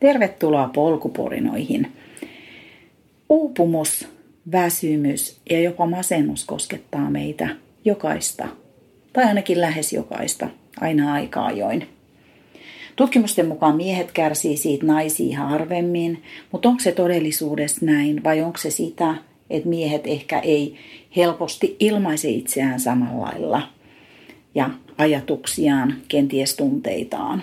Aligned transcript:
Tervetuloa 0.00 0.70
polkuporinoihin. 0.74 1.92
Uupumus, 3.28 4.08
väsymys 4.52 5.40
ja 5.50 5.60
jopa 5.60 5.86
masennus 5.86 6.44
koskettaa 6.44 7.10
meitä 7.10 7.48
jokaista, 7.84 8.48
tai 9.12 9.24
ainakin 9.24 9.60
lähes 9.60 9.92
jokaista, 9.92 10.48
aina 10.80 11.12
aika 11.12 11.46
ajoin. 11.46 11.88
Tutkimusten 12.96 13.48
mukaan 13.48 13.76
miehet 13.76 14.12
kärsii 14.12 14.56
siitä 14.56 14.86
naisia 14.86 15.38
harvemmin, 15.38 16.22
mutta 16.52 16.68
onko 16.68 16.80
se 16.80 16.92
todellisuudessa 16.92 17.86
näin 17.86 18.24
vai 18.24 18.42
onko 18.42 18.58
se 18.58 18.70
sitä, 18.70 19.14
että 19.50 19.68
miehet 19.68 20.06
ehkä 20.06 20.38
ei 20.38 20.76
helposti 21.16 21.76
ilmaise 21.80 22.28
itseään 22.28 22.80
samalla 22.80 23.24
lailla 23.24 23.62
ja 24.54 24.70
ajatuksiaan, 24.98 25.94
kenties 26.08 26.56
tunteitaan. 26.56 27.42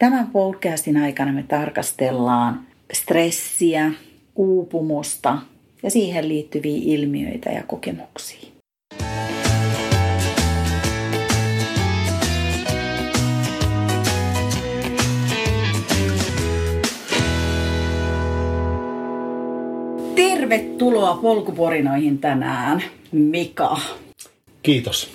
Tämän 0.00 0.26
podcastin 0.26 0.96
aikana 0.96 1.32
me 1.32 1.44
tarkastellaan 1.48 2.60
stressiä, 2.92 3.92
uupumusta 4.36 5.38
ja 5.82 5.90
siihen 5.90 6.28
liittyviä 6.28 6.80
ilmiöitä 6.84 7.50
ja 7.50 7.62
kokemuksia. 7.62 8.48
Tervetuloa 20.14 21.14
polkuporinoihin 21.22 22.18
tänään, 22.18 22.82
Mika. 23.12 23.80
Kiitos. 24.62 25.10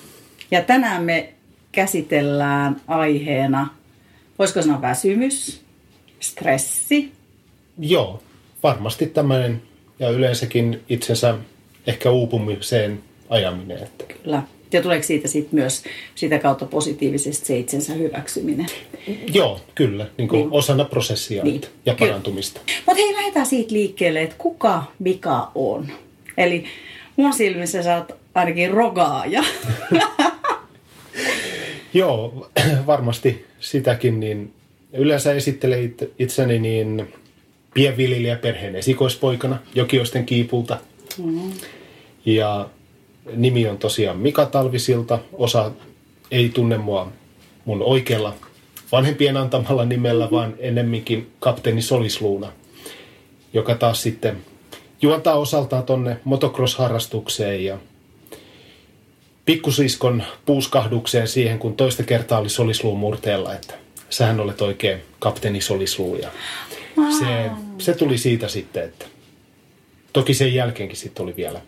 Ja 0.50 0.62
tänään 0.62 1.02
me 1.02 1.32
käsitellään 1.72 2.76
aiheena, 2.86 3.68
voisiko 4.38 4.62
sanoa 4.62 4.82
väsymys, 4.82 5.60
stressi. 6.20 7.12
Joo, 7.78 8.22
varmasti 8.62 9.06
tämmöinen 9.06 9.62
ja 9.98 10.10
yleensäkin 10.10 10.80
itsensä 10.88 11.34
ehkä 11.86 12.10
uupumiseen 12.10 13.02
ajaminen. 13.28 13.82
Että. 13.82 14.04
Kyllä. 14.04 14.42
Ja 14.72 14.82
tuleeko 14.82 15.02
siitä 15.02 15.28
sitten 15.28 15.60
myös 15.60 15.84
sitä 16.14 16.38
kautta 16.38 16.66
positiivisesti 16.66 17.46
se 17.46 17.58
itsensä 17.58 17.92
hyväksyminen? 17.92 18.66
Joo, 19.32 19.60
kyllä. 19.74 20.06
Niin 20.18 20.28
kuin 20.28 20.40
niin. 20.40 20.52
osana 20.52 20.84
prosessia 20.84 21.44
niin. 21.44 21.60
ja 21.86 21.94
parantumista. 21.98 22.60
Mutta 22.86 23.02
hei, 23.02 23.14
lähdetään 23.14 23.46
siitä 23.46 23.72
liikkeelle, 23.72 24.22
että 24.22 24.36
kuka 24.38 24.84
Mika 24.98 25.50
on? 25.54 25.86
Eli 26.36 26.64
mun 27.16 27.32
silmissä 27.32 27.82
sä 27.82 27.96
oot 27.96 28.12
ainakin 28.34 28.70
rogaaja. 28.70 29.44
Joo, 31.96 32.48
varmasti 32.86 33.46
sitäkin. 33.60 34.20
Niin 34.20 34.52
yleensä 34.92 35.32
esittelee 35.32 35.90
itseni 36.18 36.58
niin 36.58 37.14
pienviljelijäperheen 37.74 38.76
esikoispoikana 38.76 39.58
Jokioisten 39.74 40.26
kiipulta. 40.26 40.78
Mm. 41.24 41.52
Ja 42.26 42.68
nimi 43.32 43.68
on 43.68 43.78
tosiaan 43.78 44.18
Mika 44.18 44.46
Talvisilta. 44.46 45.18
Osa 45.32 45.70
ei 46.30 46.48
tunne 46.48 46.78
mua 46.78 47.12
mun 47.64 47.82
oikealla 47.82 48.34
vanhempien 48.92 49.36
antamalla 49.36 49.84
nimellä, 49.84 50.30
vaan 50.30 50.54
ennemminkin 50.58 51.30
kapteeni 51.40 51.82
Solisluuna, 51.82 52.52
joka 53.52 53.74
taas 53.74 54.02
sitten 54.02 54.36
juontaa 55.02 55.34
osaltaan 55.34 55.82
tonne 55.84 56.16
motocross-harrastukseen 56.24 57.64
ja 57.64 57.78
pikkusiskon 59.46 60.22
puuskahdukseen 60.46 61.28
siihen, 61.28 61.58
kun 61.58 61.76
toista 61.76 62.02
kertaa 62.02 62.38
oli 62.38 62.48
Solisluun 62.48 62.98
murteella, 62.98 63.54
että 63.54 63.74
sähän 64.10 64.40
olet 64.40 64.62
oikein 64.62 64.98
kapteeni 65.18 65.60
Solisluu. 65.60 66.16
Ja 66.16 66.28
se, 67.18 67.50
se 67.78 67.94
tuli 67.94 68.18
siitä 68.18 68.48
sitten, 68.48 68.84
että 68.84 69.06
toki 70.12 70.34
sen 70.34 70.54
jälkeenkin 70.54 70.96
sitten 70.96 71.22
oli 71.22 71.36
vielä 71.36 71.60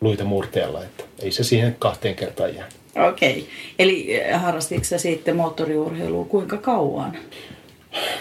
luita 0.00 0.24
murteella, 0.24 0.84
että 0.84 1.04
ei 1.22 1.32
se 1.32 1.44
siihen 1.44 1.76
kahteen 1.78 2.14
kertaan 2.14 2.54
jää. 2.54 2.68
Okei. 3.08 3.38
Okay. 3.38 3.42
Eli 3.78 4.16
eh, 4.16 4.40
harrastitko 4.40 4.84
sä 4.84 4.98
sitten 4.98 5.36
moottoriurheilua 5.36 6.24
kuinka 6.24 6.56
kauan? 6.56 7.18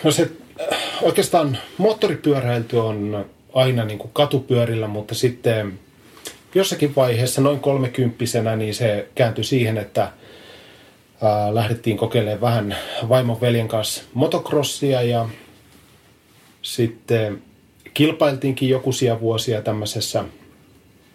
No 0.04 0.12
se 0.12 0.30
eh, 0.60 0.78
oikeastaan 1.02 1.58
moottoripyöräily 1.78 2.66
on 2.74 3.26
aina 3.54 3.86
niin 3.86 4.00
kuin 4.00 4.12
katupyörillä, 4.14 4.88
mutta 4.88 5.16
sitten 5.16 5.80
jossakin 6.56 6.96
vaiheessa 6.96 7.42
noin 7.42 7.60
kolmekymppisenä 7.60 8.56
niin 8.56 8.76
se 8.76 9.08
kääntyi 9.16 9.44
siihen, 9.44 9.78
että 9.78 10.12
ää, 11.22 11.56
lähdettiin 11.56 11.98
kokeilemaan 11.98 12.42
vähän 12.42 12.78
vaimon 13.10 13.42
veljen 13.42 13.68
kanssa 13.68 14.04
motocrossia 14.14 15.02
ja 15.02 15.30
sitten 16.62 17.42
kilpailtiinkin 17.94 18.70
jokuisia 18.70 19.20
vuosia 19.20 19.62
tämmöisessä 19.62 20.24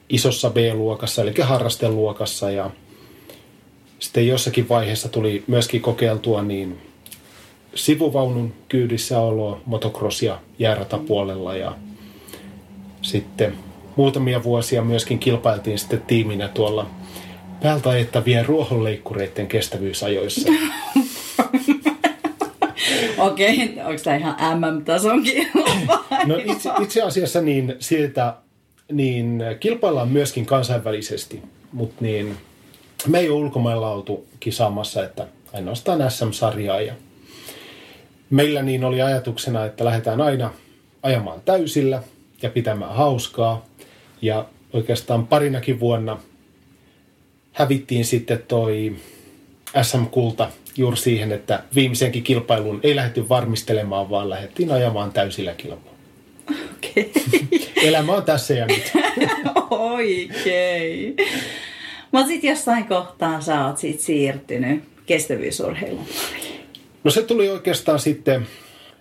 isossa 0.09 0.51
B-luokassa, 0.51 1.23
eli 1.23 1.35
harrasteluokassa. 1.43 2.51
Ja 2.51 2.71
sitten 3.99 4.27
jossakin 4.27 4.69
vaiheessa 4.69 5.09
tuli 5.09 5.45
myöskin 5.47 5.81
kokeiltua 5.81 6.43
niin 6.43 6.79
sivuvaunun 7.75 8.55
kyydissä 8.69 9.21
oloa 9.21 9.61
motocrossia 9.67 10.39
jääratapuolella 10.59 11.57
ja 11.57 11.77
sitten 13.03 13.70
muutamia 13.97 14.43
vuosia 14.43 14.83
myöskin 14.83 15.19
kilpailtiin 15.19 15.79
sitten 15.79 16.03
tiiminä 16.03 16.49
tuolla 16.49 16.87
päältä 17.63 17.91
ajettavien 17.91 18.47
ruohonleikkureiden 18.47 19.47
kestävyysajoissa. 19.47 20.51
Okei, 23.19 23.65
okay. 23.65 23.85
onko 23.85 24.03
tämä 24.05 24.17
ihan 24.17 24.37
MM-tason 24.61 25.23
No 26.27 26.37
itse, 26.45 26.71
itse 26.83 27.03
asiassa 27.03 27.41
niin 27.41 27.77
sieltä 27.79 28.35
niin 28.93 29.43
kilpaillaan 29.61 30.09
myöskin 30.09 30.47
kansainvälisesti, 30.47 31.43
mutta 31.73 31.97
niin 32.01 32.37
me 33.07 33.19
ei 33.19 33.31
ole 33.31 33.45
ulkomailla 33.45 33.91
oltu 33.91 34.27
kisaamassa, 34.41 35.05
että 35.05 35.27
ainoastaan 35.53 36.11
SM-sarjaa 36.11 36.81
ja 36.81 36.95
meillä 38.31 38.63
niin 38.63 38.85
oli 38.85 39.03
ajatuksena, 39.03 39.65
että 39.65 39.85
lähdetään 39.85 40.21
aina 40.21 40.51
ajamaan 41.03 41.41
täysillä 41.45 42.03
ja 42.43 42.51
pitämään 42.51 42.95
hauskaa 42.95 43.67
ja 44.23 44.47
oikeastaan 44.73 45.27
parinakin 45.27 45.81
vuonna 45.81 46.19
hävittiin 47.53 48.05
sitten 48.05 48.43
toi 48.49 48.97
SM-kulta 49.83 50.49
juuri 50.77 50.97
siihen, 50.97 51.33
että 51.33 51.63
viimeisenkin 51.75 52.23
kilpailun 52.23 52.81
ei 52.83 52.97
lähdetty 52.97 53.29
varmistelemaan, 53.29 54.11
vaan 54.11 54.31
lähdettiin 54.31 54.73
ajamaan 54.73 55.13
täysillä 55.13 55.55
kilpailulla. 55.55 55.91
Okei. 56.51 57.11
Okay. 57.17 57.61
Elämä 57.89 58.13
on 58.13 58.23
tässä 58.23 58.55
ja 58.55 58.67
nyt. 58.67 58.93
Oikein. 59.71 61.17
Mutta 62.13 62.29
sitten 62.29 62.51
jossain 62.51 62.85
kohtaa 62.85 63.41
sä 63.41 63.67
oot 63.67 63.79
sit 63.79 64.01
siirtynyt 64.01 64.85
kestävyysurheiluun. 65.07 66.07
No 67.05 67.11
se 67.11 67.23
tuli 67.23 67.49
oikeastaan 67.49 67.99
sitten 67.99 68.47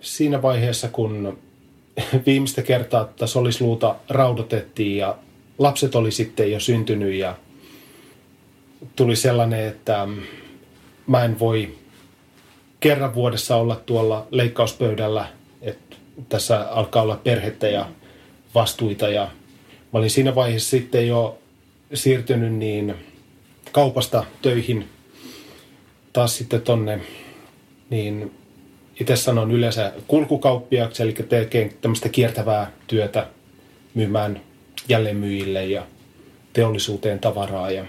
siinä 0.00 0.42
vaiheessa, 0.42 0.88
kun 0.88 1.38
viimeistä 2.26 2.62
kertaa 2.62 3.02
että 3.02 3.26
solisluuta 3.26 3.96
raudotettiin 4.08 4.96
ja 4.96 5.16
lapset 5.58 5.94
oli 5.94 6.12
sitten 6.12 6.52
jo 6.52 6.60
syntynyt 6.60 7.14
ja 7.14 7.36
tuli 8.96 9.16
sellainen, 9.16 9.66
että 9.66 10.08
mä 11.06 11.24
en 11.24 11.38
voi 11.38 11.78
kerran 12.80 13.14
vuodessa 13.14 13.56
olla 13.56 13.76
tuolla 13.76 14.26
leikkauspöydällä, 14.30 15.28
että 15.62 15.96
tässä 16.28 16.60
alkaa 16.70 17.02
olla 17.02 17.20
perhettä 17.24 17.68
ja 17.68 17.88
vastuita 18.54 19.08
ja 19.08 19.22
mä 19.92 19.98
olin 19.98 20.10
siinä 20.10 20.34
vaiheessa 20.34 20.70
sitten 20.70 21.08
jo 21.08 21.38
siirtynyt 21.94 22.52
niin 22.52 22.94
kaupasta 23.72 24.24
töihin 24.42 24.88
taas 26.12 26.36
sitten 26.36 26.62
tonne 26.62 27.00
niin 27.90 28.39
itse 29.00 29.16
sanon 29.16 29.50
yleensä 29.50 29.92
kulkukauppiaksi, 30.06 31.02
eli 31.02 31.12
tekee 31.12 31.70
tämmöistä 31.80 32.08
kiertävää 32.08 32.72
työtä 32.86 33.26
myymään 33.94 34.40
jälleenmyyjille 34.88 35.66
ja 35.66 35.86
teollisuuteen 36.52 37.18
tavaraa. 37.18 37.70
Ja, 37.70 37.84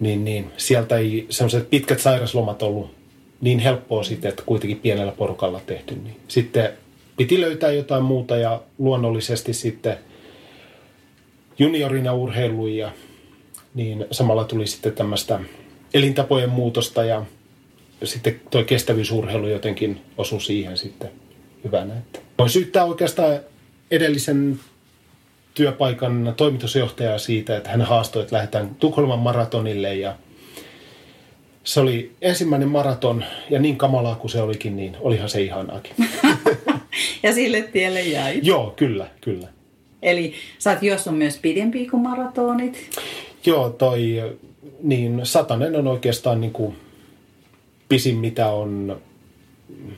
niin, 0.00 0.24
niin, 0.24 0.52
sieltä 0.56 0.96
ei 0.96 1.26
semmoiset 1.30 1.70
pitkät 1.70 2.00
sairaslomat 2.00 2.62
ollut 2.62 2.94
niin 3.40 3.58
helppoa 3.58 4.02
sitten, 4.02 4.28
että 4.28 4.42
kuitenkin 4.46 4.80
pienellä 4.80 5.12
porukalla 5.12 5.60
tehty. 5.66 5.94
Niin 5.94 6.16
sitten 6.28 6.70
piti 7.16 7.40
löytää 7.40 7.72
jotain 7.72 8.04
muuta 8.04 8.36
ja 8.36 8.60
luonnollisesti 8.78 9.52
sitten 9.52 9.98
juniorina 11.58 12.14
urheiluun 12.14 12.76
ja 12.76 12.92
niin 13.74 14.06
samalla 14.10 14.44
tuli 14.44 14.66
sitten 14.66 14.92
tämmöistä 14.92 15.40
elintapojen 15.94 16.50
muutosta 16.50 17.04
ja 17.04 17.24
sitten 18.04 18.40
tuo 18.50 18.64
kestävyysurheilu 18.64 19.48
jotenkin 19.48 20.00
osui 20.16 20.40
siihen 20.40 20.76
sitten 20.76 21.10
hyvänä. 21.64 21.94
Että 21.94 22.18
voin 22.38 22.50
syyttää 22.50 22.84
oikeastaan 22.84 23.40
edellisen 23.90 24.60
työpaikan 25.54 26.34
toimitusjohtajaa 26.36 27.18
siitä, 27.18 27.56
että 27.56 27.70
hän 27.70 27.82
haastoi, 27.82 28.22
että 28.22 28.36
lähdetään 28.36 28.74
Tukholman 28.74 29.18
maratonille 29.18 29.94
ja 29.94 30.16
se 31.64 31.80
oli 31.80 32.12
ensimmäinen 32.22 32.68
maraton 32.68 33.24
ja 33.50 33.58
niin 33.58 33.76
kamalaa 33.76 34.14
kuin 34.14 34.30
se 34.30 34.42
olikin, 34.42 34.76
niin 34.76 34.96
olihan 35.00 35.28
se 35.28 35.42
ihanaakin. 35.42 35.94
ja 37.22 37.34
sille 37.34 37.62
tielle 37.62 38.02
jäi. 38.02 38.40
Joo, 38.42 38.70
kyllä, 38.76 39.06
kyllä. 39.20 39.48
Eli 40.02 40.34
sä 40.58 40.70
oot 40.70 40.82
juossut 40.82 41.18
myös 41.18 41.38
pidempiä 41.38 41.90
kuin 41.90 42.02
maratonit? 42.02 42.90
Joo, 43.46 43.70
toi 43.70 44.22
niin 44.82 45.20
satanen 45.22 45.76
on 45.76 45.86
oikeastaan 45.86 46.40
niin 46.40 46.52
kuin 46.52 46.76
pisin, 47.90 48.16
mitä 48.16 48.46
on, 48.46 49.00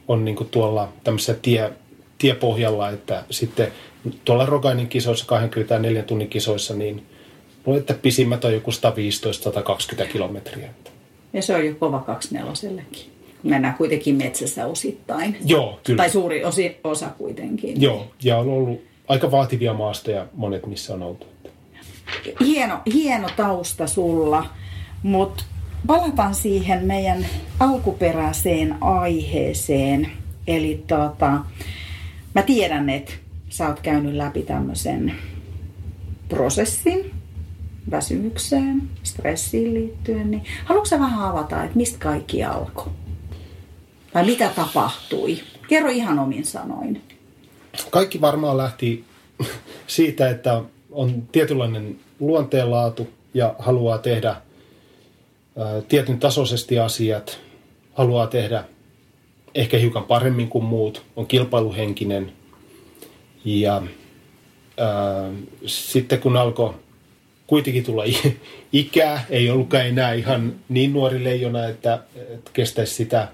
on 0.08 0.24
niin 0.24 0.36
kuin 0.36 0.48
tuolla 0.48 0.92
tämmöisessä 1.04 1.34
tie, 1.34 1.72
tiepohjalla, 2.18 2.90
että 2.90 3.24
sitten 3.30 3.72
tuolla 4.24 4.46
Rogainin 4.46 4.88
kisoissa, 4.88 5.26
24 5.26 6.02
tunnin 6.02 6.28
kisoissa, 6.28 6.74
niin 6.74 7.06
Luulen, 7.66 7.80
että 7.80 7.94
pisimmät 7.94 8.44
on 8.44 8.52
joku 8.52 8.70
115-120 8.70 10.06
kilometriä. 10.12 10.68
Ja 11.32 11.42
se 11.42 11.54
on 11.54 11.66
jo 11.66 11.74
kova 11.74 12.00
24 12.00 12.84
Mennään 13.42 13.74
kuitenkin 13.74 14.14
metsässä 14.14 14.66
osittain. 14.66 15.36
Joo, 15.44 15.80
kyllä. 15.84 15.96
Tai 15.96 16.10
suuri 16.10 16.44
osi, 16.44 16.76
osa 16.84 17.08
kuitenkin. 17.18 17.82
Joo, 17.82 18.06
ja 18.22 18.38
on 18.38 18.48
ollut 18.48 18.82
aika 19.08 19.30
vaativia 19.30 19.74
maastoja 19.74 20.26
monet, 20.32 20.66
missä 20.66 20.94
on 20.94 21.02
oltu. 21.02 21.26
Hieno, 22.40 22.80
hieno 22.92 23.28
tausta 23.36 23.86
sulla, 23.86 24.46
mutta 25.02 25.44
palataan 25.86 26.34
siihen 26.34 26.84
meidän 26.84 27.26
alkuperäiseen 27.60 28.76
aiheeseen. 28.82 30.08
Eli 30.46 30.84
tota, 30.86 31.40
mä 32.34 32.42
tiedän, 32.42 32.90
että 32.90 33.12
sä 33.48 33.68
oot 33.68 33.80
käynyt 33.80 34.14
läpi 34.14 34.42
tämmöisen 34.42 35.14
prosessin, 36.28 37.10
väsymykseen, 37.90 38.82
stressiin 39.02 39.74
liittyen, 39.74 40.30
niin 40.30 40.44
haluatko 40.64 40.98
vähän 41.00 41.22
avata, 41.22 41.64
että 41.64 41.76
mistä 41.76 41.98
kaikki 41.98 42.44
alkoi? 42.44 42.88
Tai 44.12 44.26
mitä 44.26 44.48
tapahtui? 44.56 45.40
Kerro 45.68 45.90
ihan 45.90 46.18
omin 46.18 46.44
sanoin. 46.44 47.02
Kaikki 47.90 48.20
varmaan 48.20 48.56
lähti 48.56 49.04
siitä, 49.86 50.30
että 50.30 50.62
on 50.90 51.22
tietynlainen 51.32 51.96
luonteenlaatu 52.20 53.08
ja 53.34 53.54
haluaa 53.58 53.98
tehdä 53.98 54.36
tietyn 55.88 56.18
tasoisesti 56.18 56.78
asiat, 56.78 57.40
haluaa 57.94 58.26
tehdä 58.26 58.64
ehkä 59.54 59.78
hiukan 59.78 60.04
paremmin 60.04 60.48
kuin 60.48 60.64
muut, 60.64 61.02
on 61.16 61.26
kilpailuhenkinen 61.26 62.32
ja 63.44 63.82
ää, 64.78 65.30
sitten 65.66 66.20
kun 66.20 66.36
alkoi 66.36 66.74
kuitenkin 67.46 67.84
tulla 67.84 68.04
ikää, 68.72 69.24
ei 69.30 69.50
ollutkaan 69.50 69.86
enää 69.86 70.12
ihan 70.12 70.54
niin 70.68 70.92
nuori 70.92 71.24
leijona, 71.24 71.66
että, 71.66 71.98
että 72.16 72.50
kestäisi 72.54 72.94
sitä 72.94 73.28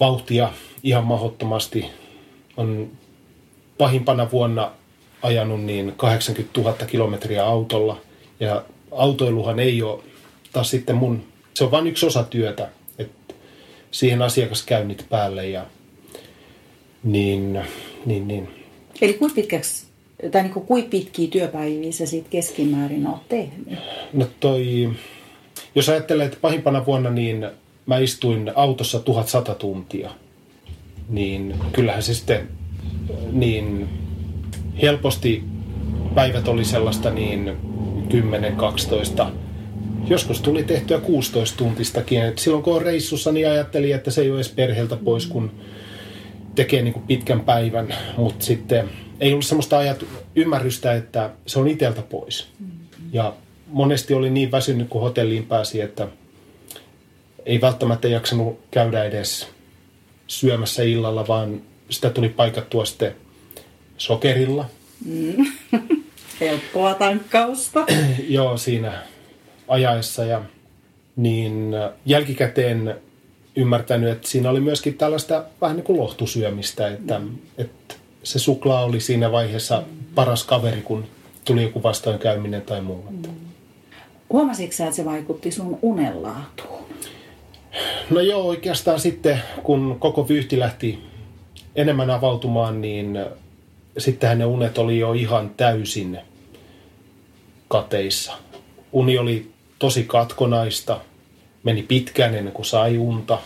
vauhtia 0.00 0.52
ihan 0.82 1.04
mahdottomasti. 1.04 1.86
On 2.56 2.90
pahimpana 3.78 4.30
vuonna 4.30 4.70
ajanut 5.22 5.64
niin 5.64 5.92
80 5.96 6.60
000 6.60 6.72
kilometriä 6.72 7.44
autolla 7.44 8.00
ja 8.40 8.64
autoiluhan 8.92 9.58
ei 9.58 9.82
ole 9.82 10.02
taas 10.58 10.70
sitten 10.70 10.96
mun, 10.96 11.24
se 11.54 11.64
on 11.64 11.70
vain 11.70 11.86
yksi 11.86 12.06
osa 12.06 12.22
työtä, 12.22 12.68
että 12.98 13.34
siihen 13.90 14.22
asiakaskäynnit 14.22 15.06
päälle 15.08 15.48
ja 15.48 15.66
niin, 17.02 17.60
niin, 18.06 18.28
niin. 18.28 18.48
Eli 19.00 19.12
kuinka 19.12 19.34
pitkäksi 19.34 19.86
tai 20.30 20.42
niin 20.42 20.52
kuin, 20.52 20.66
kuinka 20.66 20.90
pitkiä 20.90 21.28
työpäiviä 21.30 21.92
sä 21.92 22.06
sit 22.06 22.28
keskimäärin 22.30 23.06
oot 23.06 23.28
tehnyt? 23.28 23.78
No 24.12 24.26
toi, 24.40 24.90
jos 25.74 25.88
ajattelee, 25.88 26.26
että 26.26 26.38
pahimpana 26.40 26.86
vuonna 26.86 27.10
niin 27.10 27.50
mä 27.86 27.98
istuin 27.98 28.52
autossa 28.54 28.98
1100 29.00 29.54
tuntia, 29.54 30.10
niin 31.08 31.54
kyllähän 31.72 32.02
se 32.02 32.14
sitten 32.14 32.48
niin 33.32 33.88
helposti 34.82 35.44
päivät 36.14 36.48
oli 36.48 36.64
sellaista 36.64 37.10
niin 37.10 37.56
10-12 39.18 39.47
Joskus 40.10 40.40
tuli 40.40 40.64
tehtyä 40.64 41.00
16 41.00 41.56
tuntistakin. 41.56 42.22
Et 42.22 42.38
silloin 42.38 42.62
kun 42.62 42.74
on 42.74 42.82
reissussa, 42.82 43.32
niin 43.32 43.48
ajattelin, 43.48 43.94
että 43.94 44.10
se 44.10 44.20
ei 44.20 44.30
ole 44.30 44.36
edes 44.36 44.48
perheeltä 44.48 44.96
pois, 44.96 45.26
kun 45.26 45.50
tekee 46.54 46.82
niin 46.82 46.92
kuin 46.92 47.06
pitkän 47.06 47.40
päivän. 47.40 47.94
Mutta 48.16 48.44
sitten 48.44 48.90
ei 49.20 49.32
ollut 49.32 49.46
semmoista 49.46 49.78
ajat, 49.78 50.04
ymmärrystä, 50.36 50.94
että 50.94 51.30
se 51.46 51.58
on 51.58 51.68
iteltä 51.68 52.02
pois. 52.02 52.48
Mm-hmm. 52.60 52.78
Ja 53.12 53.32
monesti 53.66 54.14
oli 54.14 54.30
niin 54.30 54.50
väsynyt, 54.50 54.88
kun 54.88 55.00
hotelliin 55.00 55.46
pääsi, 55.46 55.80
että 55.80 56.08
ei 57.46 57.60
välttämättä 57.60 58.08
jaksanut 58.08 58.60
käydä 58.70 59.04
edes 59.04 59.48
syömässä 60.26 60.82
illalla, 60.82 61.28
vaan 61.28 61.62
sitä 61.90 62.10
tuli 62.10 62.28
paikattua 62.28 62.84
sitten 62.84 63.14
sokerilla. 63.98 64.64
Mm. 65.04 65.46
Helppoa 66.40 66.94
tankkausta. 66.94 67.86
Joo, 68.28 68.56
siinä 68.56 69.02
ajaessa 69.68 70.24
ja 70.24 70.42
niin 71.16 71.74
jälkikäteen 72.06 72.94
ymmärtänyt, 73.56 74.10
että 74.10 74.28
siinä 74.28 74.50
oli 74.50 74.60
myöskin 74.60 74.94
tällaista 74.94 75.44
vähän 75.60 75.76
niin 75.76 75.84
kuin 75.84 75.98
lohtusyömistä, 75.98 76.88
että, 76.88 77.18
mm. 77.18 77.38
että 77.58 77.94
se 78.22 78.38
suklaa 78.38 78.84
oli 78.84 79.00
siinä 79.00 79.32
vaiheessa 79.32 79.82
paras 80.14 80.44
kaveri, 80.44 80.82
kun 80.82 81.04
tuli 81.44 81.62
joku 81.62 81.82
vastoinkäyminen 81.82 82.62
tai 82.62 82.80
muu. 82.80 83.04
Mm. 83.10 83.22
Huomasitko 84.30 84.76
sä, 84.76 84.84
että 84.84 84.96
se 84.96 85.04
vaikutti 85.04 85.50
sun 85.50 85.78
unenlaatuun? 85.82 86.78
No 88.10 88.20
joo, 88.20 88.42
oikeastaan 88.42 89.00
sitten 89.00 89.42
kun 89.62 89.96
koko 89.98 90.28
vyyhti 90.28 90.58
lähti 90.58 90.98
enemmän 91.76 92.10
avautumaan, 92.10 92.80
niin 92.80 93.18
sittenhän 93.98 94.38
ne 94.38 94.44
unet 94.44 94.78
oli 94.78 94.98
jo 94.98 95.12
ihan 95.12 95.50
täysin 95.56 96.18
kateissa. 97.68 98.32
Uni 98.92 99.18
oli 99.18 99.50
tosi 99.78 100.04
katkonaista, 100.04 101.00
meni 101.62 101.82
pitkään 101.82 102.34
ennen 102.34 102.54
kuin 102.54 102.66
sai 102.66 102.98
unta. 102.98 103.38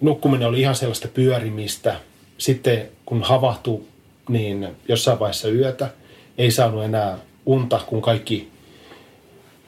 Nukkuminen 0.00 0.48
oli 0.48 0.60
ihan 0.60 0.74
sellaista 0.74 1.08
pyörimistä– 1.08 1.96
sitten 2.38 2.88
kun 3.06 3.22
havahtui, 3.22 3.82
niin 4.28 4.68
jossain 4.88 5.18
vaiheessa 5.18 5.48
yötä 5.48 5.90
ei 6.38 6.50
saanut 6.50 6.84
enää 6.84 7.18
unta, 7.46 7.80
kun 7.86 8.02
kaikki, 8.02 8.48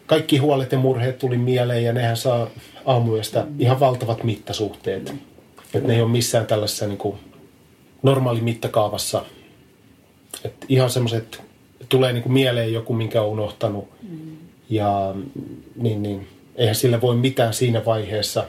kaikki 0.07 0.39
huolet 0.39 0.73
ja 0.73 0.79
murheet 0.79 1.19
tuli 1.19 1.39
mieleen 1.39 1.85
ja 1.85 1.93
nehän 1.93 2.17
saa 2.17 2.47
aamuyöstä 2.87 3.47
ihan 3.59 3.81
valtavat 3.81 4.25
mittasuhteet. 4.25 5.15
Että 5.75 5.89
ne 5.89 5.95
ei 5.95 6.03
ole 6.03 6.11
missään 6.11 6.47
tällaisessa 6.47 6.87
niin 6.87 6.99
kuin 6.99 7.17
normaali 8.03 8.41
mittakaavassa. 8.41 9.25
Että 10.45 10.67
ihan 10.69 10.91
semmoiset, 10.91 11.43
tulee 11.89 12.13
niin 12.13 12.23
kuin 12.23 12.33
mieleen 12.33 12.73
joku, 12.73 12.95
minkä 12.95 13.23
on 13.23 13.29
unohtanut. 13.29 13.89
Ja 14.71 15.15
niin, 15.77 16.03
niin, 16.03 16.29
eihän 16.57 16.75
sillä 16.75 17.01
voi 17.01 17.17
mitään 17.17 17.55
siinä 17.55 17.85
vaiheessa 17.85 18.45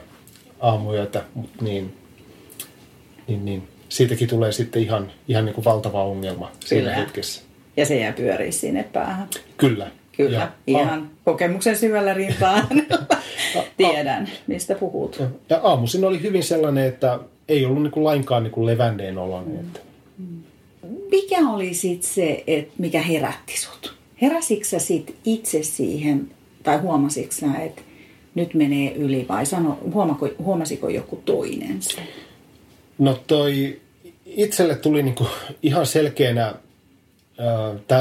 aamuyötä, 0.60 1.24
mutta 1.34 1.64
niin, 1.64 1.96
niin, 3.28 3.44
niin 3.44 3.68
siitäkin 3.88 4.28
tulee 4.28 4.52
sitten 4.52 4.82
ihan, 4.82 5.12
ihan 5.28 5.44
niin 5.44 5.54
kuin 5.54 5.64
valtava 5.64 6.04
ongelma 6.04 6.46
Kyllä. 6.46 6.66
siinä 6.68 6.94
hetkessä. 6.94 7.42
Ja 7.76 7.86
se 7.86 8.00
jää 8.00 8.12
pyöriä 8.12 8.52
sinne 8.52 8.82
päähän. 8.82 9.28
Kyllä. 9.56 9.90
Kyllä, 10.16 10.38
ja, 10.38 10.52
ihan 10.66 11.02
a- 11.02 11.06
kokemuksen 11.24 11.76
syvällä 11.76 12.14
rintaan 12.14 12.68
tiedän, 13.76 14.28
mistä 14.46 14.74
puhut. 14.74 15.16
Ja, 15.20 15.26
ja 15.48 15.60
aamuisin 15.62 16.04
oli 16.04 16.22
hyvin 16.22 16.42
sellainen, 16.42 16.86
että 16.86 17.18
ei 17.48 17.64
ollut 17.64 17.82
niin 17.82 17.90
kuin 17.90 18.04
lainkaan 18.04 18.42
niin 18.42 18.50
kuin 18.50 18.66
levänneen 18.66 19.18
oloinen. 19.18 19.54
Mm. 19.54 19.60
Että. 19.60 19.80
Mikä 21.10 21.48
oli 21.48 21.74
sitten 21.74 22.10
se, 22.10 22.44
että 22.46 22.74
mikä 22.78 23.02
herätti 23.02 23.60
sut? 23.60 23.94
Heräsitkö 24.22 24.78
sit 24.78 25.16
itse 25.24 25.62
siihen, 25.62 26.30
tai 26.62 26.78
huomasitko 26.78 27.32
sä, 27.32 27.56
että 27.56 27.82
nyt 28.34 28.54
menee 28.54 28.92
yli, 28.94 29.26
vai 29.28 29.46
sano, 29.46 29.78
huomako, 29.92 30.28
huomasiko 30.38 30.88
joku 30.88 31.22
toinen 31.24 31.82
sen? 31.82 32.08
No 32.98 33.20
toi 33.26 33.80
itselle 34.26 34.74
tuli 34.74 35.02
niinku 35.02 35.26
ihan 35.62 35.86
selkeänä 35.86 36.54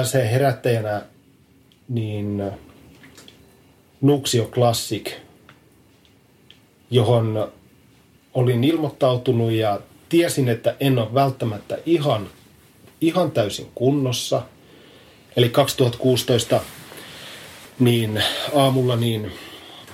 se 0.04 0.32
herättäjänä 0.32 1.02
niin 1.90 2.44
Nuxio 4.02 4.46
Classic, 4.46 5.12
johon 6.92 7.52
olin 8.34 8.64
ilmoittautunut 8.64 9.52
ja 9.52 9.80
tiesin, 10.10 10.50
että 10.50 10.76
en 10.80 11.00
ole 11.00 11.14
välttämättä 11.14 11.78
ihan, 11.86 12.28
ihan 13.02 13.32
täysin 13.32 13.68
kunnossa. 13.76 14.42
Eli 15.36 15.50
2016 15.50 16.62
niin 17.80 18.24
aamulla 18.56 18.96
niin, 18.96 19.32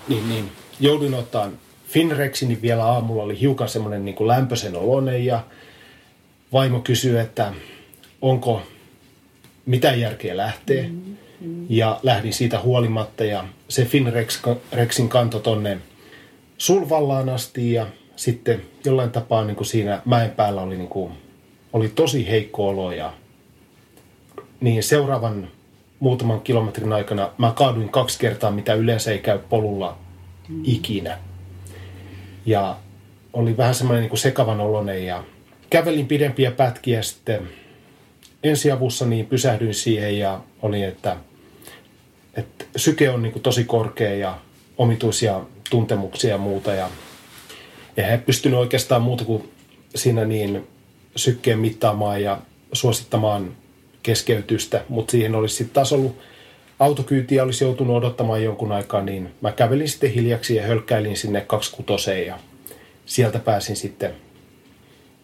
niin, 0.08 0.30
niin 0.30 0.52
joudun 0.80 1.14
ottaa 1.14 1.50
Finrexin 1.88 2.48
niin 2.48 2.62
vielä 2.62 2.86
aamulla 2.86 3.24
oli 3.24 3.40
hiukan 3.40 3.70
semmoinen 3.70 4.06
niin 4.06 4.16
kuin 4.16 4.28
lämpöisen 4.28 4.76
oloinen 4.76 5.26
ja 5.26 5.44
vaimo 6.54 6.80
kysyi, 6.80 7.18
että 7.18 7.54
onko 8.22 8.62
mitä 9.66 9.94
järkeä 9.94 10.38
lähtee. 10.38 10.88
Mm-hmm. 10.88 11.18
Ja 11.70 12.00
lähdin 12.04 12.34
siitä 12.34 12.60
huolimatta 12.60 13.24
ja 13.24 13.46
se 13.70 13.86
Finrexin 13.86 15.10
kanto 15.10 15.40
tonne 15.40 15.78
Sulvallaan 16.58 17.30
asti 17.30 17.74
ja 17.74 17.88
sitten 18.16 18.62
jollain 18.86 19.12
tapaa 19.12 19.46
niin 19.46 19.56
kuin 19.56 19.68
siinä 19.68 20.02
mäen 20.06 20.32
päällä 20.32 20.62
oli 20.62 20.78
niin 20.78 20.88
kuin 20.88 21.12
oli 21.74 21.90
tosi 21.90 22.30
heikko 22.30 22.68
olo 22.68 22.92
ja 22.92 23.14
niin 24.60 24.84
seuraavan 24.84 25.48
muutaman 26.00 26.42
kilometrin 26.42 26.94
aikana 26.94 27.30
mä 27.38 27.54
kaaduin 27.56 27.90
kaksi 27.90 28.20
kertaa, 28.20 28.52
mitä 28.52 28.74
yleensä 28.74 29.12
ei 29.12 29.20
käy 29.20 29.40
polulla 29.50 29.98
ikinä. 30.64 31.18
Ja 32.46 32.78
oli 33.34 33.58
vähän 33.58 33.76
semmoinen 33.76 34.10
niin 34.10 34.18
sekavan 34.18 34.60
olonen 34.60 35.06
ja 35.06 35.24
kävelin 35.70 36.08
pidempiä 36.08 36.52
pätkiä 36.52 37.02
sitten 37.02 37.50
ensiavussa, 38.44 39.06
niin 39.06 39.26
pysähdyin 39.26 39.74
siihen 39.74 40.20
ja 40.20 40.42
oli, 40.62 40.84
että, 40.84 41.18
että 42.34 42.66
syke 42.76 43.10
on 43.10 43.22
niin 43.22 43.34
kuin 43.34 43.44
tosi 43.44 43.64
korkea 43.64 44.16
ja 44.16 44.40
omituisia 44.78 45.42
tuntemuksia 45.70 46.30
ja 46.30 46.38
muuta. 46.38 46.74
Ja, 46.74 46.90
ja 47.98 48.06
he 48.06 48.18
pystynyt 48.18 48.60
oikeastaan 48.60 49.02
muuta 49.02 49.26
kuin 49.26 49.52
siinä 49.96 50.26
niin 50.26 50.68
sykkeen 51.16 51.60
mittaamaan 51.60 52.24
ja 52.24 52.42
suosittamaan 52.74 53.56
keskeytystä, 54.08 54.84
mutta 54.90 55.12
siihen 55.12 55.36
olisi 55.36 55.56
sitten 55.56 55.74
taas 55.74 55.94
ollut 55.94 56.18
autokyytiä 56.80 57.44
olisi 57.44 57.64
joutunut 57.64 57.96
odottamaan 57.96 58.44
jonkun 58.44 58.72
aikaa, 58.72 59.02
niin 59.02 59.30
mä 59.42 59.52
kävelin 59.52 59.90
sitten 59.90 60.12
hiljaksi 60.12 60.56
ja 60.56 60.68
hölkkäilin 60.68 61.18
sinne 61.18 61.42
26 61.42 62.26
ja 62.26 62.40
sieltä 63.06 63.40
pääsin 63.40 63.76
sitten 63.76 64.14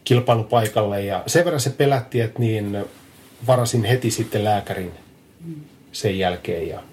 kilpailupaikalle 0.03 1.01
ja 1.01 1.23
sen 1.27 1.45
verran 1.45 1.59
se 1.59 1.69
pelätti, 1.69 2.21
että 2.21 2.39
niin 2.39 2.77
varasin 3.47 3.83
heti 3.83 4.11
sitten 4.11 4.43
lääkärin 4.43 4.91
sen 5.91 6.19
jälkeen. 6.19 6.67
Ja... 6.67 6.83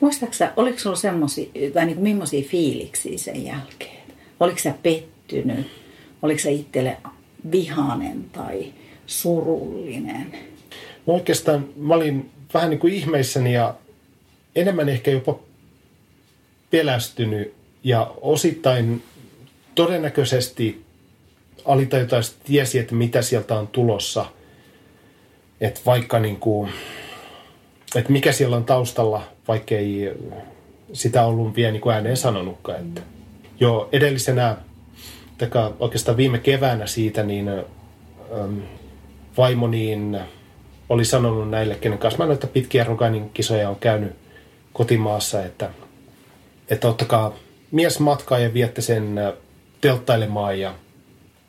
Muistaaksä, 0.00 0.52
oliko 0.56 0.78
sulla 0.78 0.96
semmoisia, 0.96 1.50
tai 1.74 1.86
niin 1.86 2.00
millaisia 2.00 2.48
fiiliksiä 2.48 3.18
sen 3.18 3.44
jälkeen? 3.44 4.02
Oliko 4.40 4.58
sä 4.58 4.74
pettynyt? 4.82 5.66
Oliko 6.22 6.40
sä 6.40 6.50
itselle 6.50 6.96
vihanen 7.50 8.24
tai 8.32 8.72
surullinen? 9.06 10.51
No 11.06 11.14
oikeastaan 11.14 11.68
mä 11.76 11.94
olin 11.94 12.30
vähän 12.54 12.70
niin 12.70 12.80
kuin 12.80 12.92
ihmeissäni 12.92 13.54
ja 13.54 13.74
enemmän 14.56 14.88
ehkä 14.88 15.10
jopa 15.10 15.38
pelästynyt 16.70 17.54
ja 17.84 18.14
osittain 18.20 19.02
todennäköisesti 19.74 20.84
alitajutaisesti 21.64 22.40
tiesi, 22.44 22.78
että 22.78 22.94
mitä 22.94 23.22
sieltä 23.22 23.58
on 23.58 23.68
tulossa. 23.68 24.26
Että 25.60 25.80
vaikka 25.86 26.18
niin 26.18 26.36
kuin, 26.36 26.70
että 27.96 28.12
mikä 28.12 28.32
siellä 28.32 28.56
on 28.56 28.64
taustalla, 28.64 29.22
vaikka 29.48 29.74
ei 29.74 30.12
sitä 30.92 31.24
ollut 31.24 31.56
vielä 31.56 31.72
niin 31.72 31.80
kuin 31.80 31.94
ääneen 31.94 32.16
sanonutkaan. 32.16 32.80
Että 32.80 33.00
jo 33.60 33.88
edellisenä, 33.92 34.56
taka 35.38 35.72
oikeastaan 35.80 36.16
viime 36.16 36.38
keväänä 36.38 36.86
siitä, 36.86 37.22
niin 37.22 37.48
ähm, 37.48 38.58
vaimo 39.36 39.68
niin 39.68 40.18
oli 40.92 41.04
sanonut 41.04 41.50
näille, 41.50 41.74
kenen 41.74 41.98
kanssa 41.98 42.18
mä 42.18 42.26
noita 42.26 42.46
pitkiä 42.46 42.84
Roganin 42.84 43.30
kisoja 43.30 43.68
on 43.68 43.76
käynyt 43.76 44.12
kotimaassa, 44.72 45.44
että, 45.44 45.70
että 46.68 46.88
ottakaa 46.88 47.34
mies 47.70 48.00
matkaa 48.00 48.38
ja 48.38 48.54
viette 48.54 48.82
sen 48.82 49.18
äh, 49.18 49.32
telttailemaan 49.80 50.60
ja 50.60 50.74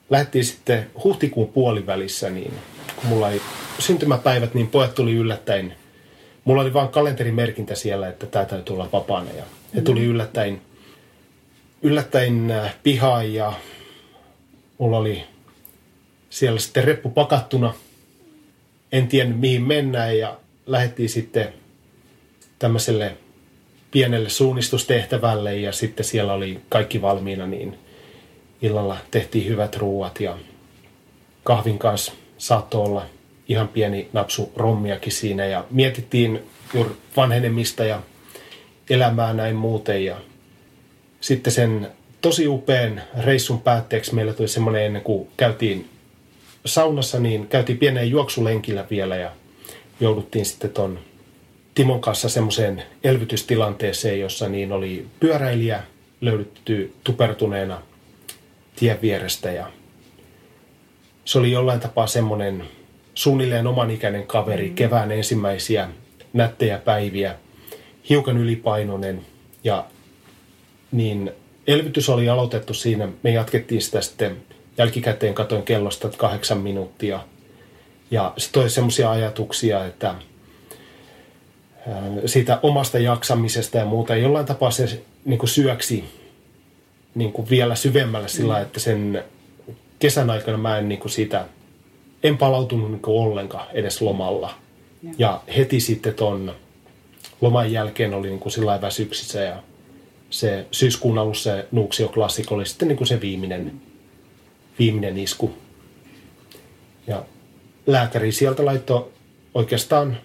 lähdettiin 0.09 0.45
sitten 0.45 0.91
huhtikuun 1.03 1.47
puolivälissä, 1.47 2.29
niin 2.29 2.53
kun 2.95 3.09
mulla 3.09 3.29
ei 3.31 3.41
syntymäpäivät, 3.79 4.53
niin 4.53 4.67
pojat 4.67 4.95
tuli 4.95 5.13
yllättäen. 5.13 5.75
Mulla 6.45 6.61
oli 6.61 6.73
vain 6.73 6.89
kalenterimerkintä 6.89 7.75
siellä, 7.75 8.07
että 8.09 8.25
tämä 8.25 8.45
täytyy 8.45 8.73
olla 8.73 8.89
vapaana 8.93 9.31
ja 9.31 9.43
he 9.75 9.81
tuli 9.81 9.99
mm. 9.99 10.05
yllättäen, 10.05 10.61
yllättäen 11.81 12.51
äh, 12.51 12.75
pihaan 12.83 13.33
ja 13.33 13.53
mulla 14.77 14.97
oli 14.97 15.23
siellä 16.29 16.59
sitten 16.59 16.83
reppu 16.83 17.09
pakattuna. 17.09 17.73
En 18.93 19.07
tiennyt 19.07 19.39
mihin 19.39 19.61
mennään 19.61 20.17
ja 20.17 20.37
lähdettiin 20.65 21.09
sitten 21.09 21.53
tämmöiselle 22.59 23.17
pienelle 23.91 24.29
suunnistustehtävälle 24.29 25.55
ja 25.57 25.71
sitten 25.71 26.05
siellä 26.05 26.33
oli 26.33 26.59
kaikki 26.69 27.01
valmiina, 27.01 27.47
niin 27.47 27.79
illalla 28.61 28.97
tehtiin 29.11 29.47
hyvät 29.47 29.75
ruuat 29.75 30.19
ja 30.19 30.37
kahvin 31.43 31.79
kanssa 31.79 32.13
saattoi 32.37 32.81
olla 32.81 33.05
ihan 33.47 33.67
pieni 33.67 34.09
napsu 34.13 34.51
rommiakin 34.55 35.11
siinä 35.11 35.45
ja 35.45 35.65
mietittiin 35.69 36.39
juuri 36.73 36.91
vanhenemista 37.17 37.85
ja 37.85 38.01
elämää 38.89 39.33
näin 39.33 39.55
muuten 39.55 40.05
ja 40.05 40.17
sitten 41.21 41.53
sen 41.53 41.87
tosi 42.21 42.47
upean 42.47 43.01
reissun 43.19 43.61
päätteeksi 43.61 44.15
meillä 44.15 44.33
tuli 44.33 44.47
semmoinen 44.47 44.85
ennen 44.85 45.01
kuin 45.01 45.27
käytiin 45.37 45.89
saunassa, 46.65 47.19
niin 47.19 47.47
käytiin 47.47 47.77
pienen 47.77 48.09
juoksulenkillä 48.09 48.85
vielä 48.89 49.15
ja 49.15 49.31
jouduttiin 49.99 50.45
sitten 50.45 50.71
ton 50.71 50.99
Timon 51.75 52.01
kanssa 52.01 52.29
semmoiseen 52.29 52.83
elvytystilanteeseen, 53.03 54.19
jossa 54.19 54.49
niin 54.49 54.71
oli 54.71 55.05
pyöräilijä 55.19 55.83
löydetty 56.21 56.93
tupertuneena 57.03 57.81
tien 58.75 59.01
vierestä 59.01 59.51
ja 59.51 59.71
se 61.25 61.39
oli 61.39 61.51
jollain 61.51 61.79
tapaa 61.79 62.07
semmoinen 62.07 62.63
suunnilleen 63.13 63.67
omanikäinen 63.67 64.27
kaveri, 64.27 64.69
mm. 64.69 64.75
kevään 64.75 65.11
ensimmäisiä 65.11 65.89
nättejä 66.33 66.77
päiviä, 66.77 67.35
hiukan 68.09 68.37
ylipainoinen 68.37 69.25
ja 69.63 69.85
niin 70.91 71.31
elvytys 71.67 72.09
oli 72.09 72.29
aloitettu 72.29 72.73
siinä. 72.73 73.09
Me 73.23 73.31
jatkettiin 73.31 73.81
sitä 73.81 74.01
sitten 74.01 74.37
jälkikäteen 74.77 75.33
katoin 75.33 75.63
kellosta 75.63 76.09
kahdeksan 76.17 76.57
minuuttia. 76.57 77.19
Ja 78.11 78.33
se 78.37 78.51
toi 78.51 78.69
semmoisia 78.69 79.11
ajatuksia, 79.11 79.85
että 79.85 80.15
siitä 82.25 82.59
omasta 82.63 82.99
jaksamisesta 82.99 83.77
ja 83.77 83.85
muuta. 83.85 84.15
Jollain 84.15 84.45
tapaa 84.45 84.71
se 84.71 85.01
niin 85.25 85.39
kuin 85.39 85.49
syöksi 85.49 86.03
niin 87.15 87.31
kuin 87.31 87.49
vielä 87.49 87.75
syvemmälle 87.75 88.27
sillä, 88.27 88.55
mm. 88.55 88.61
että 88.61 88.79
sen 88.79 89.23
kesän 89.99 90.29
aikana 90.29 90.57
mä 90.57 90.77
en 90.77 90.89
niin 90.89 90.99
kuin 90.99 91.11
siitä, 91.11 91.45
en 92.23 92.37
palautunut 92.37 92.91
niin 92.91 93.01
kuin 93.01 93.17
ollenkaan 93.17 93.67
edes 93.73 94.01
lomalla. 94.01 94.53
Ja, 95.03 95.11
ja 95.17 95.41
heti 95.57 95.79
sitten 95.79 96.13
ton 96.13 96.55
loman 97.41 97.71
jälkeen 97.71 98.13
oli 98.13 98.27
niin 98.27 98.39
kuin 98.39 98.53
sillä 98.53 98.81
väsyksissä 98.81 99.41
ja 99.41 99.63
se 100.29 100.65
syyskuun 100.71 101.17
alussa 101.17 101.55
se 101.55 101.67
Nuuksio 101.71 102.07
Classic 102.07 102.51
oli 102.51 102.65
sitten 102.65 102.87
niin 102.87 102.97
kuin 102.97 103.07
se 103.07 103.21
viimeinen, 103.21 103.81
viimeinen 104.79 105.17
isku. 105.17 105.53
Ja 107.07 107.25
lääkäri 107.87 108.31
sieltä 108.31 108.65
laittoi 108.65 109.11
oikeastaan 109.53 110.17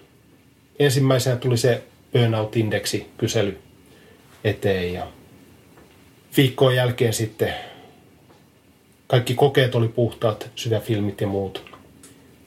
ensimmäisenä 0.79 1.35
tuli 1.35 1.57
se 1.57 1.83
burnout-indeksi 2.13 3.07
kysely 3.17 3.59
eteen 4.43 4.93
ja 4.93 5.07
viikkoon 6.37 6.75
jälkeen 6.75 7.13
sitten 7.13 7.53
kaikki 9.07 9.35
kokeet 9.35 9.75
oli 9.75 9.87
puhtaat, 9.87 10.49
sydänfilmit 10.55 11.21
ja 11.21 11.27
muut. 11.27 11.65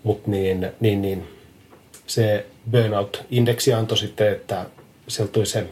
Mutta 0.02 0.30
niin, 0.30 0.73
niin, 0.80 1.02
niin, 1.02 1.28
se 2.06 2.47
burnout-indeksi 2.71 3.73
antoi 3.73 3.99
sitten, 3.99 4.32
että 4.32 4.66
sieltä 5.09 5.32
tuli 5.32 5.47
se 5.47 5.66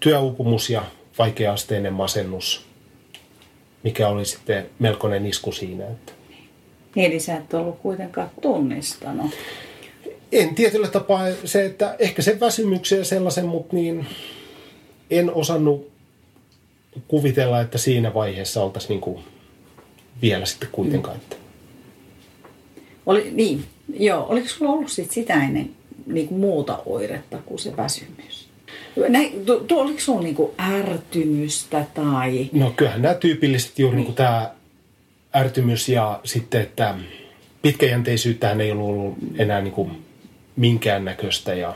työuupumus 0.00 0.70
ja 0.70 0.82
vaikeasteinen 1.18 1.92
masennus, 1.92 2.65
mikä 3.86 4.08
oli 4.08 4.24
sitten 4.24 4.66
melkoinen 4.78 5.26
isku 5.26 5.52
siinä. 5.52 5.84
Että. 5.84 6.12
Niin, 6.94 7.10
eli 7.10 7.20
sä 7.20 7.36
et 7.36 7.54
ollut 7.54 7.78
kuitenkaan 7.78 8.30
tunnistanut. 8.40 9.30
En 10.32 10.54
tietyllä 10.54 10.88
tapaa 10.88 11.26
se, 11.44 11.64
että 11.64 11.96
ehkä 11.98 12.22
sen 12.22 12.40
väsymyksen 12.40 12.98
ja 12.98 13.04
sellaisen, 13.04 13.46
mutta 13.46 13.76
niin 13.76 14.06
en 15.10 15.34
osannut 15.34 15.90
kuvitella, 17.08 17.60
että 17.60 17.78
siinä 17.78 18.14
vaiheessa 18.14 18.62
oltaisiin 18.62 18.88
niin 18.88 19.00
kuin 19.00 19.24
vielä 20.22 20.46
sitten 20.46 20.68
kuitenkaan. 20.72 21.16
Että. 21.16 21.36
Oli, 23.06 23.30
niin, 23.30 23.64
joo. 23.98 24.26
Oliko 24.28 24.48
sulla 24.48 24.72
ollut 24.72 24.90
sit 24.90 25.10
sitä 25.10 25.34
ennen 25.34 25.70
niin 26.06 26.28
kuin 26.28 26.40
muuta 26.40 26.82
oiretta 26.86 27.38
kuin 27.38 27.58
se 27.58 27.76
väsymys? 27.76 28.35
Näin, 29.08 29.46
tu, 29.46 29.60
tu, 29.60 29.78
oliko 29.78 30.00
sulla 30.00 30.22
niin 30.22 30.34
kuin 30.34 30.52
ärtymystä 30.58 31.84
tai... 31.94 32.50
No 32.52 32.72
kyllähän 32.76 33.02
nämä 33.02 33.14
tyypillisesti 33.14 33.82
juuri 33.82 33.96
niin. 33.96 34.06
niin 34.06 34.14
tämä 34.14 34.50
ärtymys 35.36 35.88
ja 35.88 36.20
sitten, 36.24 36.60
että 36.60 36.94
pitkäjänteisyyttähän 37.62 38.60
ei 38.60 38.72
ollut 38.72 39.14
enää 39.38 39.60
niin 39.60 39.72
kuin 39.72 39.90
minkäännäköistä 40.56 41.54
ja 41.54 41.74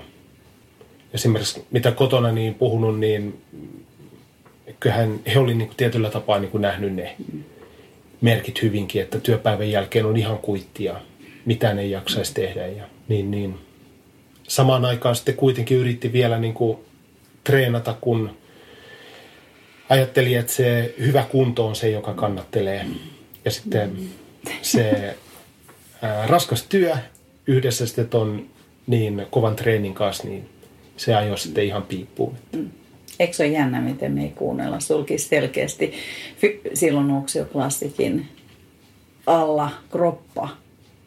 esimerkiksi 1.14 1.64
mitä 1.70 1.92
kotona 1.92 2.32
niin 2.32 2.54
puhunut, 2.54 2.98
niin 3.00 3.40
kyllähän 4.80 5.20
he 5.34 5.38
olivat 5.38 5.58
niin 5.58 5.70
tietyllä 5.76 6.10
tapaa 6.10 6.38
niin 6.38 6.50
kuin 6.50 6.62
nähnyt 6.62 6.94
ne 6.94 7.16
merkit 8.20 8.62
hyvinkin, 8.62 9.02
että 9.02 9.20
työpäivän 9.20 9.70
jälkeen 9.70 10.06
on 10.06 10.16
ihan 10.16 10.38
kuittia, 10.38 11.00
mitään 11.44 11.78
ei 11.78 11.90
jaksaisi 11.90 12.34
tehdä. 12.34 12.66
Ja, 12.66 12.84
niin, 13.08 13.30
niin. 13.30 13.58
Samaan 14.48 14.84
aikaan 14.84 15.16
sitten 15.16 15.36
kuitenkin 15.36 15.78
yritti 15.78 16.12
vielä 16.12 16.38
niin 16.38 16.54
kuin 16.54 16.78
treenata, 17.44 17.96
kun 18.00 18.36
ajatteli, 19.88 20.34
että 20.34 20.52
se 20.52 20.94
hyvä 20.98 21.22
kunto 21.22 21.66
on 21.66 21.76
se, 21.76 21.90
joka 21.90 22.14
kannattelee. 22.14 22.86
Ja 23.44 23.50
sitten 23.50 23.98
se 24.62 25.16
ää, 26.02 26.26
raskas 26.26 26.62
työ 26.62 26.96
yhdessä 27.46 27.86
sitten 27.86 28.08
ton 28.08 28.46
niin 28.86 29.26
kovan 29.30 29.56
treenin 29.56 29.94
kanssa, 29.94 30.28
niin 30.28 30.48
se 30.96 31.14
ajoi 31.14 31.38
sitten 31.38 31.64
ihan 31.64 31.82
piippuun. 31.82 32.36
Eikö 33.18 33.32
se 33.32 33.42
ole 33.42 33.52
jännä, 33.52 33.80
miten 33.80 34.12
me 34.12 34.22
ei 34.22 34.30
kuunnella? 34.30 34.80
Sulki 34.80 35.18
selkeästi 35.18 35.92
silloin 36.74 37.10
Uksio-klassikin 37.10 38.26
alla 39.26 39.70
kroppa 39.90 40.48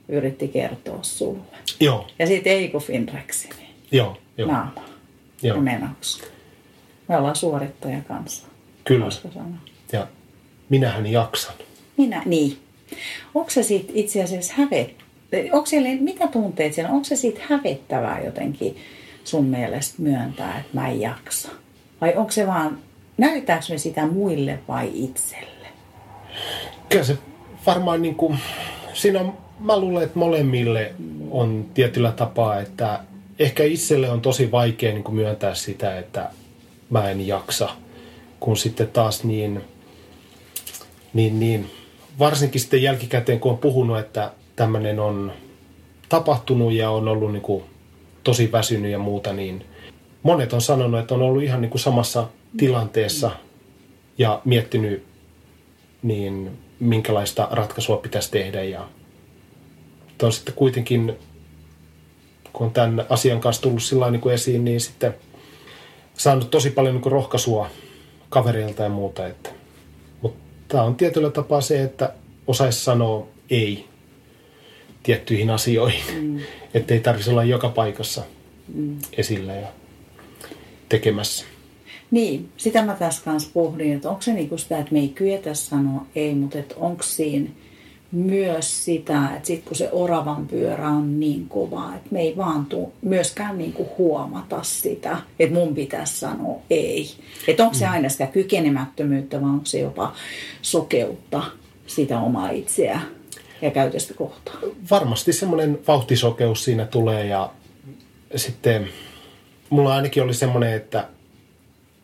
yritti 0.07 0.47
kertoa 0.47 0.99
sulle. 1.01 1.57
Joo. 1.79 2.07
Ja 2.19 2.27
sitten 2.27 2.53
Eiko 2.53 2.79
Finreksini. 2.79 3.69
Joo, 3.91 4.17
joo. 4.37 4.51
Naama. 4.51 4.92
Joo. 5.43 5.55
Ja 5.55 5.61
menoksi. 5.61 6.23
Me 7.07 7.17
ollaan 7.17 7.35
suorittaja 7.35 8.01
kanssa. 8.01 8.47
Kyllä. 8.83 9.05
Ja 9.91 10.07
minähän 10.69 11.07
jaksan. 11.07 11.55
Minä, 11.97 12.21
niin. 12.25 12.57
Onko 13.33 13.49
se 13.49 13.63
siitä 13.63 13.91
itse 13.95 14.23
asiassa 14.23 14.53
hävet... 14.57 14.95
Onko 15.51 15.65
siellä, 15.65 15.89
mitä 15.99 16.27
tunteet 16.27 16.73
siellä? 16.73 16.91
Onko 16.91 17.03
se 17.03 17.15
siitä 17.15 17.41
hävettävää 17.49 18.21
jotenkin 18.23 18.77
sun 19.23 19.45
mielestä 19.45 20.01
myöntää, 20.01 20.59
että 20.59 20.69
mä 20.73 20.89
en 20.89 21.01
jaksa? 21.01 21.49
Vai 22.01 22.13
onko 22.15 22.31
se 22.31 22.47
vaan, 22.47 22.79
näyttääkö 23.17 23.65
me 23.69 23.77
sitä 23.77 24.05
muille 24.05 24.59
vai 24.67 24.91
itselle? 24.93 25.67
Kyllä 26.89 27.03
se 27.03 27.17
varmaan 27.65 28.01
niin 28.01 28.15
kuin, 28.15 28.39
siinä 28.93 29.19
on, 29.19 29.37
mä 29.59 29.79
luulen, 29.79 30.03
että 30.03 30.19
molemmille 30.19 30.93
on 31.31 31.65
tietyllä 31.73 32.11
tapaa, 32.11 32.59
että 32.59 32.99
ehkä 33.39 33.63
itselle 33.63 34.09
on 34.09 34.21
tosi 34.21 34.51
vaikea 34.51 34.93
niin 34.93 35.03
kuin 35.03 35.15
myöntää 35.15 35.55
sitä, 35.55 35.99
että 35.99 36.29
mä 36.89 37.09
en 37.09 37.27
jaksa, 37.27 37.69
kun 38.39 38.57
sitten 38.57 38.87
taas 38.87 39.23
niin, 39.23 39.63
niin, 41.13 41.39
niin 41.39 41.71
varsinkin 42.19 42.61
sitten 42.61 42.83
jälkikäteen, 42.83 43.39
kun 43.39 43.51
on 43.51 43.57
puhunut, 43.57 43.99
että 43.99 44.31
tämmöinen 44.55 44.99
on 44.99 45.33
tapahtunut 46.09 46.73
ja 46.73 46.89
on 46.89 47.07
ollut 47.07 47.31
niin 47.31 47.41
kuin 47.41 47.63
tosi 48.23 48.51
väsynyt 48.51 48.91
ja 48.91 48.99
muuta, 48.99 49.33
niin 49.33 49.65
monet 50.23 50.53
on 50.53 50.61
sanonut, 50.61 50.99
että 50.99 51.13
on 51.13 51.21
ollut 51.21 51.43
ihan 51.43 51.61
niin 51.61 51.69
kuin 51.69 51.81
samassa 51.81 52.27
tilanteessa 52.57 53.31
ja 54.17 54.41
miettinyt, 54.45 55.03
niin 56.03 56.57
minkälaista 56.79 57.47
ratkaisua 57.51 57.97
pitäisi 57.97 58.31
tehdä. 58.31 58.63
Ja 58.63 58.87
on 60.21 60.33
sitten 60.33 60.55
kuitenkin, 60.55 61.17
kun 62.53 62.67
on 62.67 62.73
tämän 62.73 63.05
asian 63.09 63.41
kanssa 63.41 63.61
tullut 63.61 63.83
sillä 63.83 64.11
niin 64.11 64.21
kuin 64.21 64.35
esiin, 64.35 64.65
niin 64.65 64.81
sitten 64.81 65.15
saanut 66.13 66.51
tosi 66.51 66.69
paljon 66.69 66.95
niin 66.95 67.01
kuin 67.01 67.11
rohkaisua 67.11 67.69
kavereilta 68.29 68.83
ja 68.83 68.89
muuta. 68.89 69.27
Että, 69.27 69.49
mutta 70.21 70.39
tämä 70.67 70.83
on 70.83 70.95
tietyllä 70.95 71.29
tapaa 71.29 71.61
se, 71.61 71.83
että 71.83 72.13
osaisi 72.47 72.83
sanoa 72.83 73.27
ei 73.49 73.85
tiettyihin 75.03 75.49
asioihin. 75.49 76.03
Mm. 76.21 76.39
Että 76.73 76.93
ei 76.93 76.99
tarvitsisi 76.99 77.31
olla 77.31 77.43
joka 77.43 77.69
paikassa 77.69 78.23
mm. 78.73 78.97
esillä 79.17 79.53
ja 79.53 79.67
tekemässä. 80.89 81.45
Niin, 82.11 82.49
sitä 82.57 82.85
mä 82.85 82.95
tässä 82.95 83.21
kanssa 83.25 83.49
pohdin, 83.53 83.93
että 83.93 84.09
onko 84.09 84.21
se 84.21 84.33
niinku 84.33 84.57
sitä, 84.57 84.77
että 84.77 84.93
me 84.93 84.99
ei 84.99 85.07
kyetä 85.07 85.53
sanoa 85.53 86.05
ei, 86.15 86.35
mutta 86.35 86.59
että 86.59 86.75
onko 86.77 87.03
siinä 87.03 87.49
myös 88.13 88.85
sitä, 88.85 89.29
että 89.35 89.47
sit 89.47 89.63
kun 89.65 89.75
se 89.75 89.89
oravan 89.91 90.47
pyörä 90.47 90.89
on 90.89 91.19
niin 91.19 91.47
kova, 91.49 91.91
että 91.95 92.09
me 92.11 92.21
ei 92.21 92.37
vaan 92.37 92.65
tuu 92.65 92.93
myöskään 93.01 93.57
niinku 93.57 93.87
huomata 93.97 94.63
sitä, 94.63 95.17
että 95.39 95.55
mun 95.55 95.75
pitäisi 95.75 96.19
sanoa 96.19 96.61
ei. 96.69 97.11
Että 97.47 97.63
onko 97.63 97.75
se 97.75 97.85
mm. 97.85 97.91
aina 97.91 98.09
sitä 98.09 98.27
kykenemättömyyttä 98.27 99.41
vai 99.41 99.49
onko 99.49 99.65
se 99.65 99.79
jopa 99.79 100.13
sokeutta 100.61 101.43
sitä 101.87 102.19
omaa 102.19 102.49
itseä 102.49 102.99
ja 103.61 103.71
käytöstä 103.71 104.13
kohtaan? 104.13 104.59
Varmasti 104.91 105.33
semmoinen 105.33 105.79
vauhtisokeus 105.87 106.63
siinä 106.63 106.85
tulee 106.85 107.25
ja 107.25 107.49
sitten 108.35 108.89
mulla 109.69 109.95
ainakin 109.95 110.23
oli 110.23 110.33
semmoinen, 110.33 110.73
että 110.73 111.07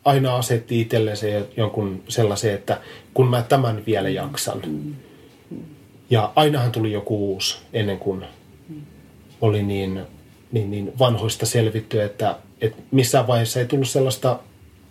aina 0.06 0.36
asetti 0.36 0.82
itselle 0.82 1.16
se 1.16 1.48
jonkun 1.58 2.04
sellaisen, 2.08 2.54
että 2.54 2.82
kun 3.14 3.30
mä 3.30 3.42
tämän 3.42 3.84
vielä 3.86 4.10
jaksan. 4.10 4.62
Ja 6.10 6.32
ainahan 6.36 6.72
tuli 6.72 6.92
joku 6.92 7.34
uusi 7.34 7.58
ennen 7.74 8.00
kuin 8.00 8.26
oli 9.42 9.64
niin, 9.64 10.02
niin, 10.52 10.72
niin 10.72 10.92
vanhoista 11.00 11.46
selvitty, 11.46 12.02
että, 12.02 12.36
että 12.62 12.82
missään 12.92 13.28
vaiheessa 13.28 13.60
ei 13.60 13.66
tullut 13.66 13.90
sellaista 13.90 14.40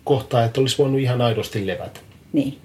kohtaa, 0.03 0.43
että 0.43 0.61
olisi 0.61 0.77
voinut 0.77 0.99
ihan 0.99 1.21
aidosti 1.21 1.67
levätä. 1.67 1.99
Niin, 2.33 2.57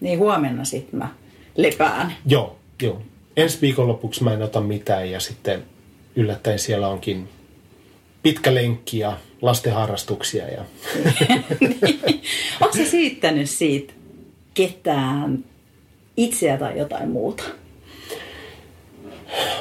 niin 0.00 0.18
huomenna 0.18 0.64
sitten 0.64 0.98
mä 0.98 1.08
lepään. 1.56 2.14
Joo, 2.26 2.56
joo. 2.82 3.02
Ensi 3.36 3.60
viikonlopuksi 3.60 4.24
mä 4.24 4.32
en 4.32 4.42
ota 4.42 4.60
mitään 4.60 5.10
ja 5.10 5.20
sitten 5.20 5.64
yllättäen 6.16 6.58
siellä 6.58 6.88
onkin 6.88 7.28
pitkä 8.22 8.54
lenkki 8.54 8.98
ja 8.98 9.16
lasten 9.42 9.72
harrastuksia. 9.72 10.48
Ja... 10.48 10.64
niin. 11.60 12.22
Onko 12.60 12.76
se 12.76 12.84
siittänyt 12.84 13.50
siitä 13.50 13.92
ketään 14.54 15.44
itseä 16.16 16.56
tai 16.56 16.78
jotain 16.78 17.08
muuta? 17.08 17.44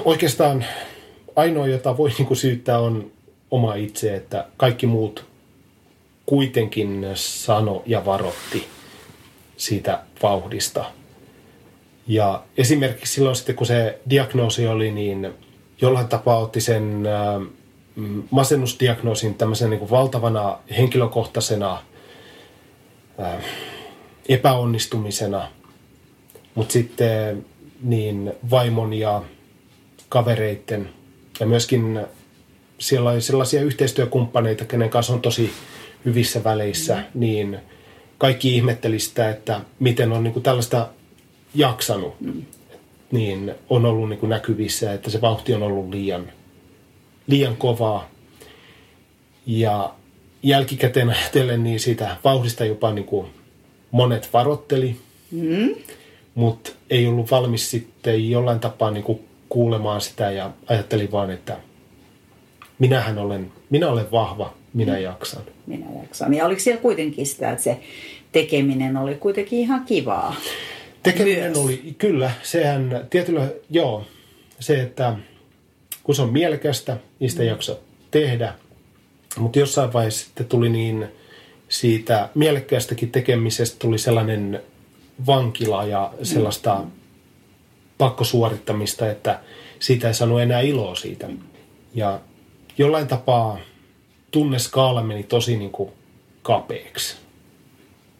Oikeastaan 0.05 0.65
ainoa, 1.35 1.67
jota 1.67 1.97
voi 1.97 2.09
niinku 2.17 2.35
syyttää, 2.35 2.79
on 2.79 3.11
oma 3.51 3.75
itse, 3.75 4.15
että 4.15 4.45
kaikki 4.57 4.87
muut 4.87 5.25
kuitenkin 6.25 7.07
sano 7.15 7.83
ja 7.85 8.05
varotti 8.05 8.67
siitä 9.57 9.99
vauhdista. 10.23 10.85
Ja 12.07 12.43
esimerkiksi 12.57 13.13
silloin 13.13 13.35
sitten, 13.35 13.55
kun 13.55 13.67
se 13.67 13.99
diagnoosi 14.09 14.67
oli, 14.67 14.91
niin 14.91 15.33
jollain 15.81 16.07
tapaa 16.07 16.37
otti 16.37 16.61
sen 16.61 17.07
Mm, 17.97 18.23
masennusdiagnoosin 18.29 19.35
tämmöisen 19.35 19.69
niin 19.69 19.79
kuin 19.79 19.89
valtavana 19.89 20.59
henkilökohtaisena 20.77 21.83
ää, 23.17 23.41
epäonnistumisena, 24.29 25.47
mutta 26.55 26.73
sitten 26.73 27.45
niin 27.81 28.33
vaimon 28.49 28.93
ja 28.93 29.21
kavereiden 30.09 30.89
ja 31.39 31.45
myöskin 31.45 31.99
siellä 32.79 33.09
oli 33.09 33.21
sellaisia 33.21 33.61
yhteistyökumppaneita, 33.61 34.65
kenen 34.65 34.89
kanssa 34.89 35.13
on 35.13 35.21
tosi 35.21 35.51
hyvissä 36.05 36.43
väleissä, 36.43 36.95
mm. 36.95 37.19
niin 37.19 37.59
kaikki 38.17 38.55
ihmetteli 38.55 38.99
sitä, 38.99 39.29
että 39.29 39.61
miten 39.79 40.11
on 40.11 40.23
niin 40.23 40.33
kuin 40.33 40.43
tällaista 40.43 40.89
jaksanut. 41.55 42.21
Mm. 42.21 42.43
Niin 43.11 43.55
on 43.69 43.85
ollut 43.85 44.09
niin 44.09 44.19
kuin 44.19 44.29
näkyvissä, 44.29 44.93
että 44.93 45.09
se 45.09 45.21
vauhti 45.21 45.53
on 45.53 45.63
ollut 45.63 45.89
liian 45.89 46.31
liian 47.27 47.57
kovaa. 47.57 48.09
Ja 49.45 49.93
jälkikäteen 50.43 51.09
ajatellen 51.09 51.63
niin 51.63 51.79
siitä 51.79 52.17
vauhdista 52.23 52.65
jopa 52.65 52.93
niin 52.93 53.05
kuin 53.05 53.27
monet 53.91 54.29
varotteli, 54.33 54.95
mm. 55.31 55.75
mutta 56.35 56.71
ei 56.89 57.07
ollut 57.07 57.31
valmis 57.31 57.71
sitten 57.71 58.29
jollain 58.29 58.59
tapaa 58.59 58.91
niin 58.91 59.03
kuin 59.03 59.19
kuulemaan 59.49 60.01
sitä 60.01 60.31
ja 60.31 60.51
ajattelin 60.67 61.11
vaan, 61.11 61.31
että 61.31 61.57
minähän 62.79 63.17
olen, 63.17 63.51
minä 63.69 63.89
olen 63.89 64.11
vahva, 64.11 64.53
minä 64.73 64.93
mm. 64.93 65.01
jaksan. 65.01 65.43
Minä 65.67 65.85
jaksan. 66.01 66.33
Ja 66.33 66.45
oliko 66.45 66.59
siellä 66.59 66.81
kuitenkin 66.81 67.25
sitä, 67.25 67.51
että 67.51 67.63
se 67.63 67.79
tekeminen 68.31 68.97
oli 68.97 69.15
kuitenkin 69.15 69.59
ihan 69.59 69.85
kivaa? 69.85 70.35
Tekeminen 71.03 71.43
Myös. 71.43 71.57
oli, 71.57 71.95
kyllä, 71.97 72.31
sehän 72.43 73.05
tietyllä, 73.09 73.47
joo, 73.69 74.05
se, 74.59 74.81
että 74.81 75.15
kun 76.03 76.15
se 76.15 76.21
on 76.21 76.33
mielekästä, 76.33 76.97
niistä 77.19 77.41
mm. 77.41 77.47
jaksa 77.47 77.75
tehdä. 78.11 78.53
Mutta 79.37 79.59
jossain 79.59 79.93
vaiheessa 79.93 80.25
sitten 80.25 80.45
tuli 80.45 80.69
niin 80.69 81.07
siitä 81.69 82.29
mielekkäästäkin 82.35 83.11
tekemisestä 83.11 83.79
tuli 83.79 83.97
sellainen 83.97 84.61
vankila 85.25 85.85
ja 85.85 86.13
sellaista 86.23 86.75
mm. 86.75 86.91
Pakkosuorittamista, 87.97 89.11
että 89.11 89.39
siitä 89.79 90.07
ei 90.07 90.13
saanut 90.13 90.41
enää 90.41 90.61
iloa 90.61 90.95
siitä. 90.95 91.29
Ja 91.95 92.19
jollain 92.77 93.07
tapaa 93.07 93.59
tunneskaala 94.31 95.03
meni 95.03 95.23
tosi 95.23 95.57
niin 95.57 95.71
kuin 95.71 95.91
kapeaksi. 96.41 97.15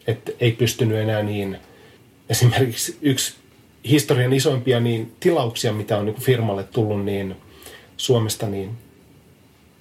Että 0.07 0.31
ei 0.39 0.51
pystynyt 0.51 0.97
enää 0.97 1.23
niin, 1.23 1.57
esimerkiksi 2.29 2.97
yksi 3.01 3.35
historian 3.89 4.33
isoimpia 4.33 4.79
niin 4.79 5.15
tilauksia, 5.19 5.73
mitä 5.73 5.97
on 5.97 6.05
niin 6.05 6.21
firmalle 6.21 6.63
tullut, 6.63 7.05
niin– 7.05 7.35
Suomesta, 7.97 8.47
niin 8.47 8.77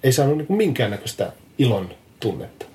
ei 0.03 0.13
saanut 0.13 0.39
niin 0.39 0.47
minkäännäköistä 0.57 1.33
ilon 1.59 1.91
tunnetta. 2.21 2.67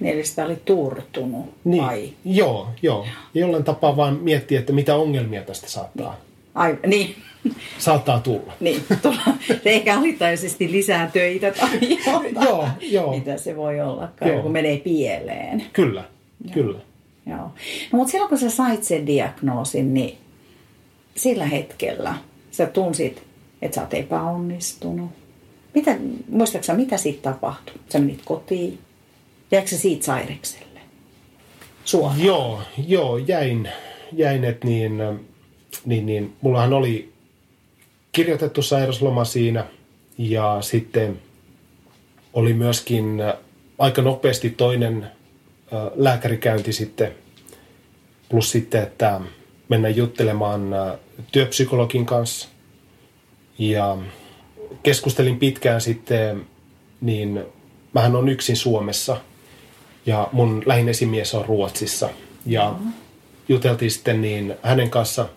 Niin, 0.00 0.26
sitä 0.26 0.44
oli 0.44 0.56
turtunut, 0.56 1.54
niin, 1.64 1.82
vai? 1.82 2.12
Joo, 2.24 2.68
joo. 2.82 3.06
Jollain 3.34 3.64
tapaa 3.64 3.96
vaan 3.96 4.14
miettiä, 4.14 4.60
että 4.60 4.72
mitä 4.72 4.96
ongelmia 4.96 5.42
tästä 5.42 5.68
saattaa. 5.68 6.16
Ai, 6.56 6.78
niin. 6.86 7.16
Saattaa 7.78 8.20
tulla. 8.20 8.52
Niin, 8.60 8.82
tulla. 9.02 9.22
Eikä 9.64 9.98
alitaisesti 9.98 10.72
lisää 10.72 11.10
töitä 11.12 11.50
tai 11.50 11.78
joo, 12.44 12.68
joo. 12.80 13.16
mitä 13.16 13.36
se 13.36 13.56
voi 13.56 13.80
olla, 13.80 14.08
kun 14.42 14.52
menee 14.52 14.78
pieleen. 14.78 15.62
Kyllä, 15.72 16.04
joo. 16.44 16.54
kyllä. 16.54 16.78
Joo. 17.26 17.38
No, 17.38 17.52
mutta 17.92 18.10
silloin 18.10 18.28
kun 18.28 18.38
sä 18.38 18.50
sait 18.50 18.84
sen 18.84 19.06
diagnoosin, 19.06 19.94
niin 19.94 20.18
sillä 21.14 21.46
hetkellä 21.46 22.14
sä 22.50 22.66
tunsit 22.66 23.26
että 23.62 23.74
sä 23.74 23.80
oot 23.80 23.94
epäonnistunut. 23.94 25.10
Mitä, 25.74 25.96
muistaaksä, 26.30 26.74
mitä 26.74 26.96
siitä 26.96 27.22
tapahtui? 27.22 27.74
Sä 27.88 27.98
menit 27.98 28.22
kotiin. 28.24 28.78
Jääkö 29.50 29.68
se 29.68 29.76
siitä 29.76 30.04
sairekselle? 30.04 30.80
Suoraan. 31.84 32.24
Joo, 32.24 32.60
joo, 32.86 33.18
jäin, 33.18 33.68
jäin 34.12 34.44
että 34.44 34.66
niin, 34.66 34.92
niin, 35.86 36.06
niin, 36.06 36.36
mullahan 36.40 36.72
oli 36.72 37.12
kirjoitettu 38.12 38.62
sairasloma 38.62 39.24
siinä 39.24 39.64
ja 40.18 40.58
sitten 40.60 41.20
oli 42.32 42.54
myöskin 42.54 43.22
aika 43.78 44.02
nopeasti 44.02 44.50
toinen 44.50 45.06
lääkärikäynti 45.94 46.72
sitten, 46.72 47.12
plus 48.28 48.50
sitten, 48.50 48.82
että 48.82 49.20
mennä 49.68 49.88
juttelemaan 49.88 50.74
työpsykologin 51.32 52.06
kanssa. 52.06 52.48
Ja 53.58 53.98
keskustelin 54.82 55.38
pitkään 55.38 55.80
sitten, 55.80 56.46
niin 57.00 57.44
mähän 57.92 58.16
on 58.16 58.28
yksin 58.28 58.56
Suomessa 58.56 59.16
ja 60.06 60.28
mun 60.32 60.62
lähin 60.66 60.88
esimies 60.88 61.34
on 61.34 61.44
Ruotsissa. 61.44 62.08
Ja 62.46 62.74
juteltiin 63.48 63.90
sitten 63.90 64.20
niin 64.20 64.54
hänen 64.62 64.90
kanssa 64.90 65.28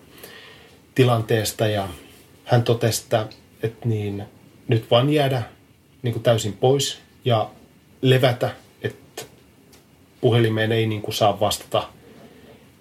tilanteesta 0.94 1.66
ja 1.66 1.88
hän 2.44 2.62
totesi, 2.62 3.02
että, 3.02 3.26
että 3.62 3.88
niin, 3.88 4.24
nyt 4.68 4.90
vaan 4.90 5.10
jäädä 5.10 5.42
niin 6.02 6.12
kuin 6.12 6.22
täysin 6.22 6.52
pois 6.52 6.98
ja 7.24 7.50
levätä, 8.02 8.50
että 8.82 9.22
puhelimeen 10.20 10.72
ei 10.72 10.86
niin 10.86 11.02
kuin 11.02 11.14
saa 11.14 11.40
vastata 11.40 11.88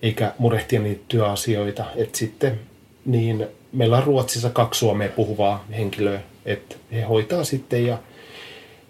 eikä 0.02 0.34
murehtia 0.38 0.80
niitä 0.80 1.04
työasioita. 1.08 1.86
Että 1.96 2.18
sitten 2.18 2.60
niin 3.06 3.48
meillä 3.74 3.98
on 3.98 4.04
Ruotsissa 4.04 4.50
kaksi 4.50 4.80
suomea 4.80 5.10
puhuvaa 5.10 5.66
henkilöä, 5.78 6.22
että 6.46 6.76
he 6.92 7.02
hoitaa 7.02 7.44
sitten 7.44 7.86
ja 7.86 7.98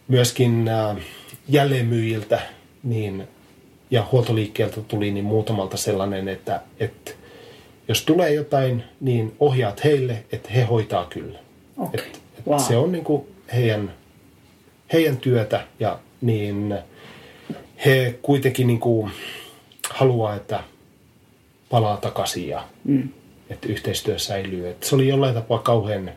myöskin 0.07 0.67
äh, 0.67 0.97
jälleenmyyjiltä 1.47 2.41
niin, 2.83 3.27
ja 3.91 4.07
huoltoliikkeeltä 4.11 4.81
tuli 4.81 5.11
niin 5.11 5.25
muutamalta 5.25 5.77
sellainen, 5.77 6.27
että, 6.27 6.61
että 6.79 7.11
jos 7.89 8.03
tulee 8.03 8.33
jotain, 8.33 8.83
niin 9.01 9.35
ohjaat 9.39 9.83
heille, 9.83 10.23
että 10.31 10.49
he 10.49 10.63
hoitaa 10.63 11.05
kyllä. 11.05 11.39
Okay. 11.77 12.05
Et, 12.05 12.21
et 12.39 12.47
wow. 12.47 12.59
Se 12.59 12.77
on 12.77 12.91
niin 12.91 13.03
kuin 13.03 13.23
heidän, 13.53 13.93
heidän 14.93 15.17
työtä 15.17 15.67
ja 15.79 15.99
niin 16.21 16.75
he 17.85 18.19
kuitenkin 18.21 18.67
niin 18.67 18.79
kuin 18.79 19.11
haluaa, 19.89 20.35
että 20.35 20.63
palaa 21.69 21.97
takaisin 21.97 22.47
ja 22.47 22.67
mm. 22.83 23.09
että 23.49 23.67
yhteistyö 23.67 24.19
säilyy. 24.19 24.69
Et 24.69 24.83
se 24.83 24.95
oli 24.95 25.07
jollain 25.07 25.33
tapaa 25.33 25.59
kauhean 25.59 26.11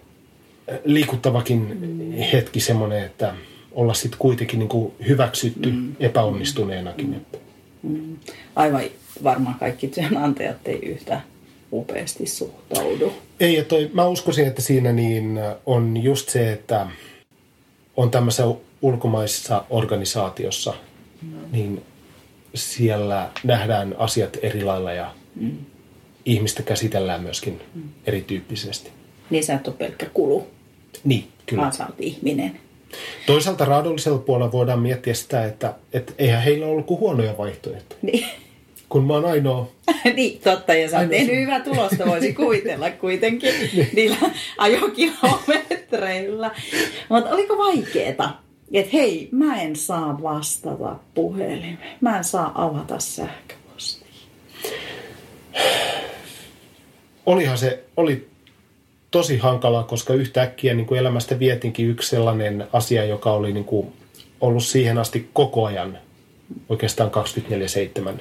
liikuttavakin 0.84 1.78
mm. 1.80 2.12
hetki 2.12 2.60
semmoinen, 2.60 3.04
että 3.04 3.34
olla 3.72 3.94
sitten 3.94 4.18
kuitenkin 4.18 4.58
niin 4.58 4.68
kuin 4.68 4.92
hyväksytty 5.08 5.70
mm. 5.70 5.94
epäonnistuneenakin. 6.00 7.24
Mm. 7.82 7.98
Mm. 7.98 8.16
Aivan 8.56 8.82
varmaan 9.24 9.56
kaikki 9.58 9.88
työnantajat 9.88 10.56
ei 10.64 10.78
yhtä 10.78 11.20
upeasti 11.72 12.26
suhtaudu. 12.26 13.12
Ei, 13.40 13.54
ja 13.54 13.64
toi, 13.64 13.90
mä 13.92 14.06
uskoisin, 14.06 14.46
että 14.46 14.62
siinä 14.62 14.92
niin 14.92 15.40
on 15.66 16.02
just 16.02 16.28
se, 16.28 16.52
että 16.52 16.86
on 17.96 18.10
tämmöisessä 18.10 18.54
ulkomaisessa 18.82 19.64
organisaatiossa, 19.70 20.74
mm. 21.22 21.28
niin 21.52 21.82
siellä 22.54 23.30
nähdään 23.44 23.94
asiat 23.98 24.36
eri 24.42 24.64
lailla 24.64 24.92
ja 24.92 25.14
mm. 25.34 25.58
ihmistä 26.24 26.62
käsitellään 26.62 27.22
myöskin 27.22 27.60
mm. 27.74 27.82
erityyppisesti. 28.06 28.90
Niin 29.30 29.44
sä 29.44 29.54
et 29.54 29.68
ole 29.68 29.76
pelkkä 29.78 30.06
kulu. 30.14 30.46
Niin, 31.04 31.28
kyllä. 31.46 31.60
Vaan 31.60 31.72
sä 31.72 31.86
oot 31.86 32.00
ihminen. 32.00 32.60
Toisaalta 33.26 33.64
raadollisella 33.64 34.18
puolella 34.18 34.52
voidaan 34.52 34.80
miettiä 34.80 35.14
sitä, 35.14 35.44
että, 35.44 35.74
että 35.92 36.12
eihän 36.18 36.42
heillä 36.42 36.66
ollut 36.66 36.86
kuin 36.86 37.00
huonoja 37.00 37.38
vaihtoehtoja. 37.38 37.98
Niin. 38.02 38.26
Kun 38.92 39.04
mä 39.04 39.12
oon 39.14 39.24
ainoa... 39.24 39.68
niin, 40.16 40.40
totta. 40.40 40.74
Ja 40.74 40.88
sä 40.88 40.98
oot 40.98 41.08
tehnyt 41.08 41.36
hyvää 41.36 41.60
tulosta, 41.60 42.06
voisi 42.06 42.32
kuvitella 42.42 42.90
kuitenkin 42.90 43.52
niillä 43.96 44.16
ajokilometreillä. 44.58 46.50
Mutta 47.08 47.30
oliko 47.30 47.58
vaikeeta? 47.58 48.30
Että 48.72 48.90
hei, 48.92 49.28
mä 49.30 49.62
en 49.62 49.76
saa 49.76 50.22
vastata 50.22 50.96
puhelimeen. 51.14 51.78
Mä 52.00 52.18
en 52.18 52.24
saa 52.24 52.52
avata 52.64 52.98
sähköpostia. 52.98 54.08
Olihan 57.26 57.58
se, 57.58 57.84
oli 57.96 58.28
tosi 59.10 59.38
hankalaa, 59.38 59.84
koska 59.84 60.14
yhtäkkiä 60.14 60.74
niin 60.74 60.86
kuin 60.86 60.98
elämästä 60.98 61.38
vietinkin 61.38 61.88
yksi 61.88 62.10
sellainen 62.10 62.66
asia, 62.72 63.04
joka 63.04 63.32
oli 63.32 63.52
niin 63.52 63.64
kuin 63.64 63.92
ollut 64.40 64.64
siihen 64.64 64.98
asti 64.98 65.30
koko 65.32 65.64
ajan, 65.64 65.98
oikeastaan 66.68 67.10
24-7. 68.18 68.20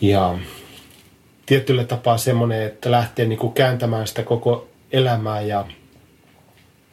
Ja 0.00 0.38
tietyllä 1.46 1.84
tapaa 1.84 2.18
semmoinen, 2.18 2.62
että 2.62 2.90
lähtee 2.90 3.26
niin 3.26 3.38
kuin 3.38 3.52
kääntämään 3.52 4.06
sitä 4.06 4.22
koko 4.22 4.68
elämää 4.92 5.40
ja 5.40 5.66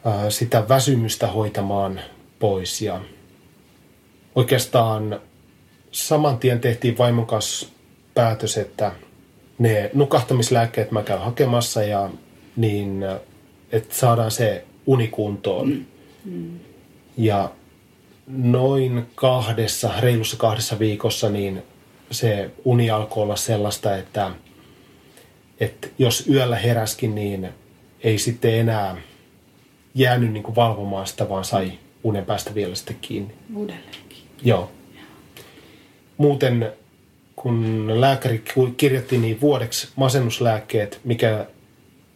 ää, 0.05 0.29
sitä 0.29 0.69
väsymystä 0.69 1.27
hoitamaan 1.27 2.01
pois. 2.39 2.81
Ja 2.81 3.01
oikeastaan 4.35 5.19
saman 5.91 6.37
tien 6.37 6.59
tehtiin 6.59 6.97
vaimon 6.97 7.25
kanssa 7.25 7.67
päätös, 8.13 8.57
että– 8.57 8.91
ne 9.59 9.91
nukahtamislääkkeet 9.93 10.91
mä 10.91 11.03
käyn 11.03 11.21
hakemassa 11.21 11.83
ja 11.83 12.09
niin, 12.55 13.05
että 13.71 13.95
saadaan 13.95 14.31
se 14.31 14.65
unikuntoon. 14.85 15.67
Mm. 15.67 15.85
Mm. 16.25 16.59
Ja 17.17 17.51
noin 18.27 19.05
kahdessa, 19.15 19.91
reilussa 19.99 20.37
kahdessa 20.37 20.79
viikossa, 20.79 21.29
niin 21.29 21.63
se 22.11 22.51
uni 22.65 22.89
alkoi 22.89 23.23
olla 23.23 23.35
sellaista, 23.35 23.97
että, 23.97 24.31
että 25.59 25.87
jos 25.97 26.27
yöllä 26.29 26.55
heräskin, 26.55 27.15
niin 27.15 27.49
ei 28.03 28.17
sitten 28.17 28.53
enää 28.53 28.97
jäänyt 29.95 30.31
niin 30.31 30.43
kuin 30.43 30.55
valvomaan 30.55 31.07
sitä, 31.07 31.29
vaan 31.29 31.45
sai 31.45 31.71
unen 32.03 32.25
päästä 32.25 32.55
vielä 32.55 32.75
sitten 32.75 32.97
kiinni. 33.01 33.33
Uudelleenkin. 33.55 34.17
Joo. 34.43 34.71
Muuten 36.17 36.73
kun 37.35 37.85
lääkäri 38.01 38.43
kirjoitti 38.77 39.17
niin 39.17 39.41
vuodeksi 39.41 39.87
masennuslääkkeet, 39.95 40.99
mikä 41.03 41.45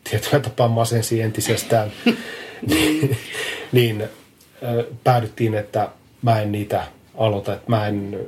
tietyllä 0.10 0.39
tapaa 0.39 0.67
masensi 0.67 1.21
entisestään, 1.21 1.91
niin, 2.69 3.17
niin 3.71 4.04
päädyttiin, 5.04 5.54
että 5.56 5.89
mä 6.21 6.41
en 6.41 6.51
niitä 6.51 6.84
aloita. 7.17 7.53
Että 7.53 7.69
mä 7.69 7.88
en 7.88 8.19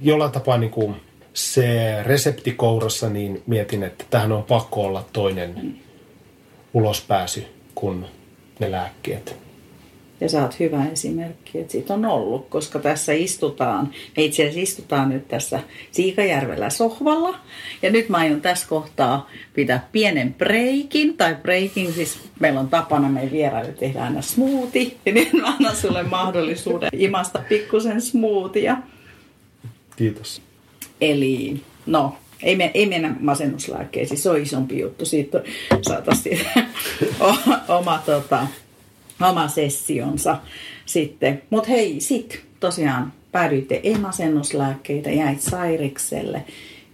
jollain 0.00 0.32
tapaa 0.32 0.58
niin 0.58 0.70
kuin 0.70 0.96
se 1.34 1.98
resepti 2.02 2.52
kourassa, 2.52 3.08
niin 3.08 3.42
mietin, 3.46 3.82
että 3.82 4.04
tähän 4.10 4.32
on 4.32 4.42
pakko 4.42 4.84
olla 4.84 5.04
toinen 5.12 5.74
ulospääsy 6.74 7.46
kuin 7.74 8.06
ne 8.58 8.70
lääkkeet. 8.70 9.47
Ja 10.20 10.28
sä 10.28 10.42
oot 10.42 10.60
hyvä 10.60 10.84
esimerkki, 10.92 11.58
että 11.58 11.72
siitä 11.72 11.94
on 11.94 12.04
ollut, 12.04 12.48
koska 12.48 12.78
tässä 12.78 13.12
istutaan, 13.12 13.90
me 14.16 14.24
itse 14.24 14.42
asiassa 14.42 14.60
istutaan 14.60 15.08
nyt 15.08 15.28
tässä 15.28 15.60
Siikajärvellä 15.90 16.70
sohvalla. 16.70 17.38
Ja 17.82 17.90
nyt 17.90 18.08
mä 18.08 18.16
aion 18.16 18.40
tässä 18.40 18.68
kohtaa 18.68 19.30
pitää 19.54 19.88
pienen 19.92 20.34
breikin, 20.34 21.16
tai 21.16 21.34
breikin, 21.34 21.92
siis 21.92 22.18
meillä 22.40 22.60
on 22.60 22.68
tapana 22.68 23.08
meidän 23.08 23.32
vieraille 23.32 23.72
tehdä 23.72 24.02
aina 24.02 24.22
smoothie. 24.22 24.90
Ja 25.06 25.12
nyt 25.12 25.32
mä 25.32 25.46
annan 25.46 25.76
sulle 25.76 26.02
mahdollisuuden 26.02 26.90
imasta 26.92 27.42
pikkusen 27.48 28.00
smoothia. 28.00 28.76
Kiitos. 29.96 30.42
Eli 31.00 31.60
no, 31.86 32.16
ei, 32.42 32.56
me, 32.56 32.70
ei 32.74 32.86
mennä 32.86 33.14
masennuslääkkeisiin, 33.20 34.18
se 34.18 34.30
on 34.30 34.40
isompi 34.40 34.78
juttu. 34.78 35.04
Siitä 35.04 35.42
saataisiin 35.82 36.40
oma 37.78 38.02
tota, 38.06 38.46
oma 39.20 39.48
sessionsa 39.48 40.38
sitten. 40.86 41.42
Mutta 41.50 41.68
hei, 41.68 42.00
sit 42.00 42.44
tosiaan 42.60 43.12
päädyitte 43.32 43.80
emasennuslääkkeitä, 43.82 45.10
jäit 45.10 45.40
sairikselle. 45.40 46.44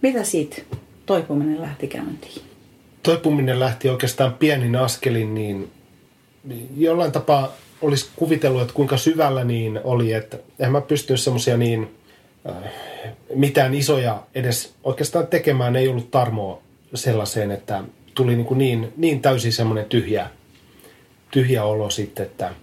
Mitä 0.01 0.23
sitten 0.23 0.65
toipuminen 1.05 1.61
lähti 1.61 1.87
käyntiin? 1.87 2.41
Toipuminen 3.03 3.59
lähti 3.59 3.89
oikeastaan 3.89 4.33
pienin 4.33 4.75
askelin, 4.75 5.33
niin 5.33 5.71
jollain 6.77 7.11
tapaa 7.11 7.51
olisi 7.81 8.09
kuvitellut, 8.15 8.61
että 8.61 8.73
kuinka 8.73 8.97
syvällä 8.97 9.43
niin 9.43 9.79
oli, 9.83 10.13
että 10.13 10.37
en 10.59 10.71
mä 10.71 10.81
pystynyt 10.81 11.19
semmoisia 11.19 11.57
niin 11.57 11.95
äh, 12.49 12.71
mitään 13.35 13.73
isoja 13.73 14.23
edes 14.35 14.73
oikeastaan 14.83 15.27
tekemään, 15.27 15.75
ei 15.75 15.87
ollut 15.87 16.11
tarmoa 16.11 16.61
sellaiseen, 16.93 17.51
että 17.51 17.83
tuli 18.15 18.35
niin, 18.35 18.45
kuin 18.45 18.57
niin, 18.57 18.93
niin 18.97 19.21
täysin 19.21 19.53
semmoinen 19.53 19.85
tyhjä 19.85 20.29
tyhjä 21.31 21.63
olo 21.63 21.89
sitten, 21.89 22.25
että 22.25 22.53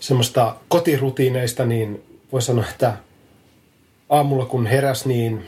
semmoista 0.00 0.56
kotirutiineista, 0.68 1.66
niin 1.66 2.02
voi 2.32 2.42
sanoa, 2.42 2.64
että 2.70 2.96
aamulla 4.08 4.44
kun 4.46 4.66
heräs, 4.66 5.06
niin 5.06 5.46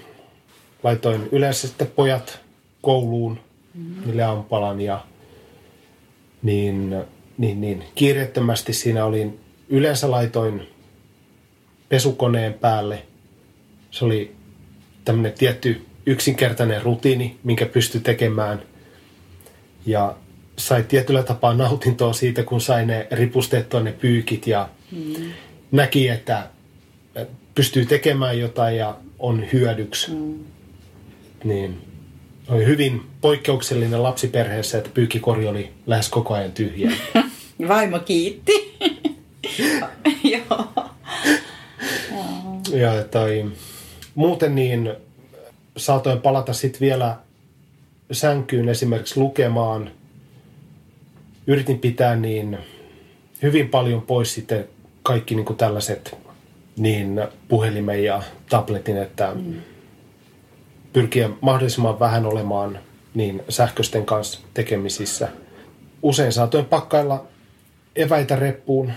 laitoin 0.82 1.28
yleensä 1.32 1.68
sitten 1.68 1.86
pojat 1.86 2.40
kouluun, 2.82 3.40
mm-hmm. 3.74 4.06
niille 4.06 4.22
aamupalan 4.22 4.80
ja 4.80 5.04
niin, 6.42 6.96
niin, 7.38 7.60
niin 7.60 7.84
kiireettömästi 7.94 8.72
siinä 8.72 9.04
olin, 9.04 9.40
yleensä 9.68 10.10
laitoin 10.10 10.68
pesukoneen 11.88 12.54
päälle. 12.54 13.02
Se 13.90 14.04
oli 14.04 14.36
tämmöinen 15.04 15.32
tietty 15.32 15.86
yksinkertainen 16.06 16.82
rutiini, 16.82 17.38
minkä 17.44 17.66
pystyi 17.66 18.00
tekemään. 18.00 18.62
Ja 19.86 20.16
sai 20.56 20.82
tietyllä 20.82 21.22
tapaa 21.22 21.54
nautintoa 21.54 22.12
siitä, 22.12 22.42
kun 22.42 22.60
sai 22.60 22.86
ne 22.86 23.06
ripustettua 23.10 23.80
ne 23.80 23.92
pyykit 23.92 24.46
ja 24.46 24.68
mm. 24.92 25.32
näki, 25.72 26.08
että 26.08 26.48
pystyy 27.54 27.86
tekemään 27.86 28.38
jotain 28.38 28.76
ja 28.76 28.96
on 29.18 29.44
hyödyksi. 29.52 30.10
Mm. 30.10 30.38
Niin 31.44 31.80
oli 32.48 32.66
hyvin 32.66 33.02
poikkeuksellinen 33.20 34.02
lapsiperheessä, 34.02 34.78
että 34.78 34.90
pyykkikori 34.94 35.48
oli 35.48 35.70
lähes 35.86 36.08
koko 36.08 36.34
ajan 36.34 36.52
tyhjä. 36.52 36.92
Vaimo 37.68 37.98
kiitti. 37.98 38.76
Joo. 40.32 40.66
ja 42.72 43.04
tai, 43.10 43.46
muuten 44.14 44.54
niin 44.54 44.92
saatoin 45.76 46.20
palata 46.20 46.52
sitten 46.52 46.80
vielä 46.80 47.16
sänkyyn 48.12 48.68
esimerkiksi 48.68 49.20
lukemaan. 49.20 49.90
Yritin 51.46 51.78
pitää 51.78 52.16
niin 52.16 52.58
hyvin 53.42 53.68
paljon 53.68 54.02
pois 54.02 54.34
sitten 54.34 54.68
kaikki 55.02 55.34
niin 55.34 55.46
kuin 55.46 55.56
tällaiset 55.56 56.16
niin 56.76 57.28
puhelimen 57.48 58.04
ja 58.04 58.22
tabletin, 58.48 58.96
että 58.96 59.32
mm. 59.34 59.54
pyrkiä 60.92 61.30
mahdollisimman 61.40 62.00
vähän 62.00 62.26
olemaan 62.26 62.78
niin 63.14 63.42
sähköisten 63.48 64.06
kanssa 64.06 64.40
tekemisissä. 64.54 65.28
Usein 66.02 66.32
saatoin 66.32 66.64
pakkailla 66.64 67.26
eväitä 67.96 68.36
reppuun, 68.36 68.92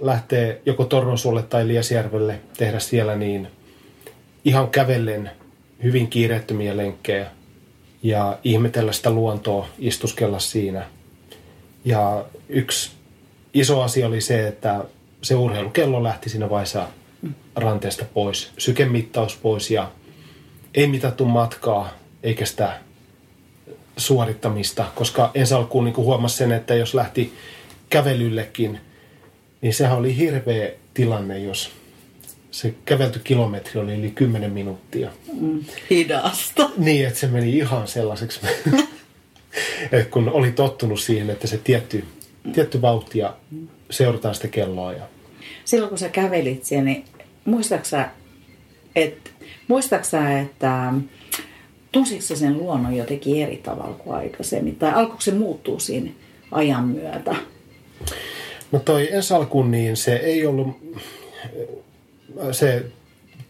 lähtee 0.00 0.62
joko 0.66 0.84
Torronsuolle 0.84 1.42
tai 1.42 1.68
Liesjärvelle, 1.68 2.40
tehdä 2.56 2.78
siellä 2.78 3.16
niin 3.16 3.48
ihan 4.44 4.68
kävellen 4.68 5.30
hyvin 5.82 6.08
kiireettömiä 6.08 6.76
lenkkejä 6.76 7.26
ja 8.02 8.38
ihmetellä 8.44 8.92
sitä 8.92 9.10
luontoa, 9.10 9.68
istuskella 9.78 10.38
siinä. 10.38 10.86
Ja 11.84 12.24
yksi 12.48 12.90
iso 13.54 13.82
asia 13.82 14.06
oli 14.06 14.20
se, 14.20 14.48
että 14.48 14.84
se 15.22 15.34
urheilukello 15.34 16.02
lähti 16.02 16.30
siinä 16.30 16.50
vaiheessa 16.50 16.88
ranteesta 17.56 18.04
pois, 18.14 18.50
sykemittaus 18.58 19.36
pois 19.36 19.70
ja 19.70 19.92
ei 20.74 20.86
mitattu 20.86 21.24
matkaa 21.24 21.92
eikä 22.22 22.46
sitä 22.46 22.80
suorittamista, 23.96 24.84
koska 24.94 25.30
ensi 25.34 25.54
alkuun 25.54 25.84
niin 25.84 25.96
huomasi 25.96 26.36
sen, 26.36 26.52
että 26.52 26.74
jos 26.74 26.94
lähti 26.94 27.32
kävelyllekin, 27.90 28.80
niin 29.60 29.74
sehän 29.74 29.98
oli 29.98 30.16
hirveä 30.16 30.70
tilanne, 30.94 31.38
jos 31.38 31.70
se 32.50 32.74
kävelty 32.84 33.18
kilometri 33.18 33.80
oli 33.80 33.94
yli 33.94 34.10
10 34.10 34.50
minuuttia. 34.50 35.10
Mm, 35.40 35.64
hidasta. 35.90 36.70
Niin, 36.76 37.06
että 37.06 37.18
se 37.18 37.26
meni 37.26 37.56
ihan 37.56 37.88
sellaiseksi, 37.88 38.40
kun 40.10 40.28
oli 40.28 40.52
tottunut 40.52 41.00
siihen, 41.00 41.30
että 41.30 41.46
se 41.46 41.58
tietty, 41.58 42.04
tietty 42.52 42.82
vauhti 42.82 43.18
ja 43.18 43.36
seurataan 43.90 44.34
sitä 44.34 44.48
kelloa. 44.48 44.92
Ja... 44.92 45.04
Silloin 45.64 45.88
kun 45.88 45.98
sä 45.98 46.08
kävelit 46.08 46.64
siellä, 46.64 46.84
niin 46.84 47.04
muistaaksä, 47.44 48.08
että, 48.96 49.30
muistaaksä, 49.68 50.40
että 50.40 50.92
tunsitko 51.92 52.36
sen 52.36 52.58
luonnon 52.58 52.96
jotenkin 52.96 53.42
eri 53.42 53.56
tavalla 53.56 53.94
kuin 53.94 54.16
aikaisemmin? 54.16 54.76
Tai 54.76 54.92
alkoiko 54.92 55.20
se 55.20 55.34
muuttua 55.34 55.78
siinä 55.78 56.10
ajan 56.50 56.88
myötä? 56.88 57.36
No 58.72 58.78
toi 58.78 59.08
ensi 59.12 59.34
alkuun, 59.34 59.70
niin 59.70 59.96
se 59.96 60.16
ei 60.16 60.46
ollut, 60.46 60.68
se 62.52 62.84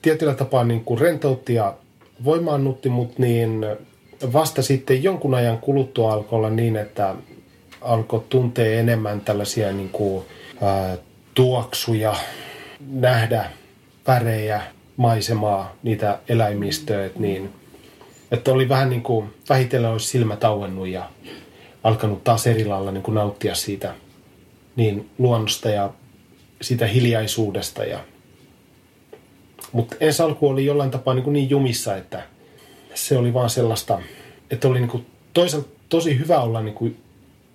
tietyllä 0.02 0.34
tapaa 0.34 0.64
niin 0.64 0.84
kuin 0.84 1.00
rentoutti 1.00 1.54
ja 1.54 1.74
voimaannutti, 2.24 2.88
mutta 2.88 3.22
niin 3.22 3.66
vasta 4.32 4.62
sitten 4.62 5.02
jonkun 5.02 5.35
ajan 5.35 5.58
kuluttua 5.58 6.12
alkoi 6.12 6.37
olla 6.37 6.50
niin, 6.50 6.76
että 6.76 7.14
alkoi 7.80 8.24
tuntea 8.28 8.80
enemmän 8.80 9.20
tällaisia 9.20 9.72
niin 9.72 9.88
kuin, 9.88 10.24
ää, 10.62 10.96
tuoksuja, 11.35 12.14
nähdä 12.90 13.50
värejä, 14.06 14.62
maisemaa, 14.96 15.74
niitä 15.82 16.18
eläimistöä, 16.28 17.11
niin, 17.18 17.50
että 18.30 18.52
oli 18.52 18.68
vähän 18.68 18.90
niin 18.90 19.02
kuin 19.02 19.35
vähitellen 19.48 19.90
olisi 19.90 20.08
silmä 20.08 20.37
tauennut 20.37 20.88
ja 20.88 21.11
alkanut 21.85 22.24
taas 22.24 22.46
eri 22.46 22.64
lailla 22.64 22.92
niin 22.92 23.02
kuin 23.02 23.14
nauttia 23.14 23.54
siitä 23.54 23.94
niin 24.76 25.11
luonnosta 25.18 25.68
ja 25.68 25.90
siitä 26.62 26.87
hiljaisuudesta. 26.87 27.85
Ja... 27.85 28.00
Mutta 29.72 29.96
ensi 30.00 30.22
alku 30.22 30.48
oli 30.48 30.66
jollain 30.66 30.90
tapaa 30.90 31.14
niin, 31.14 31.24
kuin 31.24 31.32
niin 31.32 31.50
jumissa, 31.50 31.96
että 31.96 32.22
se 32.94 33.18
oli 33.18 33.35
vaan 33.35 33.50
sellaista, 33.50 34.00
että 34.50 34.68
oli 34.68 34.78
niin 34.78 34.90
kuin 34.90 35.07
toisaalta 35.33 35.68
tosi 35.88 36.18
hyvä 36.18 36.40
olla 36.40 36.62
niin 36.62 36.74
kuin 36.74 36.96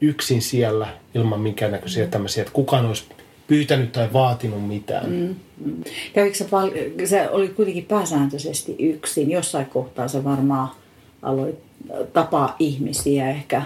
yksin 0.01 0.41
siellä 0.41 0.87
ilman 1.15 1.39
minkäännäköisiä 1.39 2.05
mm. 2.05 2.11
tämmöisiä, 2.11 2.41
että 2.41 2.53
kukaan 2.53 2.85
olisi 2.85 3.03
pyytänyt 3.47 3.91
tai 3.91 4.13
vaatinut 4.13 4.67
mitään. 4.67 5.09
Mm, 5.09 5.35
mm. 5.65 5.83
Kävikö 6.13 6.37
se, 6.37 6.51
val- 6.51 6.71
se 7.05 7.29
oli 7.29 7.47
kuitenkin 7.47 7.85
pääsääntöisesti 7.85 8.75
yksin. 8.79 9.31
Jossain 9.31 9.65
kohtaa 9.65 10.07
se 10.07 10.23
varmaan 10.23 10.69
aloit 11.21 11.55
tapaa 12.13 12.55
ihmisiä 12.59 13.29
ehkä 13.29 13.61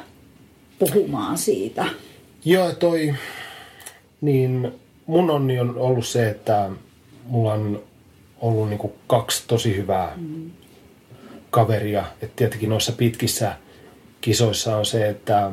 puhumaan 0.79 1.37
siitä. 1.37 1.85
Joo, 2.45 2.71
toi, 2.71 3.13
niin 4.21 4.71
mun 5.05 5.29
onni 5.29 5.59
on 5.59 5.77
ollut 5.77 6.07
se, 6.07 6.29
että 6.29 6.69
mulla 7.25 7.53
on 7.53 7.83
ollut 8.41 8.69
niin 8.69 8.79
kuin 8.79 8.93
kaksi 9.07 9.43
tosi 9.47 9.75
hyvää 9.75 10.13
mm. 10.17 10.51
Kaveria. 11.51 12.05
Et 12.21 12.35
tietenkin 12.35 12.69
noissa 12.69 12.91
pitkissä 12.91 13.53
kisoissa 14.21 14.77
on 14.77 14.85
se, 14.85 15.09
että 15.09 15.51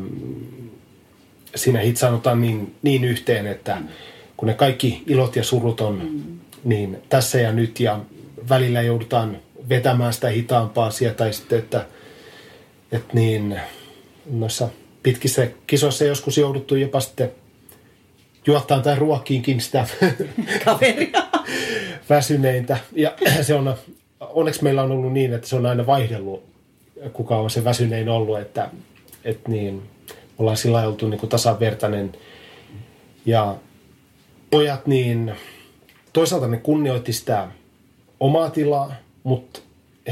siinä 1.55 1.81
hitsaudutaan 1.81 2.41
niin, 2.41 2.75
niin 2.83 3.05
yhteen, 3.05 3.47
että 3.47 3.75
mm 3.75 3.89
kun 4.39 4.49
ne 4.49 4.55
kaikki 4.55 5.03
ilot 5.07 5.37
ja 5.37 5.45
surut 5.45 5.81
on 5.81 6.03
mm. 6.03 6.39
niin 6.65 7.03
tässä 7.09 7.41
ja 7.41 7.53
nyt 7.53 7.81
ja 7.81 8.01
välillä 8.49 8.83
joudutaan 8.83 9.39
vetämään 9.69 10.13
sitä 10.13 10.29
hitaampaa 10.29 10.91
sieltä 10.91 11.17
tai 11.17 11.33
sitten, 11.33 11.59
että, 11.59 11.87
että 12.93 13.15
niin 13.15 13.61
noissa 14.31 14.69
pitkissä 15.03 15.49
kisoissa 15.67 16.05
joskus 16.05 16.39
jouduttu 16.39 16.75
jopa 16.75 17.01
sitten 17.01 17.33
juottaan 18.47 18.83
tai 18.83 18.97
ruokkiinkin 18.97 19.61
sitä 19.61 19.87
kaveria 20.65 21.23
väsyneintä. 22.11 22.79
Ja 22.93 23.13
se 23.43 23.55
on, 23.55 23.75
onneksi 24.21 24.63
meillä 24.63 24.83
on 24.83 24.91
ollut 24.91 25.13
niin, 25.13 25.33
että 25.33 25.49
se 25.49 25.57
on 25.57 25.67
aina 25.67 25.87
vaihdellut, 25.87 26.45
kuka 27.13 27.37
on 27.37 27.51
se 27.51 27.65
väsynein 27.65 28.09
ollut, 28.09 28.39
että, 28.39 28.71
että 29.25 29.51
niin, 29.51 29.83
ollaan 30.39 30.57
sillä 30.57 30.89
oltu 30.89 31.09
niin 31.09 31.21
kuin 31.21 31.31
tasavertainen. 31.31 32.13
Ja 33.27 33.57
pojat 34.51 34.87
niin 34.87 35.35
toisaalta 36.13 36.49
ne 36.49 36.57
kunnioitti 36.57 37.13
sitä 37.13 37.49
omaa 38.21 38.51
tilaa, 38.51 38.95
mutta 39.23 39.61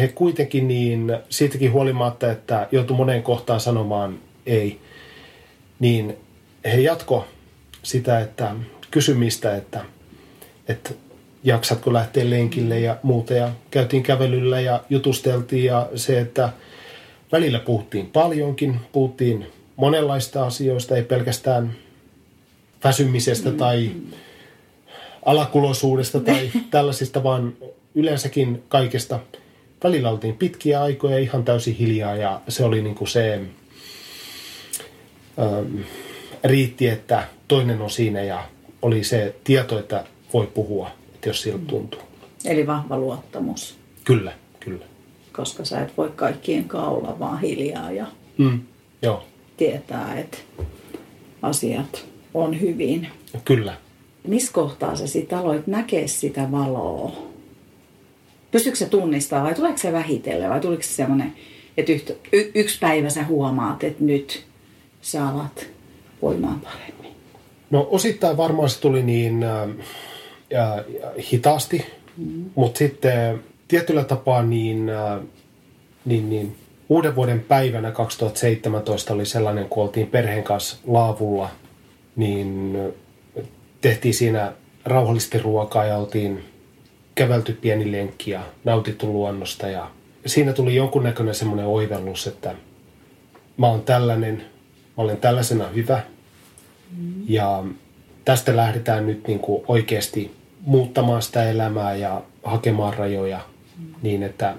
he 0.01 0.09
kuitenkin 0.09 0.69
niin 0.69 1.19
siitäkin 1.31 1.73
huolimatta, 1.73 2.33
että 2.33 2.69
joutui 2.73 2.97
moneen 2.97 3.23
kohtaan 3.23 3.61
sanomaan 3.61 4.19
ei, 4.47 4.81
niin 5.79 6.17
he 6.65 6.81
jatko 6.81 7.27
sitä, 7.83 8.21
että 8.21 8.55
kysymistä, 8.91 9.57
että, 9.57 9.85
että 10.69 10.91
jaksatko 11.47 11.93
lähteä 11.93 12.31
lenkille 12.31 12.81
ja 12.81 12.97
muuta. 13.03 13.35
Ja 13.35 13.51
käytiin 13.71 14.03
kävelyllä 14.03 14.61
ja 14.61 14.85
jutusteltiin 14.91 15.65
ja 15.65 15.89
se, 15.95 16.21
että 16.21 16.49
välillä 17.33 17.59
puhuttiin 17.59 18.07
paljonkin, 18.07 18.81
puhuttiin 18.93 19.47
monenlaista 19.77 20.47
asioista, 20.47 20.97
ei 20.97 21.03
pelkästään 21.03 21.75
väsymisestä 22.85 23.51
mm. 23.51 23.57
tai 23.57 23.91
alakuloisuudesta 25.25 26.21
tai 26.21 26.51
tällaisista, 26.71 27.23
vaan 27.23 27.55
yleensäkin 27.95 28.63
kaikesta. 28.69 29.21
Välillä 29.85 30.11
oltiin 30.11 30.37
pitkiä 30.37 30.83
aikoja 30.83 31.19
ihan 31.19 31.45
täysin 31.45 31.75
hiljaa 31.75 32.17
ja 32.17 32.41
se 32.49 32.65
oli 32.65 32.83
niin 32.83 32.95
kuin 32.95 33.09
se, 33.09 33.41
ähm, 35.39 35.81
riitti, 36.45 36.89
että 36.89 37.25
toinen 37.49 37.81
on 37.81 37.91
siinä 37.91 38.23
ja 38.23 38.45
oli 38.83 39.05
se 39.05 39.35
tieto, 39.45 39.79
että 39.79 40.05
voi 40.33 40.47
puhua, 40.47 40.91
jos 41.27 41.43
siltä 41.43 41.67
tuntuu. 41.67 42.01
Eli 42.45 42.67
vahva 42.67 42.99
luottamus. 42.99 43.79
Kyllä, 44.05 44.33
kyllä. 44.61 44.85
Koska 45.33 45.65
sä 45.65 45.81
et 45.81 45.97
voi 45.97 46.13
kaikkien 46.17 46.65
kaula 46.65 47.19
vaan 47.19 47.41
hiljaa 47.41 47.93
ja 47.93 48.07
mm, 48.39 48.61
joo. 49.03 49.25
tietää, 49.57 50.19
että 50.19 50.39
asiat 51.43 52.07
on 52.35 52.61
hyvin. 52.61 53.09
Kyllä, 53.45 53.77
missä 54.27 54.53
kohtaa 54.53 54.97
sä 54.97 55.07
sitten 55.07 55.39
aloit 55.39 55.67
näkeä 55.67 56.07
sitä 56.07 56.53
valoa? 56.53 57.13
Pystyykö 58.51 58.79
se 58.79 58.87
tunnistaa 58.87 59.45
vai 59.45 59.55
tuleeko 59.55 59.79
se 59.79 59.93
vähitellen 59.93 60.51
vai 60.51 60.61
tuliko 60.61 60.83
se 60.83 60.89
semmoinen, 60.89 61.33
että 61.77 61.93
yhtä, 61.93 62.13
y, 62.33 62.51
yksi 62.55 62.79
päivä 62.79 63.11
sä 63.11 63.25
huomaat, 63.25 63.85
että 63.85 64.05
nyt 64.05 64.47
sä 65.03 65.29
alat 65.29 65.67
voimaan 66.23 66.61
paremmin? 66.61 67.13
No 67.71 67.89
osittain 67.91 68.37
varmaan 68.37 68.71
se 68.71 68.81
tuli 68.81 69.03
niin 69.03 69.43
äh, 69.43 69.69
ja, 70.51 70.85
hitaasti, 71.33 71.87
mm. 72.17 72.51
mutta 72.55 72.79
sitten 72.79 73.45
tietyllä 73.69 74.05
tapaa 74.05 74.43
niin, 74.43 74.89
äh, 74.89 75.21
niin, 76.05 76.31
niin 76.31 76.57
uuden 76.89 77.17
vuoden 77.17 77.41
päivänä 77.41 77.91
2017 77.91 79.15
oli 79.15 79.27
sellainen, 79.27 79.69
kun 79.69 79.83
oltiin 79.83 80.07
perheen 80.07 80.45
kanssa 80.45 80.77
laavulla, 80.87 81.51
niin 82.17 82.79
tehtiin 83.81 84.15
siinä 84.15 84.53
rauhallisesti 84.85 85.39
ruokaa 85.39 85.85
ja 85.85 85.97
oltiin 85.97 86.45
kävelty 87.15 87.53
pieni 87.53 87.93
lenkki 87.93 88.31
ja 88.31 88.43
nautittu 88.65 89.13
luonnosta. 89.13 89.69
Ja 89.69 89.91
siinä 90.27 90.53
tuli 90.53 90.75
jonkunnäköinen 90.75 91.35
semmoinen 91.35 91.67
oivellus, 91.67 92.27
että 92.27 92.55
mä 93.57 93.67
oon 93.69 93.83
tällainen, 93.83 94.37
mä 94.97 95.03
olen 95.03 95.17
tällaisena 95.17 95.69
hyvä. 95.69 96.03
Mm. 96.97 97.15
Ja 97.29 97.65
tästä 98.25 98.57
lähdetään 98.57 99.07
nyt 99.07 99.29
niin 99.29 99.39
kuin 99.39 99.65
oikeasti 99.69 100.36
muuttamaan 100.67 101.23
sitä 101.23 101.51
elämää 101.51 101.95
ja 101.95 102.23
hakemaan 102.45 102.95
rajoja 102.95 103.41
niin, 104.03 104.23
että 104.23 104.55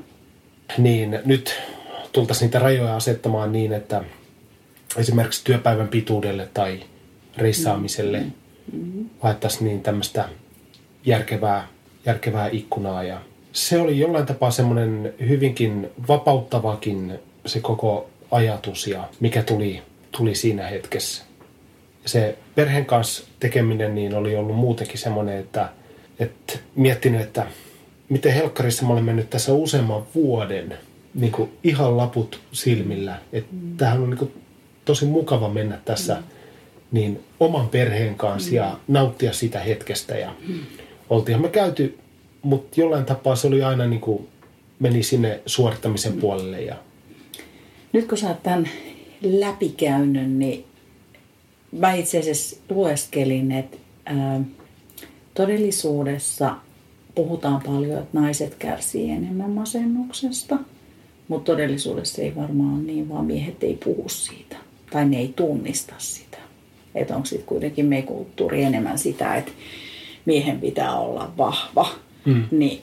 niin 0.78 1.20
nyt 1.26 1.62
tultaisiin 2.12 2.48
niitä 2.48 2.60
rajoja 2.60 2.96
asettamaan 2.96 3.52
niin, 3.52 3.74
että 3.74 4.04
esimerkiksi 4.98 5.44
työpäivän 5.44 5.88
pituudelle 5.88 6.50
tai 6.54 6.80
reissaamiselle 7.38 8.20
mm-hmm. 8.20 9.10
haettaisiin 9.20 9.68
niin 9.68 9.82
tämmöistä 9.82 10.30
järkevää, 11.06 11.68
järkevää 12.06 12.50
ikkunaa. 12.52 13.04
Ja 13.04 13.22
se 13.52 13.78
oli 13.78 14.00
jollain 14.00 14.26
tapaa 14.26 14.52
semmoinen 14.52 15.14
hyvinkin 15.20 15.90
vapauttavakin 16.08 17.20
se 17.46 17.60
koko 17.60 18.10
ajatus 18.32 18.88
ja 18.88 19.10
mikä 19.20 19.44
tuli, 19.44 19.82
tuli 20.12 20.36
siinä 20.36 20.68
hetkessä. 20.68 21.24
Se 22.06 22.38
perheen 22.56 22.86
kanssa 22.86 23.24
tekeminen 23.40 23.96
niin 23.96 24.16
oli 24.16 24.36
ollut 24.36 24.56
muutenkin 24.56 24.98
semmoinen, 24.98 25.38
että, 25.38 25.70
että 26.20 26.54
miettinyt, 26.76 27.22
että 27.22 27.48
miten 28.10 28.34
helkkarissa 28.34 28.86
mä 28.86 28.94
olen 28.94 29.04
mennyt 29.04 29.30
tässä 29.30 29.54
useamman 29.54 30.04
vuoden 30.16 30.78
niin 31.14 31.32
kuin 31.32 31.52
ihan 31.64 31.98
laput 31.98 32.40
silmillä. 32.52 33.20
Että 33.34 33.54
mm. 33.54 33.78
tämähän 33.78 34.02
on 34.02 34.10
niin 34.10 34.18
kuin 34.18 34.34
tosi 34.86 35.06
mukava 35.06 35.50
mennä 35.50 35.80
tässä 35.86 36.16
mm. 36.16 36.24
niin 36.92 37.24
oman 37.40 37.70
perheen 37.70 38.16
kanssa 38.16 38.50
mm. 38.50 38.56
ja 38.56 38.80
nauttia 38.88 39.34
sitä 39.34 39.60
hetkestä. 39.60 40.18
Ja 40.18 40.34
mm. 40.48 40.60
oltiinhan 41.10 41.42
me 41.42 41.50
käyty, 41.50 41.98
mutta 42.42 42.82
jollain 42.82 43.06
tapaa 43.06 43.36
se 43.36 43.48
oli 43.48 43.64
aina 43.64 43.88
niin 43.88 44.02
kuin 44.02 44.28
meni 44.80 45.04
sinne 45.04 45.40
suorittamisen 45.46 46.14
mm. 46.14 46.20
puolelle. 46.20 46.62
Ja... 46.62 46.76
Nyt 47.94 48.08
kun 48.08 48.18
sä 48.18 48.28
oot 48.28 48.44
tämän 48.44 48.70
läpikäynyt, 49.22 50.32
niin 50.32 50.66
mä 51.72 51.94
itse 51.94 52.20
asiassa 52.20 52.56
lueskelin, 52.70 53.52
että 53.52 53.78
ää, 54.06 54.42
todellisuudessa 55.38 56.56
puhutaan 57.16 57.62
paljon, 57.66 58.00
että 58.00 58.20
naiset 58.20 58.56
kärsii 58.56 59.10
enemmän 59.12 59.52
masennuksesta– 59.52 60.58
mutta 61.28 61.52
todellisuudessa 61.52 62.22
ei 62.22 62.36
varmaan 62.36 62.74
ole 62.74 62.84
niin, 62.84 63.10
vaan 63.10 63.26
miehet 63.26 63.64
ei 63.64 63.78
puhu 63.84 64.10
siitä. 64.10 64.58
Tai 64.90 65.06
ne 65.06 65.18
ei 65.18 65.34
tunnista 65.36 65.94
sitä. 65.98 66.38
Että 66.96 67.16
onko 67.16 67.26
sitten 67.26 67.48
kuitenkin 67.48 67.86
meidän 67.86 68.08
kulttuuri 68.08 68.64
enemmän 68.64 69.00
sitä, 69.00 69.36
että 69.36 69.52
miehen 70.26 70.60
pitää 70.60 70.96
olla 70.96 71.32
vahva. 71.38 71.90
Mm. 72.26 72.44
Niin, 72.52 72.82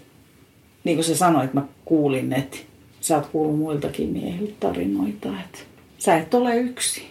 niin 0.84 0.96
kuin 0.96 1.04
sä 1.04 1.16
sanoit, 1.16 1.54
mä 1.54 1.62
kuulin, 1.84 2.32
että 2.32 2.56
sä 3.00 3.16
oot 3.16 3.26
kuullut 3.26 3.58
muiltakin 3.58 4.08
miehiltä 4.08 4.52
tarinoita, 4.60 5.28
että 5.28 5.58
sä 5.98 6.16
et 6.16 6.34
ole 6.34 6.56
yksin. 6.56 7.04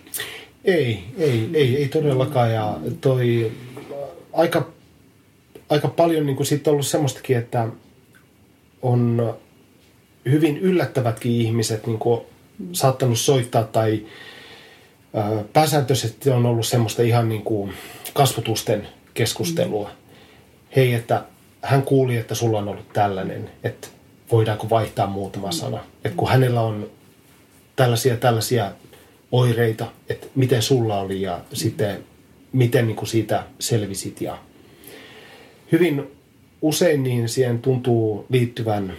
Ei, 0.66 1.04
ei, 1.18 1.50
ei, 1.54 1.78
ei 1.78 1.88
todellakaan. 1.88 2.54
Ja 2.54 2.78
toi 3.02 3.52
aika, 4.34 4.72
aika 5.70 5.88
paljon 5.88 6.26
niin 6.26 6.46
sitten 6.46 6.72
ollut 6.72 6.88
semmoistakin, 6.88 7.38
että 7.38 7.68
on 8.82 9.34
hyvin 10.32 10.58
yllättävätkin 10.58 11.32
ihmiset 11.32 11.88
niin 11.88 12.00
kuin 12.00 12.22
saattanut 12.72 13.20
soittaa 13.20 13.64
tai 13.64 14.06
ää, 15.14 15.44
pääsääntöisesti 15.54 16.30
on 16.30 16.46
ollut 16.46 16.68
semmoista 16.68 17.02
ihan 17.02 17.30
niin 17.30 17.42
kuin 17.42 17.74
kasvotusten 18.14 18.88
keskustelua. 19.14 19.90
Mm. 19.90 19.96
Hei, 20.76 20.94
että 20.94 21.24
hän 21.62 21.82
kuuli, 21.82 22.18
että 22.18 22.36
sulla 22.36 22.58
on 22.58 22.68
ollut 22.68 22.94
tällainen, 22.94 23.50
että 23.64 23.88
voidaanko 24.32 24.70
vaihtaa 24.70 25.08
muutama 25.08 25.48
mm. 25.48 25.54
sana. 25.54 25.80
Että 26.06 26.18
kun 26.18 26.30
hänellä 26.30 26.62
on 26.62 26.90
tällaisia 27.76 28.18
tällaisia 28.18 28.72
oireita, 29.32 29.86
että 30.10 30.28
miten 30.36 30.62
sulla 30.62 31.00
oli 31.00 31.22
ja 31.22 31.38
mm. 31.38 31.44
sitten 31.56 32.04
miten 32.54 32.88
niin 32.88 32.96
kuin 32.96 33.08
siitä 33.08 33.44
selvisit. 33.60 34.22
Ja 34.22 34.38
hyvin 35.74 36.04
usein 36.62 37.04
niin 37.04 37.30
siihen 37.30 37.60
tuntuu 37.60 38.26
liittyvän 38.30 38.94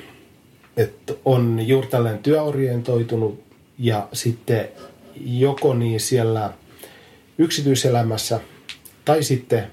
että 0.77 1.15
on 1.25 1.61
juuri 1.67 1.87
tällainen 1.89 2.23
työorientoitunut 2.23 3.45
ja 3.79 4.09
sitten 4.13 4.69
joko 5.25 5.75
niin 5.75 6.01
siellä 6.01 6.53
yksityiselämässä 7.39 8.41
tai 9.05 9.23
sitten 9.23 9.73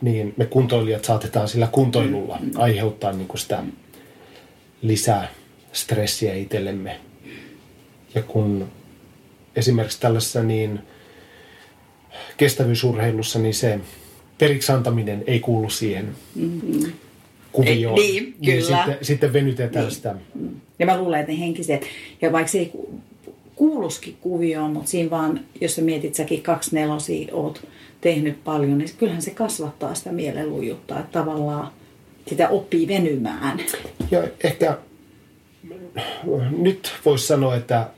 niin 0.00 0.34
me 0.36 0.46
kuntoilijat 0.46 1.04
saatetaan 1.04 1.48
sillä 1.48 1.68
kuntoilulla 1.72 2.38
aiheuttaa 2.56 3.12
niin 3.12 3.28
kuin 3.28 3.40
sitä 3.40 3.62
lisää 4.82 5.28
stressiä 5.72 6.34
itsellemme. 6.34 7.00
Ja 8.14 8.22
kun 8.22 8.68
esimerkiksi 9.56 10.00
tällaisessa 10.00 10.42
niin 10.42 10.80
kestävyysurheilussa, 12.36 13.38
niin 13.38 13.54
se 13.54 13.80
periksi 14.38 14.72
antaminen 14.72 15.24
ei 15.26 15.40
kuulu 15.40 15.70
siihen. 15.70 16.08
Mm-hmm 16.34 16.92
kuvioon. 17.56 17.94
Niin, 17.94 18.34
niin, 18.40 18.62
kyllä. 18.62 18.76
Niin 18.86 18.86
sitten, 18.86 19.04
sitten 19.04 19.32
venytetään 19.32 19.84
niin. 19.84 19.94
sitä. 19.94 20.14
Ja 20.78 20.86
mä 20.86 20.98
luulen, 20.98 21.20
että 21.20 21.32
ne 21.32 21.38
henkiset, 21.38 21.86
ja 22.22 22.32
vaikka 22.32 22.52
se 22.52 22.58
ei 22.58 22.72
kuuluskin 23.54 24.16
kuvioon, 24.20 24.70
mutta 24.70 24.90
siinä 24.90 25.10
vaan, 25.10 25.40
jos 25.60 25.74
sä 25.74 25.82
mietit, 25.82 26.14
säkin 26.14 26.42
kaksi 26.42 26.74
nelosia 26.74 27.34
oot 27.34 27.66
tehnyt 28.00 28.44
paljon, 28.44 28.78
niin 28.78 28.90
kyllähän 28.98 29.22
se 29.22 29.30
kasvattaa 29.30 29.94
sitä 29.94 30.12
mielenlujutta, 30.12 30.98
että 30.98 31.12
tavallaan 31.12 31.72
sitä 32.28 32.48
oppii 32.48 32.88
venymään. 32.88 33.60
Ja 34.10 34.22
ehkä 34.44 34.78
nyt 36.58 36.92
voisi 37.04 37.26
sanoa, 37.26 37.56
että 37.56 37.88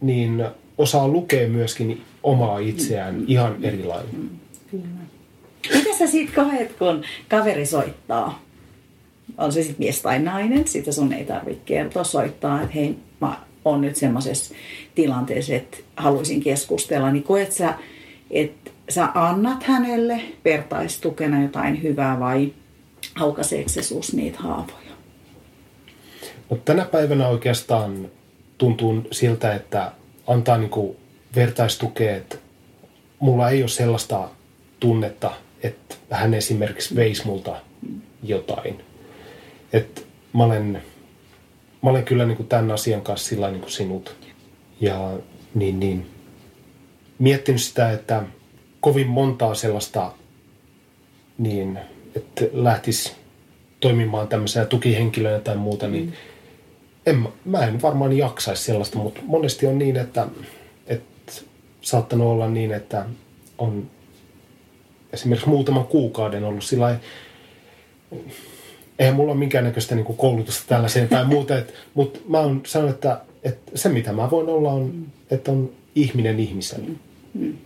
niin 0.00 0.44
osaa 0.78 1.08
lukea 1.08 1.48
myöskin 1.48 2.02
omaa 2.22 2.58
itseään 2.58 3.14
mm. 3.14 3.24
ihan 3.28 3.64
erilainen. 3.64 4.14
Mm. 4.14 4.28
Kyllä. 4.70 4.99
Mitä 5.74 5.98
sä 5.98 6.06
sitten 6.06 6.44
koet, 6.44 6.72
kun 6.72 7.04
kaveri 7.28 7.66
soittaa? 7.66 8.50
on 9.38 9.52
se 9.52 9.62
sitten 9.62 9.84
mies 9.84 10.02
tai 10.02 10.18
nainen, 10.18 10.68
sitä 10.68 10.92
sun 10.92 11.12
ei 11.12 11.24
tarvitse 11.24 11.62
kertoa, 11.64 12.04
soittaa, 12.04 12.62
että 12.62 12.74
hei, 12.74 12.96
mä 13.20 13.36
oon 13.64 13.80
nyt 13.80 13.96
semmoisessa 13.96 14.54
tilanteessa, 14.94 15.54
että 15.54 15.76
haluaisin 15.96 16.40
keskustella, 16.40 17.10
niin 17.10 17.22
koet 17.22 17.52
sä, 17.52 17.74
että 18.30 18.70
sä 18.88 19.08
annat 19.14 19.62
hänelle 19.62 20.20
vertaistukena 20.44 21.42
jotain 21.42 21.82
hyvää 21.82 22.20
vai 22.20 22.52
aukaiseeko 23.20 23.68
se 23.68 23.82
sus 23.82 24.14
niitä 24.14 24.38
haavoja? 24.38 24.90
No, 26.50 26.56
tänä 26.56 26.84
päivänä 26.84 27.28
oikeastaan 27.28 28.08
tuntuu 28.58 29.02
siltä, 29.12 29.54
että 29.54 29.92
antaa 30.26 30.58
niinku 30.58 30.96
vertaistukea, 31.36 32.16
että 32.16 32.36
mulla 33.18 33.50
ei 33.50 33.62
ole 33.62 33.68
sellaista 33.68 34.28
tunnetta, 34.80 35.30
että 35.62 35.94
hän 36.10 36.34
esimerkiksi 36.34 36.96
veisi 36.96 37.26
multa 37.26 37.56
jotain 38.22 38.82
että 39.72 40.00
mä 40.32 40.44
olen, 40.44 40.82
mä 41.82 41.90
olen 41.90 42.04
kyllä 42.04 42.26
niin 42.26 42.36
kuin 42.36 42.48
tämän 42.48 42.70
asian 42.70 43.02
kanssa 43.02 43.28
sillä 43.28 43.50
niin 43.50 43.60
kuin 43.60 43.72
sinut. 43.72 44.16
Ja 44.80 45.18
niin, 45.54 45.80
niin, 45.80 46.06
miettinyt 47.18 47.62
sitä, 47.62 47.90
että 47.90 48.22
kovin 48.80 49.06
montaa 49.06 49.54
sellaista, 49.54 50.12
niin, 51.38 51.78
että 52.16 52.44
lähtisi 52.52 53.12
toimimaan 53.80 54.28
tämmöisenä 54.28 54.66
tukihenkilönä 54.66 55.40
tai 55.40 55.56
muuta, 55.56 55.88
niin 55.88 56.06
mm. 56.06 56.12
en, 57.06 57.28
mä 57.44 57.66
en 57.66 57.82
varmaan 57.82 58.16
jaksaisi 58.16 58.64
sellaista, 58.64 58.98
mutta 58.98 59.20
monesti 59.24 59.66
on 59.66 59.78
niin, 59.78 59.96
että, 59.96 60.26
että 60.86 61.32
saattanut 61.80 62.26
olla 62.26 62.48
niin, 62.48 62.72
että 62.72 63.06
on 63.58 63.90
esimerkiksi 65.12 65.48
muutaman 65.48 65.86
kuukauden 65.86 66.44
ollut 66.44 66.64
sillä 66.64 66.96
eihän 68.98 69.16
mulla 69.16 69.32
ole 69.32 69.38
minkäännäköistä 69.38 69.94
niin 69.94 70.16
koulutusta 70.16 70.64
tällaiseen 70.68 71.08
tai 71.08 71.24
muuta, 71.24 71.54
mutta 71.94 72.20
mä 72.28 72.38
oon 72.38 72.60
sanonut, 72.66 72.94
että, 72.94 73.20
että 73.42 73.72
se 73.74 73.88
mitä 73.88 74.12
mä 74.12 74.30
voin 74.30 74.48
olla 74.48 74.72
on, 74.72 74.90
mm. 74.94 75.06
että 75.30 75.52
on 75.52 75.70
ihminen 75.94 76.40
ihmisen. 76.40 76.98
Mm. 77.34 77.56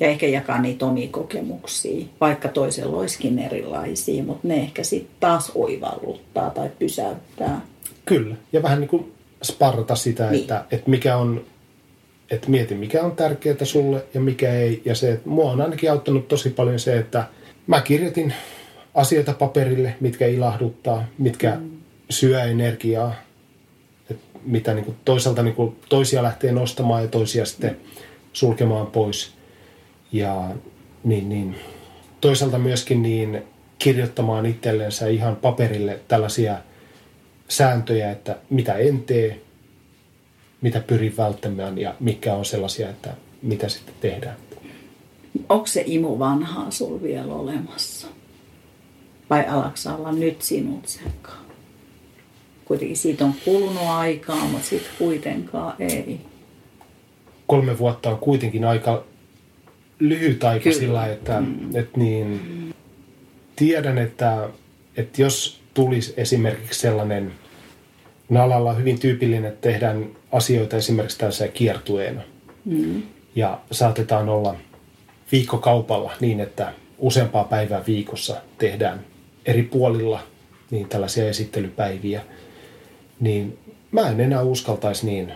Ja 0.00 0.06
ehkä 0.06 0.26
jakaa 0.26 0.60
niitä 0.62 0.86
omia 0.86 1.08
kokemuksia, 1.10 2.06
vaikka 2.20 2.48
toisella 2.48 2.96
olisikin 2.96 3.38
erilaisia, 3.38 4.22
mutta 4.22 4.48
ne 4.48 4.54
ehkä 4.54 4.82
sitten 4.82 5.16
taas 5.20 5.52
oivalluttaa 5.54 6.50
tai 6.50 6.70
pysäyttää. 6.78 7.60
Kyllä, 8.04 8.36
ja 8.52 8.62
vähän 8.62 8.80
niin 8.80 8.88
kuin 8.88 9.12
sparrata 9.44 9.94
sitä, 9.96 10.30
niin. 10.30 10.40
että, 10.40 10.64
että 10.70 10.90
mikä 10.90 11.16
on 11.16 11.44
että 12.30 12.50
mieti 12.50 12.74
mikä 12.74 13.02
on 13.02 13.16
tärkeää 13.16 13.64
sulle 13.64 14.04
ja 14.14 14.20
mikä 14.20 14.52
ei. 14.52 14.82
Ja 14.84 14.94
se, 14.94 15.12
että 15.12 15.28
mua 15.28 15.50
on 15.50 15.60
ainakin 15.60 15.90
auttanut 15.90 16.28
tosi 16.28 16.50
paljon 16.50 16.78
se, 16.78 16.98
että 16.98 17.24
mä 17.66 17.80
kirjoitin 17.80 18.34
asioita 18.94 19.32
paperille, 19.32 19.94
mitkä 20.00 20.26
ilahduttaa, 20.26 21.04
mitkä 21.18 21.56
mm. 21.56 21.70
syö 22.10 22.42
energiaa, 22.42 23.14
että 24.10 24.38
mitä 24.42 24.74
niin 24.74 24.84
kuin 24.84 24.96
toisaalta 25.04 25.42
niin 25.42 25.54
kuin 25.54 25.76
toisia 25.88 26.22
lähtee 26.22 26.52
nostamaan 26.52 27.02
ja 27.02 27.08
toisia 27.08 27.44
sitten 27.44 27.76
sulkemaan 28.32 28.86
pois. 28.86 29.32
Ja 30.12 30.50
niin, 31.04 31.28
niin, 31.28 31.56
toisaalta 32.20 32.58
myöskin 32.58 33.02
niin 33.02 33.42
kirjoittamaan 33.78 34.46
itsellensä 34.46 35.08
ihan 35.08 35.36
paperille 35.36 36.00
tällaisia 36.08 36.56
sääntöjä, 37.48 38.10
että 38.10 38.36
mitä 38.50 38.74
en 38.74 39.02
tee, 39.02 39.40
mitä 40.62 40.80
pyrin 40.80 41.16
välttämään 41.16 41.78
ja 41.78 41.94
mikä 42.00 42.34
on 42.34 42.44
sellaisia, 42.44 42.90
että 42.90 43.14
mitä 43.42 43.68
sitten 43.68 43.94
tehdään. 44.00 44.36
Onko 45.48 45.66
se 45.66 45.82
imu 45.86 46.18
vanhaa 46.18 46.70
sul 46.70 47.02
vielä 47.02 47.34
olemassa? 47.34 48.06
Vai 49.30 49.46
alaksa 49.46 49.96
olla 49.96 50.12
nyt 50.12 50.42
sinut 50.42 50.88
sekaan? 50.88 51.44
Kuitenkin 52.64 52.96
siitä 52.96 53.24
on 53.24 53.34
kulunut 53.44 53.86
aikaa, 53.86 54.44
mutta 54.44 54.66
sitten 54.66 54.92
kuitenkaan 54.98 55.74
ei. 55.78 56.20
Kolme 57.46 57.78
vuotta 57.78 58.10
on 58.10 58.18
kuitenkin 58.18 58.64
aika 58.64 59.04
lyhyt 59.98 60.44
aika 60.44 60.62
Kyllä. 60.62 60.78
sillä, 60.78 61.06
että, 61.06 61.40
mm. 61.40 61.76
että 61.76 61.98
niin, 61.98 62.74
tiedän, 63.56 63.98
että, 63.98 64.48
että 64.96 65.22
jos 65.22 65.60
tulisi 65.74 66.14
esimerkiksi 66.16 66.80
sellainen, 66.80 67.32
nalalla 68.30 68.72
hyvin 68.72 69.00
tyypillinen, 69.00 69.52
että 69.52 69.68
tehdään 69.68 70.06
asioita 70.32 70.76
esimerkiksi 70.76 71.18
tällaisia 71.18 71.48
kiertueena. 71.48 72.22
Mm. 72.64 73.02
Ja 73.34 73.60
saatetaan 73.70 74.28
olla 74.28 74.56
viikkokaupalla 75.32 76.12
niin, 76.20 76.40
että 76.40 76.72
useampaa 76.98 77.44
päivää 77.44 77.82
viikossa 77.86 78.36
tehdään 78.58 79.04
eri 79.46 79.62
puolilla 79.62 80.20
niin 80.70 80.88
tällaisia 80.88 81.28
esittelypäiviä. 81.28 82.22
Niin 83.20 83.58
mä 83.92 84.08
en 84.08 84.20
enää 84.20 84.42
uskaltaisi 84.42 85.06
niin 85.06 85.32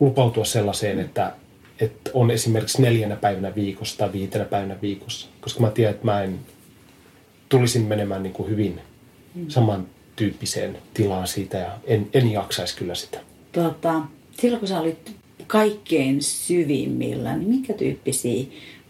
lupautua 0.00 0.44
sellaiseen, 0.44 1.00
että, 1.00 1.32
että 1.80 2.10
on 2.14 2.30
esimerkiksi 2.30 2.82
neljänä 2.82 3.16
päivänä 3.16 3.54
viikossa 3.54 3.98
tai 3.98 4.12
viitenä 4.12 4.44
päivänä 4.44 4.76
viikossa. 4.82 5.28
Koska 5.40 5.60
mä 5.60 5.70
tiedän, 5.70 5.94
että 5.94 6.04
mä 6.04 6.22
en 6.22 6.38
tulisin 7.48 7.82
menemään 7.82 8.22
niin 8.22 8.32
kuin 8.32 8.50
hyvin 8.50 8.80
mm. 9.34 9.46
Samantyyppiseen 10.14 10.78
tilaan 10.94 11.26
siitä 11.26 11.58
ja 11.58 11.78
en, 11.84 12.08
en 12.14 12.32
jaksaisi 12.32 12.76
kyllä 12.76 12.94
sitä. 12.94 13.20
Tota, 13.52 14.00
silloin 14.40 14.60
kun 14.60 14.68
sä 14.68 14.80
olit 14.80 15.12
kaikkein 15.46 16.22
syvimmillä, 16.22 17.36
niin 17.36 17.48
minkä 17.48 17.72
tyyppisiä 17.72 18.44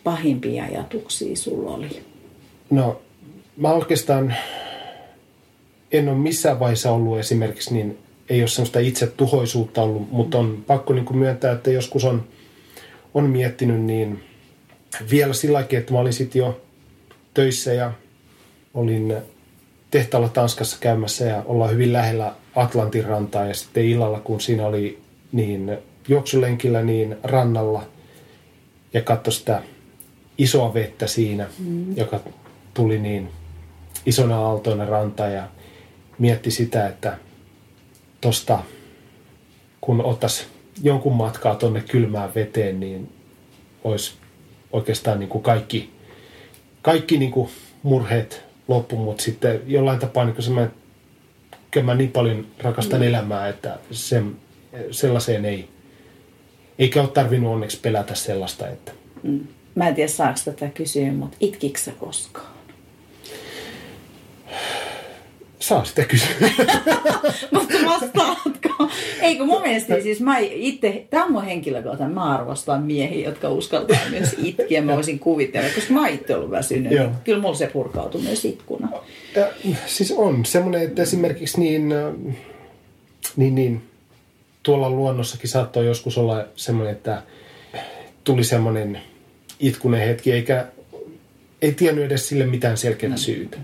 pahimpia 0.04 0.64
ajatuksia 0.64 1.36
sulla 1.36 1.70
oli? 1.70 2.02
No, 2.70 3.02
mä 3.56 3.72
oikeastaan 3.72 4.34
en 5.92 6.08
ole 6.08 6.18
missään 6.18 6.60
vaiheessa 6.60 6.92
ollut 6.92 7.18
esimerkiksi 7.18 7.74
niin, 7.74 7.98
ei 8.28 8.40
ole 8.40 8.48
sellaista 8.48 8.78
itse 8.78 9.06
tuhoisuutta 9.06 9.82
ollut, 9.82 10.10
mutta 10.10 10.38
on 10.38 10.64
pakko 10.66 10.92
niin 10.92 11.04
kuin 11.04 11.18
myöntää, 11.18 11.52
että 11.52 11.70
joskus 11.70 12.04
on, 12.04 12.24
on 13.14 13.24
miettinyt 13.24 13.80
niin 13.80 14.22
vielä 15.10 15.32
sillä 15.32 15.66
että 15.70 15.92
mä 15.92 15.98
olin 15.98 16.12
sitten 16.12 16.38
jo 16.38 16.60
töissä 17.34 17.72
ja 17.72 17.92
olin 18.74 19.16
tehtaalla 19.94 20.28
Tanskassa 20.28 20.76
käymässä 20.80 21.24
ja 21.24 21.42
ollaan 21.46 21.70
hyvin 21.70 21.92
lähellä 21.92 22.34
Atlantin 22.56 23.04
rantaa 23.04 23.44
ja 23.44 23.54
sitten 23.54 23.84
illalla, 23.84 24.20
kun 24.20 24.40
siinä 24.40 24.66
oli 24.66 25.00
niin 25.32 25.78
juoksulenkillä 26.08 26.82
niin 26.82 27.16
rannalla 27.22 27.84
ja 28.94 29.02
katsoi 29.02 29.32
sitä 29.32 29.62
isoa 30.38 30.74
vettä 30.74 31.06
siinä, 31.06 31.46
mm. 31.58 31.96
joka 31.96 32.20
tuli 32.74 32.98
niin 32.98 33.28
isona 34.06 34.38
aaltoina 34.38 34.86
ranta 34.86 35.26
ja 35.26 35.48
mietti 36.18 36.50
sitä, 36.50 36.88
että 36.88 37.18
tosta 38.20 38.58
kun 39.80 40.04
ottaisi 40.04 40.44
jonkun 40.82 41.16
matkaa 41.16 41.54
tuonne 41.54 41.80
kylmään 41.80 42.34
veteen, 42.34 42.80
niin 42.80 43.12
olisi 43.84 44.14
oikeastaan 44.72 45.18
niin 45.18 45.30
kuin 45.30 45.42
kaikki, 45.42 45.90
kaikki 46.82 47.18
niin 47.18 47.30
kuin 47.30 47.50
murheet 47.82 48.53
loppu, 48.68 48.96
mutta 48.96 49.22
sitten 49.22 49.60
jollain 49.66 49.98
tapaa 49.98 50.24
niin 50.24 50.42
semmoinen, 50.42 50.72
mä 51.82 51.94
niin 51.94 52.12
paljon 52.12 52.46
rakastan 52.62 53.00
mm. 53.00 53.06
elämää, 53.06 53.48
että 53.48 53.78
se, 53.90 54.22
sellaiseen 54.90 55.44
ei, 55.44 55.68
eikä 56.78 57.00
ole 57.00 57.08
tarvinnut 57.08 57.52
onneksi 57.52 57.80
pelätä 57.80 58.14
sellaista, 58.14 58.68
että... 58.68 58.92
Mm. 59.22 59.40
Mä 59.74 59.88
en 59.88 59.94
tiedä 59.94 60.08
saako 60.08 60.38
tätä 60.44 60.68
kysyä, 60.68 61.12
mutta 61.12 61.36
itkikö 61.40 61.78
koskaan? 61.98 62.53
Saa 65.64 65.84
sitä 65.84 66.04
kysyä. 66.04 66.28
Mutta 67.52 67.74
vastaatko? 67.86 68.88
Eikö 69.20 69.44
mun 69.44 69.62
mielestä 69.62 70.00
siis 70.00 70.20
mä 70.20 70.38
itse, 70.38 71.06
tämä 71.10 71.24
on 71.24 71.32
mun 71.32 71.44
henkilökohtainen, 71.44 72.14
mä 72.14 72.34
arvostan 72.34 72.82
miehiä, 72.82 73.28
jotka 73.28 73.48
uskaltaa 73.48 73.98
myös 74.10 74.36
itkeä. 74.38 74.82
Mä 74.82 74.94
voisin 74.94 75.18
kuvitella, 75.18 75.68
koska 75.74 75.92
mä 75.92 76.08
itse 76.08 76.36
ollut 76.36 76.50
väsynyt. 76.50 76.92
Joo. 76.92 77.10
Kyllä 77.24 77.40
mulla 77.40 77.54
se 77.54 77.66
purkautuu 77.66 78.20
myös 78.20 78.44
itkuna. 78.44 78.88
Ja, 79.36 79.46
siis 79.86 80.12
on 80.12 80.44
semmoinen, 80.44 80.82
että 80.82 81.02
esimerkiksi 81.02 81.60
niin, 81.60 81.94
niin, 83.36 83.54
niin 83.54 83.82
tuolla 84.62 84.90
luonnossakin 84.90 85.48
saattoi 85.48 85.86
joskus 85.86 86.18
olla 86.18 86.44
semmoinen, 86.56 86.92
että 86.94 87.22
tuli 88.24 88.44
semmoinen 88.44 89.00
itkunen 89.60 90.00
hetki, 90.00 90.32
eikä 90.32 90.66
ei 91.62 91.72
tiennyt 91.72 92.04
edes 92.04 92.28
sille 92.28 92.46
mitään 92.46 92.76
selkeää 92.76 93.12
mm. 93.12 93.18
syytä. 93.18 93.58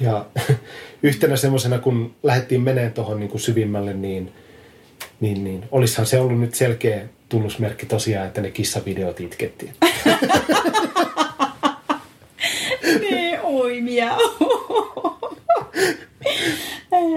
Ja 0.00 0.26
yhtenä 1.02 1.36
semmoisena, 1.36 1.78
kun 1.78 2.14
lähdettiin 2.22 2.60
meneen 2.60 2.92
tuohon 2.92 3.20
niin 3.20 3.40
syvimmälle, 3.40 3.94
niin, 3.94 4.32
niin, 5.20 5.44
niin 5.44 5.64
olisihan 5.70 6.06
se 6.06 6.20
ollut 6.20 6.40
nyt 6.40 6.54
selkeä 6.54 7.02
tunnusmerkki 7.28 7.86
tosiaan, 7.86 8.26
että 8.26 8.40
ne 8.40 8.50
kissavideot 8.50 9.20
itkettiin. 9.20 9.72
oi 13.42 13.80
miau. 13.80 14.20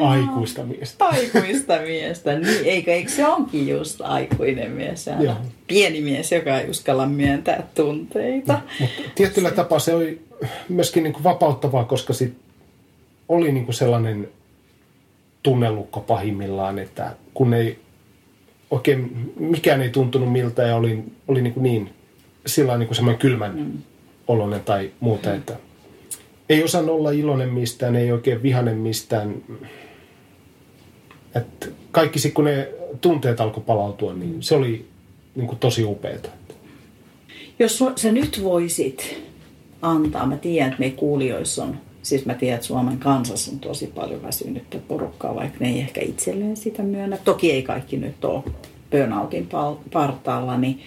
Aikuista 0.02 0.64
miestä. 0.64 1.06
Aikuista 1.06 1.80
miestä, 1.82 2.40
niin 2.40 2.66
eikö, 2.66 2.94
eikö 2.94 3.12
se 3.12 3.28
onkin 3.28 3.68
just 3.68 4.02
aikuinen 4.02 4.72
mies? 4.72 5.10
Joo. 5.20 5.36
Pieni 5.68 6.02
mies, 6.02 6.32
joka 6.32 6.60
ei 6.60 6.70
uskalla 6.70 7.06
myöntää 7.06 7.68
tunteita. 7.76 8.54
No, 8.54 8.60
mutta 8.80 9.02
tietyllä 9.16 9.50
se... 9.50 9.56
tapaa 9.56 9.80
se 9.80 9.94
oli 9.94 10.22
myöskin 10.70 11.04
niin 11.04 11.14
kuin 11.14 11.24
vapauttavaa, 11.24 11.86
koska 11.86 12.14
sit 12.14 12.34
oli 13.30 13.52
niin 13.52 13.66
kuin 13.66 13.76
sellainen 13.76 14.30
tunnelukko 15.44 16.00
pahimmillaan, 16.00 16.80
että 16.80 17.16
kun 17.34 17.54
ei 17.54 17.80
oikein 18.72 19.34
mikään 19.40 19.82
ei 19.82 19.90
tuntunut 19.90 20.32
miltä 20.32 20.64
ja 20.64 20.76
oli, 20.76 21.04
oli 21.28 21.42
niin, 21.42 21.54
kuin 21.54 21.64
niin 21.64 21.90
sillä 22.46 22.78
niin 22.78 22.88
kuin 22.88 22.96
semmoinen 22.96 23.20
kylmän 23.20 23.58
mm. 23.58 23.72
oloinen 24.28 24.64
tai 24.64 24.92
muuta, 25.00 25.30
mm. 25.30 25.36
että 25.36 25.58
ei 26.50 26.64
osannut 26.64 26.96
olla 26.96 27.12
iloinen 27.12 27.50
mistään, 27.50 27.96
ei 27.96 28.12
oikein 28.12 28.44
vihanen 28.44 28.78
mistään. 28.78 29.36
että 31.36 31.68
kaikki 31.92 32.32
kun 32.34 32.46
ne 32.46 32.70
tunteet 33.02 33.42
alkoi 33.42 33.64
palautua, 33.64 34.14
niin 34.14 34.44
se 34.44 34.56
oli 34.56 34.86
niin 35.36 35.48
kuin 35.48 35.60
tosi 35.60 35.84
upeaa. 35.84 36.18
Jos 37.60 37.84
sä 37.96 38.12
nyt 38.12 38.44
voisit 38.44 39.24
antaa, 39.82 40.26
mä 40.26 40.38
tiedän, 40.38 40.70
että 40.70 40.80
me 40.80 40.90
kuulijoissa 40.90 41.64
on 41.64 41.78
Siis 42.10 42.26
mä 42.26 42.34
tiedän, 42.34 42.56
että 42.56 42.68
Suomen 42.68 42.98
kansassa 42.98 43.52
on 43.52 43.60
tosi 43.60 43.88
paljon 43.88 44.24
väsynyttä 44.24 44.78
porukkaa, 44.88 45.36
vaikka 45.36 45.58
ne 45.60 45.70
ei 45.70 45.80
ehkä 45.80 46.02
itselleen 46.02 46.58
sitä 46.58 46.84
myönnä. 46.84 47.18
Toki 47.18 47.52
ei 47.52 47.64
kaikki 47.64 47.98
nyt 47.98 48.26
ole 48.26 48.44
burnoutin 48.92 49.50
partaalla, 49.94 50.58
niin 50.58 50.80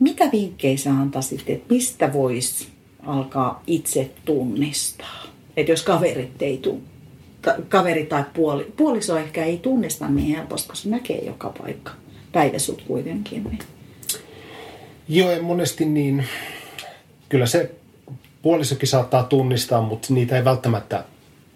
mitä 0.00 0.24
vinkkejä 0.32 0.76
sä 0.76 0.90
antaisit, 0.90 1.42
että 1.46 1.74
mistä 1.74 2.12
voisi 2.12 2.68
alkaa 3.06 3.62
itse 3.66 4.10
tunnistaa? 4.24 5.24
Että 5.56 5.72
jos 5.72 5.82
kaverit 5.82 6.42
ei 6.42 6.58
tu, 6.58 6.80
kaveri 7.68 8.06
tai 8.06 8.24
puoli, 8.34 8.72
puoliso 8.76 9.16
ehkä 9.16 9.44
ei 9.44 9.58
tunnista 9.58 10.08
niin 10.08 10.36
helposti, 10.36 10.68
koska 10.68 10.82
se 10.82 10.88
näkee 10.88 11.24
joka 11.24 11.54
paikka. 11.58 11.92
Päiväsut 12.32 12.82
kuitenkin. 12.86 13.44
Niin. 13.44 13.58
Joo, 15.08 15.30
ja 15.30 15.42
monesti 15.42 15.84
niin, 15.84 16.24
kyllä 17.28 17.46
se 17.46 17.77
puolisokin 18.42 18.88
saattaa 18.88 19.22
tunnistaa, 19.22 19.82
mutta 19.82 20.14
niitä 20.14 20.36
ei 20.36 20.44
välttämättä 20.44 21.04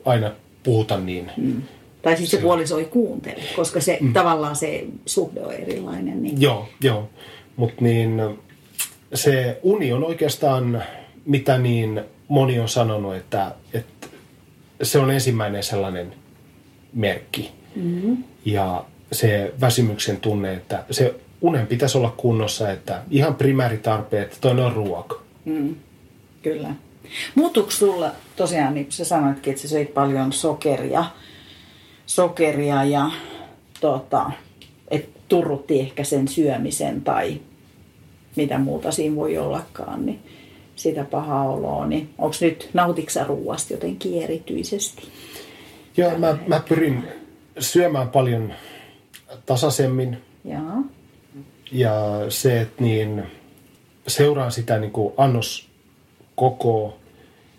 aina 0.04 0.30
puhuta 0.62 0.98
niin. 0.98 1.30
Mm. 1.36 1.62
Tai 2.02 2.16
siis 2.16 2.30
se 2.30 2.36
puoliso 2.36 2.78
ei 2.78 2.84
kuuntele, 2.84 3.42
koska 3.56 3.80
se 3.80 3.98
mm. 4.00 4.12
tavallaan 4.12 4.56
se 4.56 4.84
suhde 5.06 5.40
on 5.40 5.52
erilainen. 5.52 6.22
Niin. 6.22 6.40
Joo, 6.40 6.68
joo. 6.80 7.08
Mutta 7.56 7.84
niin 7.84 8.20
se 9.14 9.60
uni 9.62 9.92
on 9.92 10.04
oikeastaan, 10.04 10.82
mitä 11.24 11.58
niin 11.58 12.02
moni 12.28 12.60
on 12.60 12.68
sanonut, 12.68 13.14
että, 13.14 13.54
että 13.74 14.06
se 14.82 14.98
on 14.98 15.10
ensimmäinen 15.10 15.62
sellainen 15.62 16.14
merkki. 16.92 17.50
Mm-hmm. 17.76 18.24
Ja 18.44 18.84
se 19.12 19.54
väsymyksen 19.60 20.16
tunne, 20.16 20.54
että 20.54 20.84
se 20.90 21.14
unen 21.40 21.66
pitäisi 21.66 21.98
olla 21.98 22.14
kunnossa, 22.16 22.70
että 22.70 23.02
ihan 23.10 23.34
primääritarpeet, 23.34 24.38
toinen 24.40 24.64
on 24.64 24.72
ruoka. 24.72 25.20
Mm, 25.44 25.74
kyllä. 26.42 26.74
Muuttuuko 27.34 27.70
sulla 27.70 28.10
tosiaan, 28.36 28.74
niin 28.74 28.86
sä 28.88 29.04
sanoitkin, 29.04 29.50
että 29.50 29.62
sä 29.62 29.68
söit 29.68 29.94
paljon 29.94 30.32
sokeria, 30.32 31.04
sokeria 32.06 32.84
ja 32.84 33.10
tota, 33.80 34.30
et 34.90 35.08
turrutti 35.28 35.80
ehkä 35.80 36.04
sen 36.04 36.28
syömisen 36.28 37.02
tai 37.02 37.40
mitä 38.36 38.58
muuta 38.58 38.90
siinä 38.90 39.16
voi 39.16 39.38
ollakaan, 39.38 40.06
niin 40.06 40.20
sitä 40.76 41.04
pahaa 41.04 41.50
oloa, 41.50 41.86
niin 41.86 42.10
onko 42.18 42.36
nyt, 42.40 42.70
nautiksa 42.74 43.24
ruuasta 43.24 43.72
jotenkin 43.72 44.22
erityisesti? 44.22 45.02
Joo, 45.96 46.18
mä, 46.18 46.38
mä 46.46 46.62
pyrin 46.68 47.04
syömään 47.58 48.08
paljon 48.08 48.52
tasaisemmin. 49.46 50.18
Jaa. 50.44 50.82
Ja 51.72 51.94
se, 52.28 52.60
että 52.60 52.82
niin 52.82 53.22
seuraan 54.08 54.52
sitä 54.52 54.78
niin 54.78 54.90
kuin 54.90 55.14
annos 55.16 55.71
koko, 56.36 56.98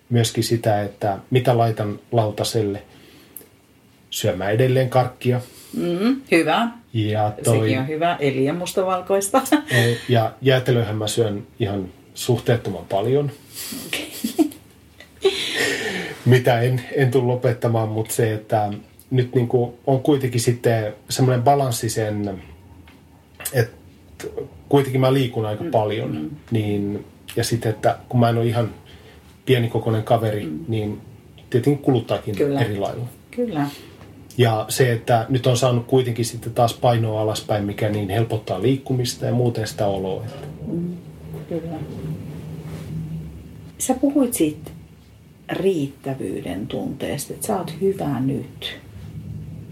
myöskin 0.10 0.44
sitä, 0.44 0.84
että 0.84 1.18
mitä 1.30 1.58
laitan 1.58 2.00
lautaselle. 2.12 2.84
Syömään 4.10 4.52
edelleen 4.52 4.90
karkkia. 4.90 5.42
Mm, 5.78 6.22
hyvä. 6.32 6.68
Ja 6.94 7.34
toi, 7.44 7.60
Sekin 7.60 7.80
on 7.80 7.88
hyvä. 7.88 8.18
Eli 8.20 8.46
ja 8.46 8.54
mustavalkoista. 8.54 9.42
ja 10.10 10.32
jäätelöhän 10.42 10.96
mä 10.96 11.08
syön 11.08 11.48
ihan 11.60 11.90
suhteettoman 12.14 12.86
paljon. 12.90 13.32
Mitä 16.26 16.62
en, 16.62 16.82
en 16.96 17.12
tule 17.12 17.24
lopettamaan, 17.24 17.90
mutta 17.90 18.14
se, 18.14 18.34
että 18.34 18.74
nyt 19.12 19.36
niin 19.36 19.48
kuin 19.48 19.74
on 19.88 20.00
kuitenkin 20.00 20.42
sitten 20.42 20.94
semmoinen 21.10 21.44
balanssi 21.44 21.90
sen, 21.90 22.42
että 23.54 23.78
kuitenkin 24.70 25.02
mä 25.02 25.14
liikun 25.14 25.46
aika 25.46 25.64
paljon, 25.72 26.16
mm. 26.16 26.30
niin, 26.52 27.06
ja 27.36 27.44
sitten, 27.44 27.70
että 27.70 27.98
kun 28.10 28.20
mä 28.20 28.30
en 28.30 28.38
ole 28.38 28.46
ihan 28.46 28.70
pienikokoinen 29.46 30.04
kaveri, 30.04 30.46
mm. 30.46 30.60
niin 30.68 31.02
tietenkin 31.50 31.84
kuluttaakin 31.84 32.36
Kyllä. 32.36 32.62
eri 32.62 32.78
lailla. 32.78 33.06
Kyllä. 33.32 33.68
Ja 34.38 34.66
se, 34.70 34.92
että 34.92 35.26
nyt 35.30 35.48
on 35.48 35.58
saanut 35.58 35.88
kuitenkin 35.88 36.26
sitten 36.26 36.54
taas 36.54 36.74
painoa 36.74 37.22
alaspäin, 37.22 37.66
mikä 37.66 37.90
niin 37.90 38.10
helpottaa 38.10 38.62
liikkumista 38.62 39.26
ja 39.26 39.34
muuten 39.34 39.68
sitä 39.68 39.88
oloa. 39.88 40.24
Että 40.24 40.48
Mm, 40.68 40.98
kyllä. 41.50 41.80
Sä 43.78 43.94
puhuit 43.94 44.34
siitä 44.34 44.72
riittävyyden 45.52 46.68
tunteesta, 46.68 47.34
että 47.34 47.48
sä 47.48 47.58
oot 47.58 47.74
hyvä 47.82 48.20
nyt. 48.20 48.80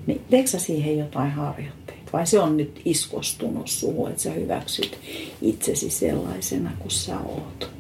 Niin 0.08 0.22
teekö 0.30 0.50
sä 0.50 0.60
siihen 0.60 0.98
jotain 1.00 1.32
harjoitteita? 1.32 1.81
Vai 2.14 2.28
se 2.28 2.40
on 2.40 2.58
nyt 2.58 2.82
iskostunut 2.86 3.68
suhun, 3.68 4.10
että 4.10 4.22
sä 4.22 4.32
hyväksyt 4.32 4.98
itsesi 5.42 5.90
sellaisena 5.90 6.72
kuin 6.80 6.92
sä 6.92 7.20
oot? 7.20 7.72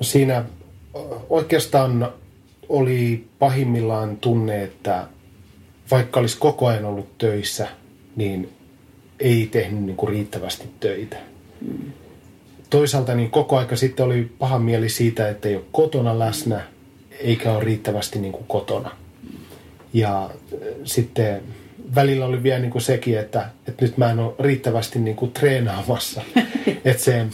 Siinä 0.00 0.44
oikeastaan 1.30 2.12
oli 2.68 3.24
pahimmillaan 3.38 4.16
tunne, 4.16 4.62
että 4.62 5.06
vaikka 5.90 6.20
olisi 6.20 6.38
koko 6.38 6.66
ajan 6.66 6.84
ollut 6.84 7.18
töissä, 7.18 7.68
niin 8.16 8.48
ei 9.20 9.48
tehnyt 9.52 9.82
niin 9.82 9.96
kuin 9.96 10.08
riittävästi 10.08 10.68
töitä. 10.80 11.16
Mm. 11.60 11.92
Toisaalta 12.70 13.14
niin 13.14 13.30
koko 13.30 13.58
aika 13.58 13.76
sitten 13.76 14.06
oli 14.06 14.30
paha 14.38 14.58
mieli 14.58 14.88
siitä, 14.88 15.28
että 15.28 15.48
ei 15.48 15.56
ole 15.56 15.64
kotona 15.72 16.18
läsnä, 16.18 16.60
eikä 17.20 17.52
ole 17.52 17.64
riittävästi 17.64 18.18
niin 18.18 18.32
kuin 18.32 18.44
kotona. 18.48 18.90
Ja 19.92 20.30
sitten 20.84 21.42
välillä 21.94 22.26
oli 22.26 22.42
vielä 22.42 22.58
niin 22.58 22.70
kuin 22.70 22.82
sekin, 22.82 23.18
että, 23.18 23.48
että 23.68 23.84
nyt 23.84 23.98
mä 23.98 24.10
en 24.10 24.18
ole 24.18 24.34
riittävästi 24.38 24.98
niin 24.98 25.16
kuin 25.16 25.32
treenaamassa. 25.32 26.22
että 26.84 27.02
se 27.02 27.26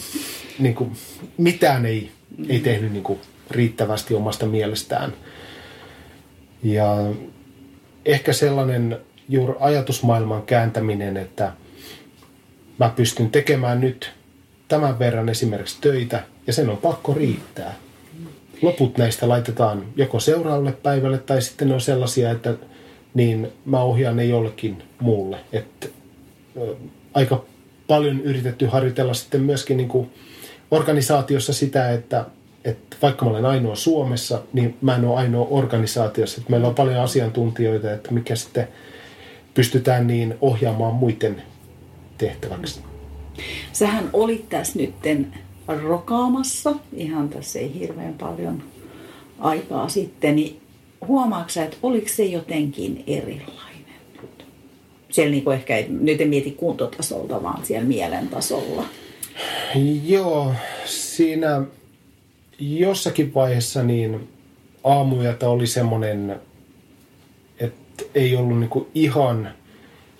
niin 0.59 0.75
kuin, 0.75 0.93
mitään 1.37 1.87
ei, 1.87 2.11
ei 2.49 2.61
tehnyt 2.61 2.93
niin 2.93 3.05
kuin 3.05 3.21
riittävästi 3.51 4.15
omasta 4.15 4.47
mielestään. 4.47 5.13
Ja 6.63 6.97
ehkä 8.05 8.33
sellainen 8.33 8.99
juuri 9.29 9.55
ajatusmaailman 9.61 10.43
kääntäminen, 10.43 11.17
että 11.17 11.53
mä 12.79 12.93
pystyn 12.97 13.31
tekemään 13.31 13.81
nyt 13.81 14.13
tämän 14.69 14.99
verran 14.99 15.29
esimerkiksi 15.29 15.81
töitä 15.81 16.23
ja 16.47 16.53
sen 16.53 16.71
on 16.71 16.77
pakko 16.77 17.15
riittää. 17.15 17.75
Loput 18.63 18.99
näistä 18.99 19.29
laitetaan 19.29 19.85
joko 19.97 20.21
seuraavalle 20.21 20.73
päivälle 20.73 21.19
tai 21.19 21.43
sitten 21.43 21.69
ne 21.69 21.75
on 21.75 21.81
sellaisia, 21.81 22.31
että 22.31 22.55
niin 23.19 23.49
mä 23.65 23.81
ohjaan 23.81 24.17
ne 24.17 24.25
jollekin 24.25 24.83
muulle. 25.01 25.39
Ö, 26.57 26.77
aika 27.15 27.45
paljon 27.87 28.21
yritetty 28.21 28.67
harjoitella 28.67 29.15
sitten 29.15 29.41
myöskin 29.41 29.77
niin 29.77 29.89
kuin 29.89 30.11
organisaatiossa 30.71 31.53
sitä, 31.53 31.91
että, 31.91 32.25
että 32.65 32.97
vaikka 33.03 33.25
mä 33.25 33.31
olen 33.31 33.47
ainoa 33.47 33.75
Suomessa, 33.75 34.43
niin 34.53 34.77
mä 34.81 34.97
en 34.97 35.05
ole 35.05 35.17
ainoa 35.17 35.47
organisaatiossa. 35.51 36.41
Että 36.41 36.51
meillä 36.51 36.69
on 36.69 36.75
paljon 36.75 37.03
asiantuntijoita, 37.03 37.93
että 37.93 38.15
mikä 38.15 38.37
sitten 38.37 38.69
pystytään 39.55 40.07
niin 40.07 40.35
ohjaamaan 40.41 40.95
muiden 40.95 41.43
tehtäväksi. 42.19 42.81
Sähän 43.73 44.11
olit 44.13 44.49
tässä 44.49 44.79
nytten 44.79 45.35
rokaamassa, 45.83 46.75
ihan 46.93 47.29
tässä 47.29 47.59
ei 47.59 47.75
hirveän 47.75 48.15
paljon 48.15 48.63
aikaa 49.39 49.89
sitten, 49.89 50.37
niin 50.37 50.61
huomaatko 51.07 51.61
että 51.61 51.77
oliko 51.83 52.09
se 52.09 52.25
jotenkin 52.25 53.05
erilainen 53.07 54.01
nyt? 54.23 54.47
Siellä 55.11 55.31
niin 55.31 55.53
ehkä, 55.53 55.77
ei, 55.77 55.87
nyt 55.89 56.21
en 56.21 56.29
mieti 56.29 56.51
kuntotasolta, 56.51 57.43
vaan 57.43 57.67
siellä 57.67 57.89
mielen 57.89 58.29
tasolla. 58.29 58.85
Joo, 60.05 60.55
siinä 60.85 61.63
jossakin 62.59 63.35
vaiheessa 63.35 63.83
niin 63.83 64.29
aamuyötä 64.85 65.49
oli 65.49 65.67
semmoinen, 65.67 66.41
että 67.59 68.05
ei 68.15 68.37
ollut 68.37 68.59
niinku 68.59 68.89
ihan 68.95 69.51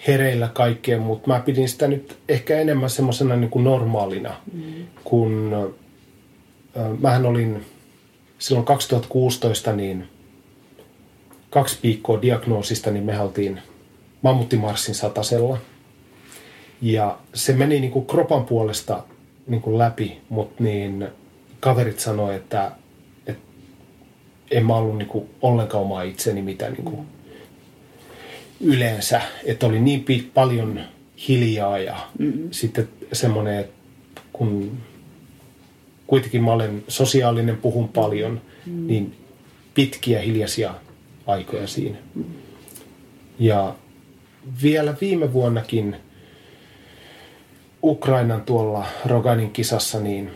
hereillä 0.07 0.49
kaikkeen, 0.49 1.01
mutta 1.01 1.29
mä 1.29 1.41
pidin 1.41 1.69
sitä 1.69 1.89
nyt 1.89 2.19
ehkä 2.29 2.61
enemmän 2.61 2.91
semmoisena 2.91 3.37
niinku 3.37 3.59
normaalina, 3.59 4.37
mm. 4.53 4.63
kun 5.05 5.55
äh, 6.77 6.99
mähän 7.01 7.27
olin 7.27 7.67
silloin 8.39 8.67
2016 8.67 9.73
niin 9.73 10.09
kaksi 11.51 11.79
viikkoa 11.83 12.23
diagnoosista, 12.23 12.91
niin 12.91 13.05
me 13.05 13.21
oltiin 13.21 13.61
mammuttimarssin 14.23 14.95
satasella. 14.95 15.59
Ja 16.83 17.19
se 17.35 17.53
meni 17.53 17.81
niin 17.81 17.91
kuin 17.91 18.07
kropan 18.07 18.45
puolesta 18.45 19.03
niin 19.47 19.63
kuin 19.63 19.79
läpi, 19.79 20.21
mutta 20.29 20.65
niin 20.65 21.09
kaverit 21.61 21.99
sanoi, 21.99 22.37
että, 22.37 22.73
että 23.27 23.43
en 24.51 24.67
mä 24.67 24.77
ollut 24.77 24.99
niin 24.99 25.09
kuin 25.09 25.31
ollenkaan 25.43 25.85
oma 25.85 26.03
itseni, 26.03 26.43
mitä 26.43 26.71
niin 26.71 26.85
kuin 26.85 27.07
yleensä. 28.61 29.21
Että 29.45 29.67
oli 29.67 29.81
niin 29.81 30.05
pit, 30.05 30.35
paljon 30.35 30.81
hiljaa 31.29 31.79
ja 31.79 31.97
mm-hmm. 32.19 32.49
sitten 32.51 32.89
semmoinen, 33.13 33.59
että 33.59 33.73
kun 34.33 34.79
kuitenkin 36.07 36.45
mä 36.45 36.53
olen 36.53 36.85
sosiaalinen, 36.89 37.57
puhun 37.57 37.89
paljon, 37.89 38.33
mm-hmm. 38.67 38.87
niin 38.87 39.15
pitkiä 39.75 40.21
hiljaisia 40.21 40.75
aikoja 41.29 41.67
siinä. 41.67 41.99
Ja 43.39 43.75
vielä 44.63 44.95
viime 45.01 45.33
vuonnakin 45.33 45.97
Ukrainan 47.83 48.43
tuolla 48.43 48.87
Roganin 49.07 49.51
kisassa, 49.51 50.01
niin 50.01 50.31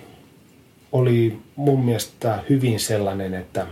oli 0.92 1.38
mun 1.56 1.84
mielestä 1.84 2.44
hyvin 2.48 2.80
sellainen, 2.80 3.34
että 3.34 3.66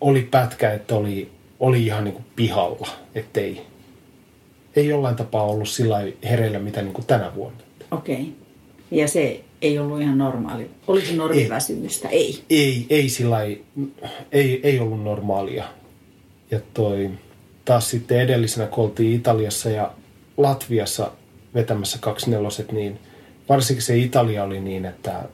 oli 0.00 0.22
pätkä, 0.22 0.72
että 0.72 0.94
oli, 0.94 1.30
oli 1.60 1.86
ihan 1.86 2.04
niin 2.04 2.14
kuin 2.14 2.24
pihalla, 2.36 2.88
ettei 3.14 3.66
ei 4.76 4.86
jollain 4.86 5.16
tapaa 5.16 5.42
ollut 5.42 5.68
sillä 5.68 5.98
hereillä 6.24 6.58
mitä 6.58 6.82
niin 6.82 6.92
kuin 6.94 7.06
tänä 7.06 7.34
vuonna. 7.34 7.60
Okei. 7.90 8.14
Okay. 8.14 8.26
Ja 8.90 9.08
se 9.08 9.40
ei 9.62 9.78
ollut 9.78 10.00
ihan 10.00 10.18
normaali. 10.18 10.70
Oliko 10.86 11.06
se 11.06 11.14
normiväsymystä? 11.14 12.08
Ei. 12.08 12.42
Ei, 12.50 12.86
ei 12.90 13.08
sillä 13.08 13.42
ei, 14.32 14.60
ei 14.62 14.80
ollut 14.80 15.04
normaalia. 15.04 15.64
Ja 16.52 16.60
toi, 16.74 17.10
taas 17.64 17.90
sitten 17.90 18.20
edellisenä, 18.20 18.66
kun 18.66 18.84
oltiin 18.84 19.12
Italiassa 19.12 19.70
ja 19.70 19.92
Latviassa 20.36 21.10
vetämässä 21.54 21.98
kaksi 22.00 22.30
neloset, 22.30 22.72
niin 22.72 22.98
varsinkin 23.48 23.82
se 23.82 23.96
Italia 23.96 24.44
oli 24.44 24.60
niin, 24.60 24.84
että, 24.84 25.24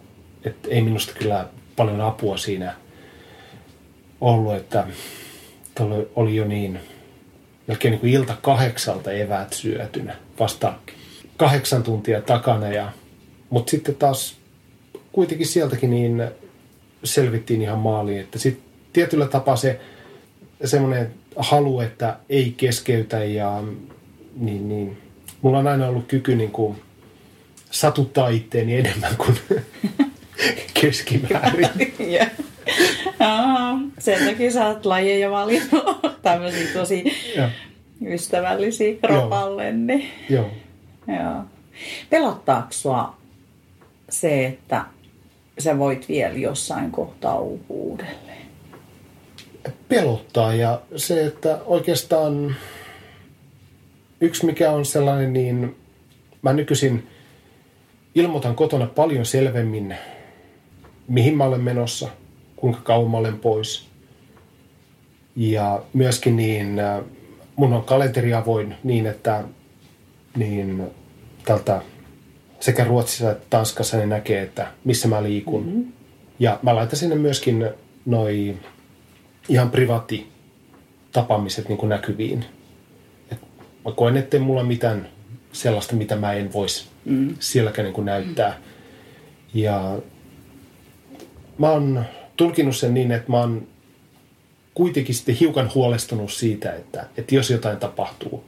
että 0.44 0.68
ei 0.68 0.82
minusta 0.82 1.12
kyllä 1.18 1.48
paljon 1.76 2.00
apua 2.00 2.36
siinä 2.36 2.74
ollut, 4.20 4.54
että 4.54 4.86
oli 6.16 6.36
jo 6.36 6.44
niin 6.44 6.80
melkein 7.66 7.92
niin 7.92 8.00
kuin 8.00 8.12
ilta 8.12 8.36
kahdeksalta 8.42 9.12
eväät 9.12 9.52
syötynä 9.52 10.16
vasta 10.40 10.74
kahdeksan 11.36 11.82
tuntia 11.82 12.20
takana. 12.20 12.68
Ja, 12.68 12.92
mutta 13.50 13.70
sitten 13.70 13.94
taas 13.94 14.36
kuitenkin 15.12 15.46
sieltäkin 15.46 15.90
niin 15.90 16.30
selvittiin 17.04 17.62
ihan 17.62 17.78
maaliin, 17.78 18.20
että 18.20 18.38
sitten 18.38 18.64
tietyllä 18.92 19.26
tapaa 19.26 19.56
se 19.56 19.80
semmoinen 20.64 21.10
halu, 21.36 21.80
että 21.80 22.16
ei 22.28 22.54
keskeytä 22.56 23.24
ja 23.24 23.62
niin, 24.36 24.68
niin 24.68 24.98
mulla 25.42 25.58
on 25.58 25.66
aina 25.66 25.86
ollut 25.88 26.06
kyky 26.08 26.36
niin 26.36 26.50
kuin 26.50 26.76
satuttaa 27.70 28.28
itteeni 28.28 28.76
enemmän 28.76 29.16
kuin 29.16 29.36
keskimäärin. 30.80 31.68
Aa, 33.20 33.78
Sen 33.98 34.28
takia 34.28 34.50
sä 34.50 34.66
oot 34.66 34.86
lajeja 34.86 35.30
valinnut 35.30 35.98
tämmöisiä 36.22 36.72
tosi 36.72 37.04
Ja, 37.36 37.50
ystävällisiä 38.06 38.94
kropalle. 39.06 39.72
Niin. 39.72 40.10
joo. 40.30 40.50
Joo. 41.08 41.44
Pelottaako 42.10 42.68
sua 42.70 43.16
se, 44.08 44.46
että 44.46 44.84
sä 45.58 45.78
voit 45.78 46.08
vielä 46.08 46.34
jossain 46.34 46.90
kohtaa 46.90 47.38
uupua 47.38 47.76
uudelleen? 47.76 48.47
Pelottaa 49.88 50.54
ja 50.54 50.80
se, 50.96 51.26
että 51.26 51.58
oikeastaan 51.66 52.56
yksi 54.20 54.46
mikä 54.46 54.70
on 54.70 54.84
sellainen, 54.84 55.32
niin 55.32 55.76
mä 56.42 56.52
nykyisin 56.52 57.06
ilmoitan 58.14 58.54
kotona 58.54 58.86
paljon 58.86 59.26
selvemmin, 59.26 59.96
mihin 61.08 61.36
mä 61.36 61.44
olen 61.44 61.60
menossa, 61.60 62.08
kuinka 62.56 62.80
kauan 62.80 63.10
mä 63.10 63.16
olen 63.16 63.38
pois. 63.38 63.88
Ja 65.36 65.82
myöskin 65.92 66.36
niin, 66.36 66.80
mun 67.56 67.72
on 67.72 67.84
kalenteri 67.84 68.34
avoin 68.34 68.74
niin, 68.84 69.06
että 69.06 69.44
niin 70.36 70.82
tältä 71.44 71.82
sekä 72.60 72.84
Ruotsissa 72.84 73.30
että 73.30 73.46
Tanskassa 73.50 73.96
ne 73.96 74.06
näkee, 74.06 74.42
että 74.42 74.66
missä 74.84 75.08
mä 75.08 75.22
liikun. 75.22 75.64
Mm-hmm. 75.66 75.92
Ja 76.38 76.58
mä 76.62 76.74
laitan 76.74 76.96
sinne 76.96 77.16
myöskin 77.16 77.70
noi 78.06 78.56
ihan 79.48 79.70
privaatti 79.70 80.26
tapaamiset 81.12 81.68
niin 81.68 81.78
kuin 81.78 81.88
näkyviin. 81.88 82.44
Et 83.32 83.38
mä 83.84 83.92
koen, 83.92 84.16
ettei 84.16 84.40
mulla 84.40 84.64
mitään 84.64 85.08
sellaista, 85.52 85.96
mitä 85.96 86.16
mä 86.16 86.32
en 86.32 86.52
voisi 86.52 86.86
mm. 87.04 87.36
sielläkään 87.40 87.84
niin 87.84 87.94
kuin 87.94 88.04
näyttää. 88.04 88.58
Ja 89.54 89.98
mä 91.58 91.70
oon 91.70 92.04
tulkinut 92.36 92.76
sen 92.76 92.94
niin, 92.94 93.12
että 93.12 93.30
mä 93.30 93.40
oon 93.40 93.66
kuitenkin 94.74 95.14
sitten 95.14 95.34
hiukan 95.34 95.70
huolestunut 95.74 96.32
siitä, 96.32 96.72
että, 96.72 97.06
että 97.16 97.34
jos 97.34 97.50
jotain 97.50 97.76
tapahtuu, 97.76 98.44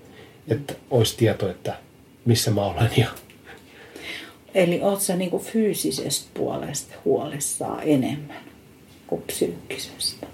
että 0.48 0.74
olisi 0.90 1.16
tieto, 1.16 1.50
että 1.50 1.74
missä 2.24 2.50
mä 2.50 2.64
olen 2.64 2.90
ja 2.96 3.06
Eli 4.54 4.80
oot 4.82 5.00
sä 5.00 5.16
niinku 5.16 5.38
fyysisestä 5.38 6.30
puolesta 6.34 6.94
huolissaan 7.04 7.80
enemmän 7.82 8.42
kuin 9.06 9.22
psyykkisestä? 9.22 10.26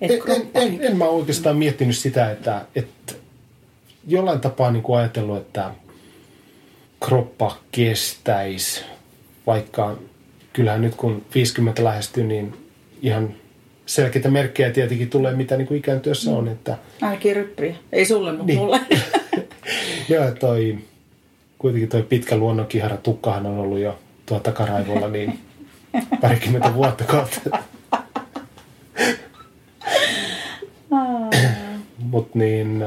Et 0.00 0.10
En, 0.10 0.20
en, 0.28 0.48
en, 0.54 0.78
en 0.82 0.96
mä 0.96 1.04
oikeastaan 1.04 1.56
miettinyt 1.56 1.96
sitä, 1.96 2.30
että, 2.30 2.64
että 2.74 3.12
jollain 4.08 4.40
tapaa 4.40 4.70
niin 4.70 4.82
kuin 4.82 4.98
ajatellut, 4.98 5.36
että 5.36 5.70
kroppa 7.06 7.56
kestäisi, 7.72 8.84
vaikka 9.46 9.96
kyllähän 10.52 10.82
nyt 10.82 10.94
kun 10.94 11.24
50 11.34 11.84
lähestyy, 11.84 12.24
niin 12.24 12.56
ihan 13.02 13.34
selkeitä 13.86 14.30
merkkejä 14.30 14.70
tietenkin 14.70 15.10
tulee, 15.10 15.34
mitä 15.34 15.56
niin 15.56 15.66
kuin 15.68 15.78
ikääntyössä 15.78 16.30
on, 16.30 16.48
että 16.48 16.78
Ainakin 17.02 17.36
ryppiä. 17.36 17.74
Ei 17.92 18.04
sulle, 18.06 18.30
mutta 18.32 18.46
Niin. 18.46 18.58
mulle. 18.58 18.80
joo, 20.08 20.30
toi, 20.30 20.78
kuitenkin 21.58 21.88
toi 21.88 22.02
pitkä 22.02 22.36
luonnonkihara 22.36 22.96
tukkahan 22.96 23.46
on 23.46 23.58
ollut 23.58 23.78
jo 23.78 23.98
tuo 24.26 24.40
takaraivolla 24.40 25.08
niin 25.08 25.38
parikymmentä 26.20 26.74
vuotta 26.74 27.04
kautta. 27.04 27.58
Mutta 32.10 32.38
niin 32.38 32.84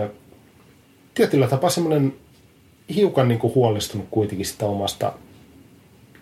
tietyllä 1.14 1.48
tapaa 1.48 1.70
semmoinen 1.70 2.14
hiukan 2.96 3.28
niin 3.28 3.40
kuin 3.40 3.56
huolestunut 3.56 4.08
kuitenkin 4.12 4.46
sitä 4.46 4.66
omasta 4.66 5.14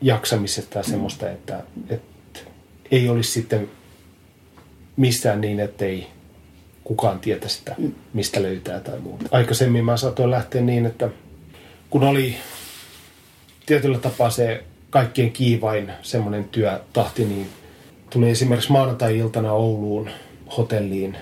jaksamisesta 0.02 0.78
ja 0.78 0.84
semmoista, 0.84 1.30
että, 1.30 1.64
että 1.90 2.40
ei 2.92 3.10
olisi 3.10 3.32
sitten 3.32 3.70
missään 4.98 5.42
niin, 5.42 5.60
ettei 5.60 6.08
kukaan 6.84 7.20
tietä 7.20 7.48
sitä, 7.48 7.76
mistä 8.14 8.42
löytää 8.42 8.80
tai 8.80 9.00
muuta. 9.00 9.26
Aikaisemmin 9.32 9.86
mä 9.86 9.98
saatoin 9.98 10.32
lähteä 10.32 10.62
niin, 10.62 10.86
että 10.86 11.10
kun 11.90 12.04
oli 12.04 12.36
tietyllä 13.66 13.98
tapaa 13.98 14.30
se 14.30 14.64
kaikkien 14.90 15.32
kiivain 15.32 15.92
semmoinen 16.02 16.44
työtahti, 16.44 17.26
niin 17.26 17.50
tuli 18.10 18.30
esimerkiksi 18.30 18.72
maanantai-iltana 18.72 19.54
Ouluun 19.54 20.10
hotelliin 20.58 21.18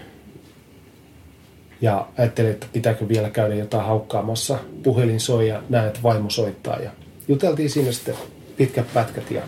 ja 1.81 2.07
ajattelin, 2.17 2.51
että 2.51 2.67
pitääkö 2.73 3.07
vielä 3.07 3.29
käydä 3.29 3.55
jotain 3.55 3.85
haukkaamassa. 3.85 4.59
Puhelin 4.83 5.19
soi 5.19 5.47
ja 5.47 5.63
näen, 5.69 5.87
että 5.87 5.99
vaimo 6.03 6.29
soittaa 6.29 6.79
ja 6.79 6.91
juteltiin 7.27 7.69
siinä 7.69 7.91
sitten 7.91 8.15
pitkät 8.57 8.93
pätkät 8.93 9.31
ja 9.31 9.41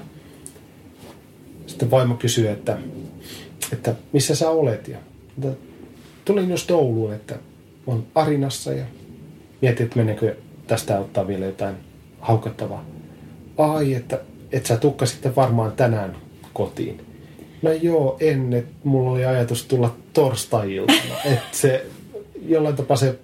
sitten 1.67 1.91
vaimo 1.91 2.15
kysyi, 2.15 2.47
että, 2.47 2.77
että 3.73 3.95
missä 4.13 4.35
sä 4.35 4.49
olet 4.49 4.87
ja 4.87 4.97
että 5.37 5.57
tulin 6.25 6.49
just 6.49 6.71
Ouluun, 6.71 7.13
että 7.13 7.35
on 7.87 8.07
Arinassa 8.15 8.73
ja 8.73 8.85
mietin, 9.61 9.83
että 9.83 9.99
meneekö 9.99 10.35
tästä 10.67 10.99
ottaa 10.99 11.27
vielä 11.27 11.45
jotain 11.45 11.75
haukattavaa. 12.19 12.85
Ai, 13.57 13.93
että 13.93 14.19
et 14.51 14.65
sä 14.65 14.77
tukka 14.77 15.05
sitten 15.05 15.35
varmaan 15.35 15.71
tänään 15.71 16.17
kotiin. 16.53 17.05
No 17.61 17.71
joo, 17.71 18.17
en, 18.19 18.53
että 18.53 18.71
mulla 18.83 19.11
oli 19.11 19.25
ajatus 19.25 19.65
tulla 19.65 19.95
torstai-iltana. 20.13 21.15
että 21.25 21.57
se 21.57 21.85
jollain 22.47 22.75
tapaa 22.75 22.97
se 22.97 23.19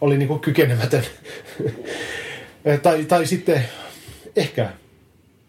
oli 0.00 0.18
niinku 0.18 0.38
kykenemätön. 0.38 1.02
tai, 2.82 3.04
tai 3.04 3.26
sitten 3.26 3.64
ehkä 4.36 4.72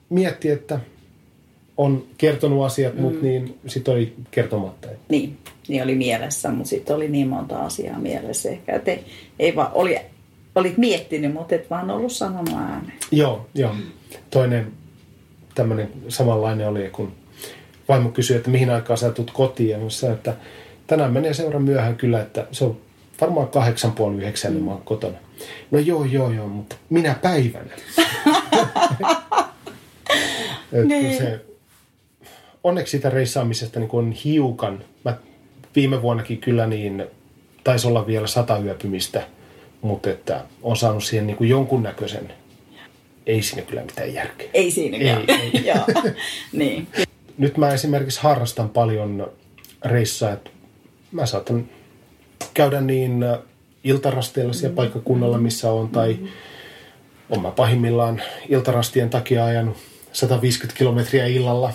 mietti, 0.10 0.50
että 0.50 0.80
on 1.78 2.04
kertonut 2.18 2.66
asiat, 2.66 2.96
mm. 2.96 3.02
mutta 3.02 3.26
niin 3.26 3.60
sitten 3.68 3.94
oli 3.94 4.16
kertomatta. 4.32 4.88
Niin, 5.10 5.38
niin 5.68 5.84
oli 5.84 5.96
mielessä, 5.96 6.52
mutta 6.52 6.70
sitten 6.70 6.96
oli 6.96 7.08
niin 7.08 7.28
monta 7.28 7.60
asiaa 7.60 8.00
mielessä 8.00 8.50
ehkä. 8.50 8.76
Et 8.76 8.88
ei, 8.88 9.06
ei 9.40 9.56
vaan, 9.56 9.72
oli, 9.74 9.98
olit 10.56 10.78
miettinyt, 10.78 11.34
mutta 11.34 11.56
et 11.56 11.70
vaan 11.70 11.92
ollut 11.92 12.12
sanonut 12.12 12.54
ääneen. 12.56 12.98
Joo, 13.12 13.46
joo. 13.56 13.76
Toinen 14.30 14.72
tämmöinen 15.56 15.90
samanlainen 16.08 16.68
oli, 16.68 16.90
kun 16.90 17.12
vaimo 17.90 18.10
kysyi, 18.10 18.38
että 18.38 18.50
mihin 18.50 18.70
aikaan 18.70 18.98
sä 18.98 19.12
tulet 19.12 19.32
kotiin. 19.32 19.70
Ja 19.70 19.78
mä 19.78 19.90
sanoin, 19.90 20.18
että 20.18 20.36
tänään 20.92 21.14
menee 21.14 21.34
seura 21.34 21.60
myöhään 21.60 21.96
kyllä, 21.96 22.22
että 22.22 22.48
se 22.52 22.64
on 22.64 22.78
varmaan 23.22 23.48
kahdeksan 23.48 23.92
puoli 23.92 24.16
yhdeksän, 24.16 24.54
niin 24.54 24.64
mä 24.64 24.72
oon 24.72 24.82
kotona. 24.82 25.18
No 25.72 25.80
joo, 25.80 26.06
joo, 26.06 26.32
joo, 26.32 26.48
mutta 26.48 26.76
minä 26.90 27.16
päivänä. 27.22 27.72
Niin. 30.86 31.18
se, 31.18 31.46
onneksi 32.64 32.92
siitä 32.92 33.10
reissaamisesta 33.10 33.80
niin 33.80 33.90
on 33.94 34.12
hiukan, 34.12 34.84
mä 35.06 35.18
viime 35.76 36.02
vuonnakin 36.02 36.38
kyllä 36.38 36.68
niin, 36.68 37.04
taisi 37.64 37.88
olla 37.88 38.08
vielä 38.08 38.28
sata 38.28 38.58
yöpymistä, 38.58 39.24
mutta 39.82 40.10
että 40.10 40.44
on 40.62 40.78
saanut 40.78 41.04
siihen 41.04 41.28
niin 41.28 41.38
kuin 41.38 41.50
jonkunnäköisen, 41.50 42.34
ei 43.26 43.42
siinä 43.42 43.62
kyllä 43.62 43.82
mitään 43.82 44.14
järkeä. 44.14 44.50
Ei 44.54 44.72
siinäkään. 44.72 45.24
Ei, 45.28 45.52
ei. 45.54 45.66
Joo, 45.76 46.14
niin. 46.52 46.88
Nyt 47.38 47.58
mä 47.58 47.74
esimerkiksi 47.74 48.20
harrastan 48.22 48.70
paljon 48.70 49.32
reissaa, 49.86 50.32
että 50.32 50.50
mä 51.12 51.26
saatan 51.26 51.70
käydä 52.54 52.82
niin 52.82 53.24
äh, 53.24 53.40
iltarasteilla 53.84 54.54
siellä 54.54 54.76
paikkakunnalla, 54.76 55.38
missä 55.38 55.72
on, 55.72 55.90
tai 55.90 56.20
on 57.30 57.42
mä 57.42 57.52
pahimmillaan 57.52 58.22
iltarastien 58.50 59.10
takia 59.10 59.46
ajanut 59.46 59.78
150 60.12 60.78
kilometriä 60.78 61.26
illalla, 61.26 61.74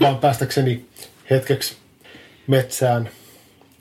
vaan 0.00 0.18
päästäkseni 0.18 0.84
hetkeksi 1.30 1.76
metsään 2.46 3.08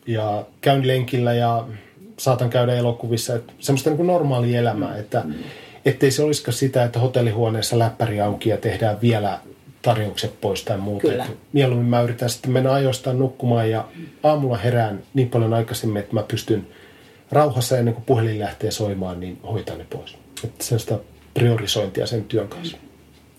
ja 0.07 0.45
käyn 0.61 0.87
lenkillä 0.87 1.33
ja 1.33 1.67
saatan 2.17 2.49
käydä 2.49 2.73
elokuvissa, 2.75 3.35
että 3.35 3.53
semmoista 3.59 3.89
niin 3.89 3.97
kuin 3.97 4.07
normaalia 4.07 4.59
elämää, 4.59 4.97
että 4.97 5.25
ettei 5.85 6.11
se 6.11 6.23
olisikaan 6.23 6.53
sitä, 6.53 6.83
että 6.83 6.99
hotellihuoneessa 6.99 7.79
läppäri 7.79 8.21
auki 8.21 8.49
ja 8.49 8.57
tehdään 8.57 9.01
vielä 9.01 9.39
tarjoukset 9.82 10.41
pois 10.41 10.63
tai 10.63 10.77
muuta. 10.77 11.07
Kyllä. 11.07 11.25
Että 11.25 11.38
mieluummin 11.53 11.89
mä 11.89 12.01
yritän 12.01 12.29
sitten 12.29 12.51
mennä 12.51 12.73
ajoistaan 12.73 13.19
nukkumaan 13.19 13.69
ja 13.69 13.88
aamulla 14.23 14.57
herään 14.57 15.03
niin 15.13 15.29
paljon 15.29 15.53
aikaisemmin, 15.53 15.97
että 15.97 16.13
mä 16.13 16.23
pystyn 16.23 16.67
rauhassa 17.32 17.77
ennen 17.77 17.93
kuin 17.93 18.05
puhelin 18.05 18.39
lähtee 18.39 18.71
soimaan, 18.71 19.19
niin 19.19 19.39
hoitaa 19.43 19.77
ne 19.77 19.86
pois. 19.89 20.17
Että 20.43 20.63
sellaista 20.63 20.99
priorisointia 21.34 22.07
sen 22.07 22.23
työn 22.23 22.47
kanssa. 22.47 22.77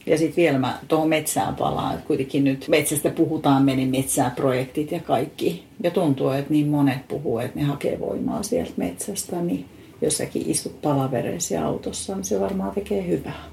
Ja 0.07 0.19
sitten 0.19 0.37
vielä 0.37 0.59
mä 0.59 0.79
tuohon 0.89 1.09
metsään 1.09 1.55
palaan, 1.55 1.95
että 1.95 2.07
kuitenkin 2.07 2.45
nyt 2.45 2.69
metsästä 2.69 3.11
puhutaan, 3.11 3.63
meni 3.63 3.87
metsään 3.87 4.31
projektit 4.31 4.93
ja 4.93 5.01
kaikki. 5.01 5.65
Ja 5.83 5.91
tuntuu, 5.91 6.31
että 6.31 6.53
niin 6.53 6.69
monet 6.69 7.09
puhuu, 7.09 7.39
että 7.39 7.59
ne 7.59 7.65
hakee 7.65 8.01
voimaa 8.01 8.43
sieltä 8.43 8.73
metsästä, 8.77 9.37
niin 9.37 9.69
jos 10.03 10.17
säkin 10.17 10.51
istut 10.51 10.83
palavereisi 10.83 11.57
autossa, 11.57 12.15
niin 12.15 12.25
se 12.25 12.41
varmaan 12.41 12.75
tekee 12.75 13.07
hyvää. 13.07 13.45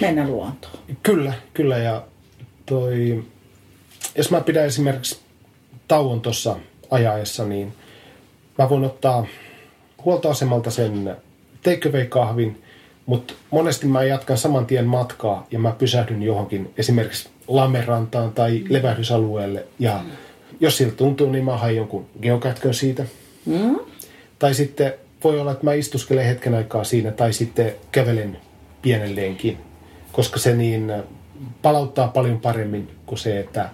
Mennä 0.00 0.28
luontoon. 0.28 0.74
Kyllä, 1.02 1.32
kyllä. 1.54 1.78
Ja 1.78 2.02
toi, 2.66 3.24
jos 4.16 4.30
mä 4.30 4.40
pidän 4.40 4.66
esimerkiksi 4.66 5.20
tauon 5.88 6.20
tuossa 6.20 6.56
ajaessa, 6.90 7.44
niin 7.44 7.72
mä 8.58 8.68
voin 8.68 8.84
ottaa 8.84 9.26
huoltoasemalta 10.04 10.70
sen 10.70 11.16
take 11.62 11.88
away 11.88 12.04
kahvin 12.06 12.62
Mutta 13.06 13.34
monesti 13.50 13.86
mä 13.86 14.04
jatkan 14.04 14.38
saman 14.38 14.66
tien 14.66 14.86
matkaa 14.86 15.46
ja 15.50 15.58
mä 15.58 15.72
pysähdyn 15.78 16.22
johonkin 16.22 16.72
esimerkiksi 16.76 17.28
lammerantaan 17.48 18.32
tai 18.32 18.64
levähdysalueelle 18.68 19.66
ja 19.78 20.00
mm. 20.04 20.10
jos 20.60 20.76
siltä 20.76 20.96
tuntuu, 20.96 21.30
niin 21.30 21.44
mä 21.44 21.58
haen 21.58 21.76
jonkun 21.76 22.06
geokätkön 22.22 22.74
siitä. 22.74 23.04
Mm. 23.46 23.78
Tai 24.38 24.54
sitten 24.54 24.94
voi 25.24 25.40
olla, 25.40 25.52
että 25.52 25.64
mä 25.64 25.72
istuskelen 25.72 26.26
hetken 26.26 26.54
aikaa 26.54 26.84
siinä 26.84 27.10
tai 27.10 27.32
sitten 27.32 27.74
kävelen 27.92 28.38
pienelleenkin, 28.82 29.58
koska 30.12 30.38
se 30.38 30.56
niin 30.56 30.92
palauttaa 31.62 32.08
paljon 32.08 32.40
paremmin 32.40 32.90
kuin 33.06 33.18
se, 33.18 33.40
että 33.40 33.70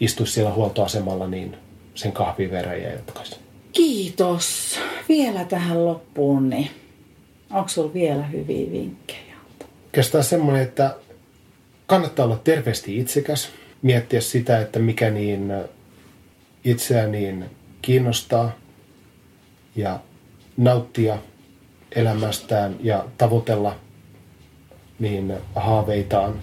istuisi 0.00 0.32
siellä 0.32 0.52
huoltoasemalla 0.52 1.28
niin 1.28 1.56
sen 1.94 2.12
kahvin 2.12 2.50
verran 2.50 2.82
ja 2.82 2.92
jatkaisi. 2.92 3.36
Kiitos. 3.72 4.78
Vielä 5.08 5.44
tähän 5.44 5.84
loppuun, 5.84 6.50
niin 6.50 6.70
onko 7.50 7.68
sinulla 7.68 7.94
vielä 7.94 8.26
hyviä 8.26 8.72
vinkkejä? 8.72 9.34
Oikeastaan 9.84 10.24
semmoinen, 10.24 10.62
että 10.62 10.96
kannattaa 11.86 12.24
olla 12.24 12.40
terveesti 12.44 12.98
itsekäs, 12.98 13.48
miettiä 13.82 14.20
sitä, 14.20 14.60
että 14.60 14.78
mikä 14.78 15.10
niin 15.10 15.52
itseä 16.64 17.06
niin 17.06 17.44
kiinnostaa 17.82 18.52
ja 19.76 20.00
nauttia 20.56 21.18
elämästään 21.92 22.76
ja 22.80 23.04
tavoitella 23.18 23.76
niin 24.98 25.34
haaveitaan. 25.54 26.34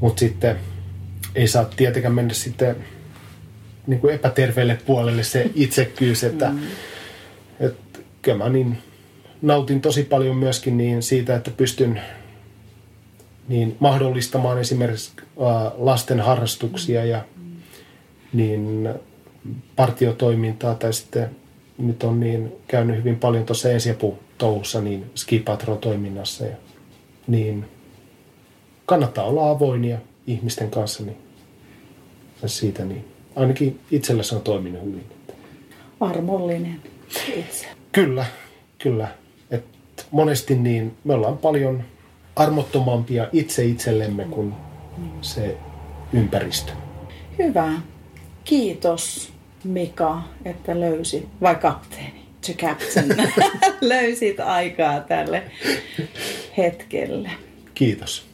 Mutta 0.00 0.20
sitten 0.20 0.56
ei 1.34 1.48
saa 1.48 1.64
tietenkään 1.64 2.14
mennä 2.14 2.34
sitten 2.34 2.76
niin 3.86 4.00
kuin 4.00 4.14
epäterveelle 4.14 4.78
puolelle 4.86 5.22
se 5.22 5.50
itsekkyys, 5.54 6.24
että, 6.24 6.50
mm. 6.50 6.58
että 7.60 7.98
kyllä 8.22 8.38
mä 8.38 8.48
niin 8.48 8.78
nautin 9.42 9.80
tosi 9.80 10.02
paljon 10.02 10.36
myöskin 10.36 10.76
niin 10.76 11.02
siitä, 11.02 11.36
että 11.36 11.50
pystyn 11.50 12.00
niin 13.48 13.76
mahdollistamaan 13.80 14.58
esimerkiksi 14.58 15.12
lasten 15.76 16.20
harrastuksia 16.20 17.04
ja 17.04 17.24
niin 18.32 18.88
partiotoimintaa 19.76 20.74
tai 20.74 20.92
sitten 20.92 21.30
nyt 21.78 22.02
on 22.02 22.20
niin 22.20 22.52
käynyt 22.68 22.96
hyvin 22.96 23.18
paljon 23.18 23.44
tuossa 23.44 23.70
ensiaputouhussa 23.70 24.80
niin 24.80 25.10
skipatro-toiminnassa 25.14 26.46
ja 26.46 26.56
niin 27.26 27.64
kannattaa 28.90 29.24
olla 29.24 29.50
avoinia 29.50 29.98
ihmisten 30.26 30.70
kanssa 30.70 31.02
niin 31.04 31.16
siitä 32.46 32.84
niin 32.84 33.04
ainakin 33.36 33.80
itsellä 33.90 34.22
se 34.22 34.34
on 34.34 34.40
toiminut 34.40 34.84
hyvin. 34.84 35.04
Armollinen 36.00 36.82
itse. 37.36 37.66
Kyllä, 37.92 38.26
kyllä. 38.78 39.08
Et 39.50 39.64
monesti 40.10 40.54
niin 40.54 40.96
me 41.04 41.14
ollaan 41.14 41.38
paljon 41.38 41.84
armottomampia 42.36 43.28
itse 43.32 43.64
itsellemme 43.64 44.24
kuin 44.24 44.54
se 45.20 45.56
ympäristö. 46.12 46.72
Hyvä. 47.38 47.72
Kiitos 48.44 49.32
Mika, 49.64 50.22
että 50.44 50.80
löysit, 50.80 51.28
vai 51.40 51.54
kapteeni, 51.54 52.26
to 52.46 52.52
captain, 52.52 53.16
löysit 53.80 54.40
aikaa 54.40 55.00
tälle 55.00 55.42
hetkelle. 56.56 57.30
Kiitos. 57.74 58.29